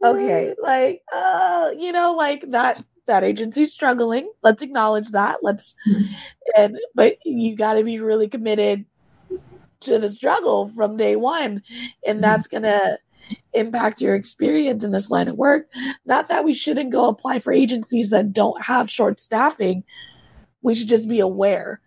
okay 0.05 0.55
like 0.63 1.03
uh 1.13 1.71
you 1.79 1.91
know 1.93 2.15
like 2.15 2.45
that 2.51 2.85
that 3.07 3.25
agency's 3.25 3.73
struggling 3.73 4.31
let's 4.43 4.63
acknowledge 4.63 5.09
that 5.11 5.39
let's 5.43 5.75
Mhm. 5.89 6.09
and 6.57 6.79
but 6.95 7.17
you 7.25 7.57
got 7.57 7.75
to 7.75 7.85
be 7.85 7.99
really 7.99 8.29
committed 8.29 8.85
to 9.81 9.99
the 9.99 10.09
struggle 10.11 10.69
from 10.69 10.97
day 10.97 11.17
one 11.17 11.63
and 12.07 12.19
Mhm. 12.19 12.23
that's 12.23 12.47
gonna 12.49 12.99
impact 13.53 14.01
your 14.01 14.15
experience 14.15 14.85
in 14.85 14.93
this 14.93 15.11
line 15.11 15.29
of 15.29 15.37
work 15.37 15.67
not 16.07 16.29
that 16.29 16.45
we 16.45 16.55
shouldn't 16.55 16.91
go 16.93 17.09
apply 17.09 17.39
for 17.39 17.53
agencies 17.53 18.11
that 18.11 18.33
don't 18.33 18.63
have 18.63 18.91
short 18.91 19.19
staffing 19.21 19.83
we 20.63 20.75
should 20.75 20.89
just 20.89 21.09
be 21.09 21.21
aware 21.21 21.81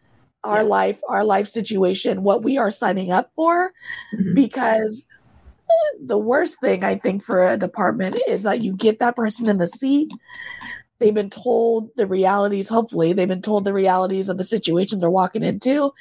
our 0.43 0.61
Yeah. 0.61 0.67
life 0.69 1.01
our 1.07 1.23
life 1.23 1.47
situation 1.47 2.23
what 2.23 2.43
we 2.43 2.57
are 2.57 2.71
signing 2.71 3.11
up 3.11 3.31
for 3.35 3.73
Mhm. 4.13 4.35
because 4.35 5.05
the 6.05 6.17
worst 6.17 6.59
thing 6.59 6.83
I 6.83 6.95
think 6.97 7.23
for 7.23 7.47
a 7.47 7.57
department 7.57 8.19
is 8.27 8.43
that 8.43 8.61
you 8.61 8.75
get 8.75 8.99
that 8.99 9.15
person 9.15 9.47
in 9.47 9.57
the 9.57 9.67
seat. 9.67 10.11
They've 10.99 11.13
been 11.13 11.29
told 11.29 11.91
the 11.95 12.05
realities, 12.05 12.67
hopefully, 12.67 13.13
they've 13.13 13.27
been 13.27 13.41
told 13.41 13.63
the 13.63 13.73
realities 13.73 14.27
of 14.27 14.37
the 14.37 14.43
situation 14.43 14.99
they're 14.99 15.09
walking 15.09 15.43
into. 15.43 15.93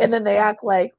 And 0.00 0.12
then 0.12 0.24
they 0.24 0.36
act 0.36 0.64
like, 0.64 0.94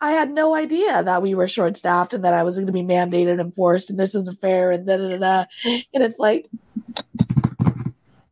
I 0.00 0.12
had 0.12 0.30
no 0.30 0.54
idea 0.54 1.02
that 1.02 1.22
we 1.22 1.34
were 1.34 1.48
short 1.48 1.76
staffed 1.76 2.14
and 2.14 2.24
that 2.24 2.34
I 2.34 2.44
was 2.44 2.56
going 2.56 2.66
to 2.66 2.72
be 2.72 2.82
mandated 2.82 3.40
and 3.40 3.52
forced 3.52 3.90
and 3.90 3.98
this 3.98 4.14
isn't 4.14 4.40
fair 4.40 4.70
and 4.70 4.86
da 4.86 4.96
da 4.96 5.16
da. 5.16 5.44
And 5.92 6.02
it's 6.04 6.18
like, 6.18 6.48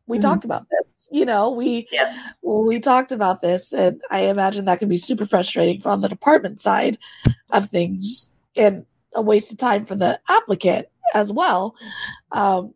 we 0.07 0.17
Mhm. 0.17 0.21
talked 0.21 0.45
about 0.45 0.65
this, 0.71 1.09
you 1.11 1.25
know, 1.25 1.51
we 1.51 1.87
yes, 1.91 2.17
we 2.41 2.79
talked 2.79 3.11
about 3.11 3.41
this, 3.41 3.73
and 3.73 4.01
I 4.09 4.21
imagine 4.21 4.63
that 4.65 4.79
can 4.79 4.87
be 4.87 4.95
super 4.95 5.25
frustrating 5.25 5.81
from 5.81 5.99
the 5.99 6.07
department 6.07 6.61
side 6.61 6.97
of 7.51 7.69
things 7.69 8.31
and 8.55 8.85
a 9.13 9.21
waste 9.21 9.51
of 9.51 9.57
time 9.57 9.83
for 9.83 9.95
the 9.95 10.19
applicant 10.29 10.87
as 11.13 11.31
well. 11.33 11.75
Um, 12.31 12.73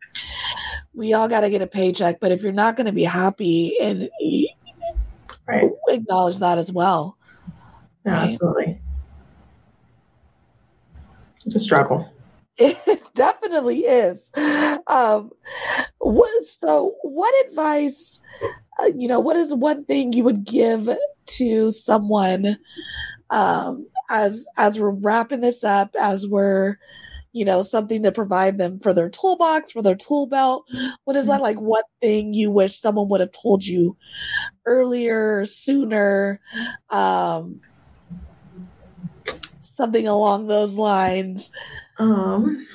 we 0.94 1.14
all 1.14 1.30
got 1.30 1.42
to 1.42 1.50
get 1.50 1.62
a 1.62 1.68
paycheck, 1.68 2.20
but 2.20 2.34
if 2.34 2.42
you're 2.42 2.52
not 2.52 2.76
going 2.76 2.88
to 2.88 2.92
be 2.92 3.04
happy, 3.06 3.78
and 3.80 4.10
right, 5.48 5.72
acknowledge 5.88 6.40
that 6.40 6.58
as 6.58 6.70
well. 6.72 7.18
No, 8.06 8.12
Right. 8.12 8.30
absolutely. 8.30 8.82
It's 11.46 11.56
a 11.56 11.60
struggle. 11.60 12.12
It 12.58 13.02
definitely 13.16 13.86
is. 13.86 14.32
Um, 14.86 15.32
what, 15.98 16.44
so, 16.46 16.94
what 17.02 17.34
advice, 17.48 18.22
uh, 18.80 18.92
you 18.96 19.08
know, 19.08 19.20
what 19.20 19.36
is 19.36 19.54
one 19.54 19.86
thing 19.86 20.14
you 20.14 20.24
would 20.24 20.44
give 20.44 20.88
to 21.38 21.72
someone 21.72 22.58
um, 23.32 23.88
as 24.10 24.46
as 24.58 24.80
we're 24.80 24.92
wrapping 24.92 25.42
this 25.42 25.64
up, 25.64 25.96
as 26.00 26.28
we're, 26.28 26.78
you 27.32 27.46
know, 27.46 27.64
something 27.64 28.04
to 28.04 28.12
provide 28.12 28.60
them 28.60 28.78
for 28.80 28.94
their 28.94 29.10
toolbox, 29.10 29.72
for 29.72 29.82
their 29.82 29.96
tool 29.96 30.28
belt? 30.28 30.70
What 31.06 31.16
is 31.16 31.28
that 31.28 31.42
like? 31.42 31.60
One 31.60 31.84
thing 32.00 32.34
you 32.36 32.52
wish 32.52 32.80
someone 32.80 33.10
would 33.10 33.22
have 33.22 33.32
told 33.32 33.66
you 33.66 33.98
earlier, 34.66 35.46
sooner? 35.46 36.42
Um, 36.90 37.62
something 39.62 40.08
along 40.08 40.48
those 40.48 40.76
lines. 40.76 41.52
Um, 41.98 42.68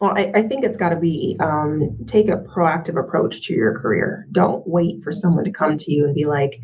well, 0.00 0.12
I, 0.16 0.30
I 0.34 0.42
think 0.42 0.64
it's 0.64 0.76
got 0.76 0.90
to 0.90 0.96
be 0.96 1.36
um, 1.40 1.96
take 2.06 2.28
a 2.28 2.36
proactive 2.36 2.98
approach 3.00 3.42
to 3.46 3.54
your 3.54 3.78
career. 3.78 4.26
Don't 4.32 4.66
wait 4.66 5.02
for 5.02 5.12
someone 5.12 5.44
to 5.44 5.50
come 5.50 5.76
to 5.78 5.92
you 5.92 6.04
and 6.04 6.14
be 6.14 6.26
like, 6.26 6.60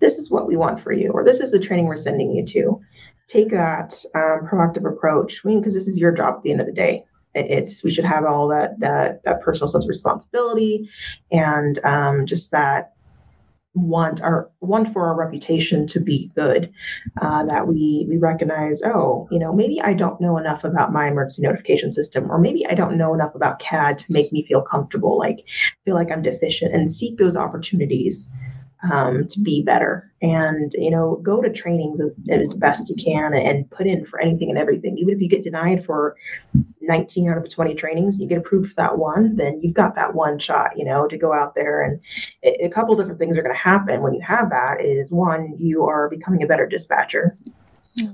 "This 0.00 0.18
is 0.18 0.30
what 0.30 0.46
we 0.48 0.56
want 0.56 0.80
for 0.80 0.92
you," 0.92 1.10
or 1.10 1.24
"This 1.24 1.40
is 1.40 1.50
the 1.52 1.60
training 1.60 1.86
we're 1.86 1.96
sending 1.96 2.32
you 2.32 2.44
to." 2.46 2.80
Take 3.28 3.50
that 3.50 4.04
um, 4.14 4.48
proactive 4.50 4.88
approach. 4.88 5.42
I 5.44 5.48
mean, 5.48 5.60
because 5.60 5.74
this 5.74 5.88
is 5.88 5.98
your 5.98 6.12
job 6.12 6.34
at 6.36 6.42
the 6.42 6.50
end 6.50 6.60
of 6.60 6.66
the 6.66 6.72
day. 6.72 7.04
It- 7.34 7.50
It's 7.50 7.84
we 7.84 7.92
should 7.92 8.04
have 8.04 8.24
all 8.24 8.48
that 8.48 8.80
that 8.80 9.22
that 9.24 9.42
personal 9.42 9.68
sense 9.68 9.84
of 9.84 9.88
responsibility 9.88 10.88
and 11.30 11.78
um, 11.84 12.26
just 12.26 12.50
that 12.50 12.95
want 13.76 14.22
our 14.22 14.50
want 14.60 14.92
for 14.92 15.06
our 15.06 15.14
reputation 15.14 15.86
to 15.86 16.00
be 16.00 16.32
good 16.34 16.72
uh, 17.20 17.44
that 17.44 17.68
we 17.68 18.06
we 18.08 18.16
recognize 18.16 18.82
oh 18.82 19.28
you 19.30 19.38
know 19.38 19.52
maybe 19.52 19.80
i 19.82 19.92
don't 19.92 20.20
know 20.20 20.38
enough 20.38 20.64
about 20.64 20.92
my 20.92 21.08
emergency 21.08 21.42
notification 21.42 21.92
system 21.92 22.30
or 22.30 22.38
maybe 22.38 22.66
i 22.68 22.74
don't 22.74 22.96
know 22.96 23.12
enough 23.12 23.34
about 23.34 23.58
cad 23.58 23.98
to 23.98 24.10
make 24.10 24.32
me 24.32 24.44
feel 24.46 24.62
comfortable 24.62 25.18
like 25.18 25.44
feel 25.84 25.94
like 25.94 26.10
i'm 26.10 26.22
deficient 26.22 26.74
and 26.74 26.90
seek 26.90 27.18
those 27.18 27.36
opportunities 27.36 28.32
um, 28.90 29.26
to 29.28 29.40
be 29.40 29.62
better. 29.62 30.10
And 30.22 30.72
you 30.78 30.90
know 30.90 31.20
go 31.22 31.42
to 31.42 31.52
trainings 31.52 32.00
as, 32.00 32.12
as 32.30 32.54
best 32.54 32.88
you 32.88 32.96
can 32.96 33.34
and 33.34 33.70
put 33.70 33.86
in 33.86 34.06
for 34.06 34.18
anything 34.18 34.48
and 34.48 34.58
everything 34.58 34.96
even 34.96 35.14
if 35.14 35.20
you 35.20 35.28
get 35.28 35.44
denied 35.44 35.84
for 35.84 36.16
19 36.86 37.28
out 37.28 37.36
of 37.36 37.42
the 37.44 37.50
20 37.50 37.74
trainings 37.74 38.18
you 38.20 38.26
get 38.26 38.38
approved 38.38 38.70
for 38.70 38.74
that 38.76 38.98
one 38.98 39.36
then 39.36 39.60
you've 39.62 39.74
got 39.74 39.94
that 39.94 40.14
one 40.14 40.38
shot 40.38 40.70
you 40.76 40.84
know 40.84 41.06
to 41.06 41.18
go 41.18 41.32
out 41.32 41.54
there 41.54 41.82
and 41.82 42.00
a, 42.44 42.66
a 42.66 42.70
couple 42.70 42.96
different 42.96 43.18
things 43.18 43.36
are 43.36 43.42
going 43.42 43.54
to 43.54 43.60
happen 43.60 44.02
when 44.02 44.14
you 44.14 44.20
have 44.20 44.50
that 44.50 44.80
is 44.80 45.12
one 45.12 45.54
you 45.58 45.84
are 45.84 46.08
becoming 46.08 46.42
a 46.42 46.46
better 46.46 46.66
dispatcher 46.66 47.36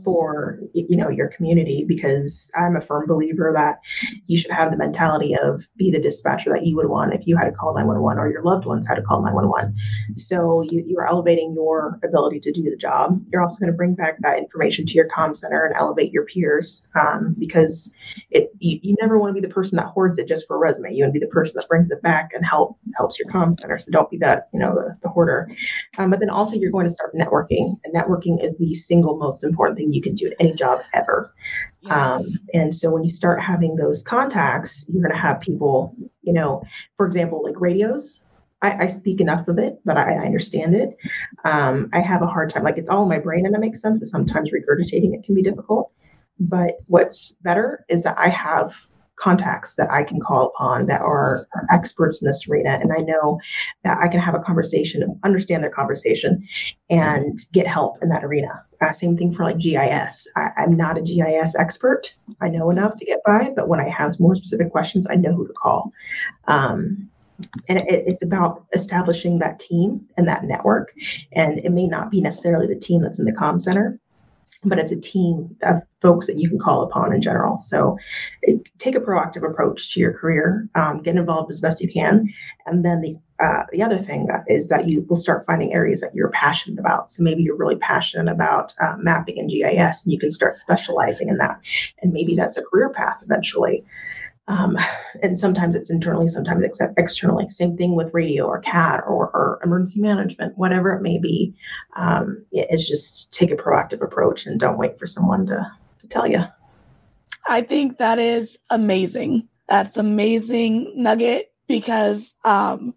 for 0.05 0.61
you 0.74 0.97
know 0.97 1.09
your 1.09 1.28
community 1.28 1.85
because 1.87 2.51
i'm 2.57 2.76
a 2.76 2.80
firm 2.80 3.07
believer 3.07 3.53
that 3.55 3.78
you 4.26 4.39
should 4.39 4.51
have 4.51 4.70
the 4.70 4.76
mentality 4.76 5.37
of 5.37 5.66
be 5.76 5.91
the 5.91 6.01
dispatcher 6.01 6.51
that 6.51 6.64
you 6.64 6.76
would 6.76 6.89
want 6.89 7.14
if 7.14 7.26
you 7.26 7.37
had 7.37 7.45
to 7.45 7.53
call 7.53 7.74
911 7.74 8.18
or 8.18 8.30
your 8.30 8.43
loved 8.43 8.64
ones 8.64 8.87
had 8.87 8.95
to 8.95 9.03
call 9.03 9.22
911 9.22 9.74
so 10.16 10.62
you, 10.62 10.83
you 10.87 10.99
are 10.99 11.09
elevating 11.09 11.55
your 11.55 11.99
ability 12.05 12.41
to 12.41 12.53
do 12.53 12.62
the 12.62 12.76
job. 12.76 13.22
You're 13.33 13.43
also 13.43 13.59
going 13.59 13.72
to 13.72 13.76
bring 13.76 13.95
back 13.95 14.20
that 14.20 14.39
information 14.39 14.87
to 14.87 14.95
your 14.95 15.09
comm 15.09 15.37
center 15.37 15.64
and 15.64 15.74
elevate 15.76 16.12
your 16.12 16.24
peers 16.24 16.87
um, 16.95 17.35
because 17.39 17.95
it 18.30 18.51
you, 18.59 18.78
you 18.83 18.97
never 19.01 19.18
want 19.18 19.35
to 19.35 19.41
be 19.41 19.47
the 19.47 19.53
person 19.53 19.76
that 19.76 19.87
hoards 19.87 20.18
it 20.18 20.28
just 20.28 20.47
for 20.47 20.57
a 20.57 20.59
resume. 20.59 20.93
You 20.93 21.05
want 21.05 21.14
to 21.14 21.20
be 21.20 21.24
the 21.24 21.30
person 21.30 21.55
that 21.57 21.68
brings 21.68 21.91
it 21.91 22.03
back 22.03 22.30
and 22.35 22.45
help 22.45 22.78
helps 22.97 23.18
your 23.18 23.28
comm 23.28 23.59
center. 23.59 23.78
So 23.78 23.91
don't 23.93 24.11
be 24.11 24.18
that 24.18 24.49
you 24.53 24.61
know 24.61 24.74
the, 24.74 24.97
the 25.03 25.09
hoarder. 25.09 25.51
Um, 25.99 26.11
but 26.11 26.20
then 26.20 26.30
also 26.30 26.55
you're 26.55 26.70
going 26.70 26.87
to 26.87 26.95
start 26.95 27.14
networking 27.14 27.76
and 27.85 27.95
networking 27.95 28.45
is 28.45 28.57
the 28.59 28.74
single 28.74 29.16
most 29.16 29.45
important 29.45 29.72
thing 29.75 29.93
you 29.93 30.03
can 30.03 30.14
do 30.14 30.27
at 30.27 30.35
any 30.41 30.55
job 30.55 30.81
ever. 30.93 31.33
Yes. 31.81 31.93
Um, 31.93 32.23
and 32.55 32.75
so 32.75 32.91
when 32.91 33.05
you 33.05 33.11
start 33.11 33.41
having 33.41 33.77
those 33.77 34.03
contacts, 34.03 34.87
you're 34.89 35.03
going 35.03 35.14
to 35.14 35.20
have 35.20 35.41
people, 35.41 35.95
you 36.23 36.33
know, 36.33 36.62
for 36.97 37.07
example, 37.07 37.43
like 37.43 37.61
radios. 37.61 38.25
I, 38.62 38.85
I 38.85 38.87
speak 38.87 39.20
enough 39.20 39.49
of 39.49 39.59
it 39.59 39.81
but 39.85 39.97
I, 39.97 40.14
I 40.14 40.25
understand 40.25 40.77
it. 40.77 40.97
Um, 41.45 41.91
I 41.93 42.01
have 42.01 42.23
a 42.23 42.27
hard 42.27 42.51
time, 42.51 42.62
like 42.62 42.79
it's 42.79 42.89
all 42.89 43.03
in 43.03 43.09
my 43.09 43.18
brain 43.18 43.45
and 43.45 43.55
it 43.55 43.59
makes 43.59 43.81
sense, 43.81 43.99
but 43.99 44.07
sometimes 44.07 44.51
regurgitating 44.51 45.14
it 45.14 45.25
can 45.25 45.35
be 45.35 45.43
difficult. 45.43 45.91
But 46.39 46.79
what's 46.87 47.33
better 47.43 47.85
is 47.89 48.03
that 48.05 48.18
I 48.18 48.29
have 48.29 48.75
contacts 49.16 49.77
that 49.77 49.91
I 49.91 50.03
can 50.03 50.20
call 50.20 50.47
upon 50.49 50.87
that 50.87 51.01
are, 51.01 51.47
are, 51.55 51.66
experts 51.70 52.20
in 52.20 52.27
this 52.27 52.49
arena. 52.49 52.70
And 52.70 52.93
I 52.93 53.03
know 53.03 53.39
that 53.85 53.99
I 53.99 54.09
can 54.09 54.20
have 54.20 54.35
a 54.35 54.41
conversation, 54.41 55.18
understand 55.23 55.62
their 55.62 55.70
conversation, 55.70 56.47
and 56.91 57.39
get 57.53 57.66
help 57.66 58.03
in 58.03 58.09
that 58.09 58.25
arena. 58.25 58.64
Uh, 58.83 58.93
same 58.93 59.16
thing 59.16 59.33
for 59.33 59.45
like 59.45 59.59
GIS. 59.59 60.26
I, 60.37 60.51
am 60.57 60.76
not 60.76 60.99
a 60.99 61.03
GIS 61.03 61.55
expert. 61.57 62.12
I 62.41 62.49
know 62.49 62.70
enough 62.70 62.97
to 62.97 63.05
get 63.05 63.20
by, 63.24 63.53
but 63.55 63.68
when 63.68 63.80
I 63.80 63.89
have 63.89 64.18
more 64.18 64.35
specific 64.35 64.72
questions, 64.72 65.07
I 65.09 65.14
know 65.14 65.33
who 65.33 65.47
to 65.47 65.53
call. 65.53 65.93
Um, 66.49 67.09
and 67.68 67.78
it, 67.80 68.05
it's 68.07 68.22
about 68.22 68.64
establishing 68.74 69.39
that 69.39 69.61
team 69.61 70.09
and 70.16 70.26
that 70.26 70.45
network. 70.45 70.93
And 71.33 71.59
it 71.61 71.70
may 71.70 71.87
not 71.87 72.11
be 72.11 72.20
necessarily 72.20 72.66
the 72.66 72.78
team 72.78 73.03
that's 73.03 73.18
in 73.18 73.24
the 73.24 73.33
comm 73.33 73.62
center, 73.62 73.99
but 74.64 74.78
it's 74.78 74.92
a 74.92 75.00
team 75.00 75.57
of 75.62 75.82
folks 76.00 76.26
that 76.26 76.38
you 76.38 76.48
can 76.48 76.59
call 76.59 76.82
upon 76.82 77.12
in 77.12 77.20
general. 77.20 77.59
So 77.59 77.96
take 78.78 78.94
a 78.94 79.00
proactive 79.00 79.48
approach 79.48 79.92
to 79.92 80.00
your 80.00 80.12
career, 80.12 80.68
um, 80.74 81.03
get 81.03 81.16
involved 81.16 81.50
as 81.50 81.61
best 81.61 81.80
you 81.80 81.92
can. 81.92 82.32
And 82.66 82.84
then 82.84 83.00
the, 83.00 83.18
uh, 83.44 83.64
the 83.72 83.82
other 83.82 83.98
thing 83.98 84.28
is 84.46 84.68
that 84.68 84.86
you 84.86 85.05
will 85.09 85.16
start 85.16 85.46
finding 85.46 85.74
areas 85.74 86.00
that 86.00 86.14
you're 86.14 86.30
passionate 86.30 86.78
about. 86.78 87.11
So 87.11 87.22
maybe 87.22 87.42
you're 87.42 87.57
really 87.57 87.76
passionate 87.76 88.30
about 88.30 88.74
uh, 88.80 88.94
mapping 88.98 89.38
and 89.38 89.50
GIS, 89.50 90.05
and 90.05 90.12
you 90.12 90.18
can 90.18 90.30
start 90.30 90.57
specializing 90.57 91.28
in 91.28 91.38
that. 91.38 91.59
And 92.03 92.12
maybe 92.12 92.36
that's 92.36 92.57
a 92.57 92.62
career 92.62 92.90
path 92.90 93.18
eventually. 93.22 93.84
Um, 94.53 94.76
and 95.22 95.38
sometimes 95.38 95.74
it's 95.74 95.88
internally, 95.88 96.28
sometimes 96.28 96.62
it's 96.62 96.78
externally. 96.98 97.48
Same 97.48 97.74
thing 97.74 97.94
with 97.94 98.12
radio 98.12 98.44
or 98.44 98.61
CAD 98.61 99.00
or, 99.07 99.30
or 99.30 99.59
emergency 99.64 99.98
management, 100.00 100.59
whatever 100.59 100.92
it 100.92 101.00
may 101.00 101.18
be. 101.18 101.55
Um, 101.96 102.44
it's 102.53 102.86
just 102.86 103.32
take 103.32 103.50
a 103.50 103.57
proactive 103.57 104.03
approach 104.03 104.44
and 104.44 104.61
don't 104.61 104.76
wait 104.76 104.98
for 104.98 105.07
someone 105.07 105.46
to, 105.46 105.72
to 106.00 106.07
tell 106.07 106.26
you. 106.26 106.44
I 107.46 107.62
think 107.62 107.96
that 107.96 108.18
is 108.18 108.59
amazing. 108.68 109.48
That's 109.70 109.96
amazing 109.96 110.92
nugget 110.96 111.50
because 111.66 112.34
um, 112.44 112.94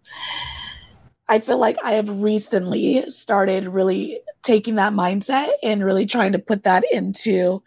I 1.28 1.40
feel 1.40 1.58
like 1.58 1.76
I 1.82 1.92
have 1.92 2.08
recently 2.08 3.08
started 3.10 3.66
really 3.68 4.20
taking 4.42 4.76
that 4.76 4.92
mindset 4.92 5.50
and 5.62 5.84
really 5.84 6.06
trying 6.06 6.32
to 6.32 6.38
put 6.38 6.62
that 6.62 6.84
into 6.92 7.62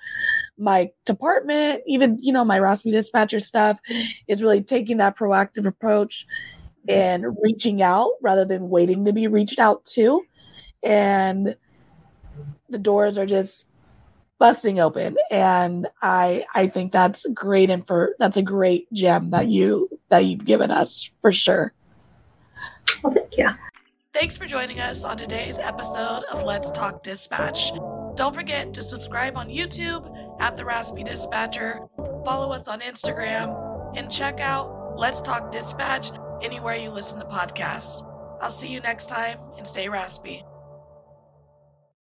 my 0.57 0.91
department, 1.05 1.81
even, 1.85 2.17
you 2.19 2.31
know, 2.31 2.45
my 2.45 2.57
Raspy 2.59 2.91
Dispatcher 2.91 3.39
stuff 3.41 3.79
is 4.27 4.41
really 4.41 4.61
taking 4.61 4.97
that 4.97 5.17
proactive 5.17 5.65
approach 5.65 6.25
and 6.87 7.25
reaching 7.41 7.81
out 7.81 8.11
rather 8.21 8.45
than 8.45 8.69
waiting 8.69 9.05
to 9.05 9.13
be 9.13 9.27
reached 9.27 9.59
out 9.59 9.83
to. 9.85 10.23
And 10.83 11.55
the 12.69 12.77
doors 12.77 13.17
are 13.17 13.25
just 13.25 13.67
busting 14.37 14.79
open. 14.79 15.17
And 15.29 15.87
I 16.01 16.45
I 16.55 16.67
think 16.67 16.91
that's 16.91 17.25
great 17.33 17.69
and 17.69 17.85
for 17.85 18.15
that's 18.19 18.37
a 18.37 18.41
great 18.41 18.91
gem 18.93 19.29
that 19.29 19.49
you 19.49 19.89
that 20.09 20.25
you've 20.25 20.45
given 20.45 20.71
us 20.71 21.09
for 21.21 21.31
sure. 21.33 21.73
Well, 23.03 23.13
thank 23.13 23.37
you. 23.37 23.49
Thanks 24.13 24.37
for 24.37 24.45
joining 24.45 24.79
us 24.79 25.03
on 25.03 25.17
today's 25.17 25.59
episode 25.59 26.23
of 26.31 26.43
Let's 26.43 26.71
Talk 26.71 27.03
Dispatch. 27.03 27.71
Don't 28.15 28.33
forget 28.33 28.73
to 28.73 28.83
subscribe 28.83 29.37
on 29.37 29.49
YouTube 29.49 30.09
at 30.39 30.57
the 30.57 30.65
Raspy 30.65 31.03
Dispatcher, 31.03 31.81
follow 32.25 32.51
us 32.51 32.67
on 32.67 32.81
Instagram, 32.81 33.95
and 33.95 34.11
check 34.11 34.39
out 34.39 34.97
Let's 34.97 35.21
Talk 35.21 35.51
Dispatch 35.51 36.11
anywhere 36.41 36.75
you 36.75 36.89
listen 36.89 37.19
to 37.19 37.25
podcasts. 37.25 38.03
I'll 38.41 38.49
see 38.49 38.69
you 38.69 38.79
next 38.79 39.07
time 39.07 39.39
and 39.57 39.67
stay 39.67 39.89
raspy. 39.89 40.43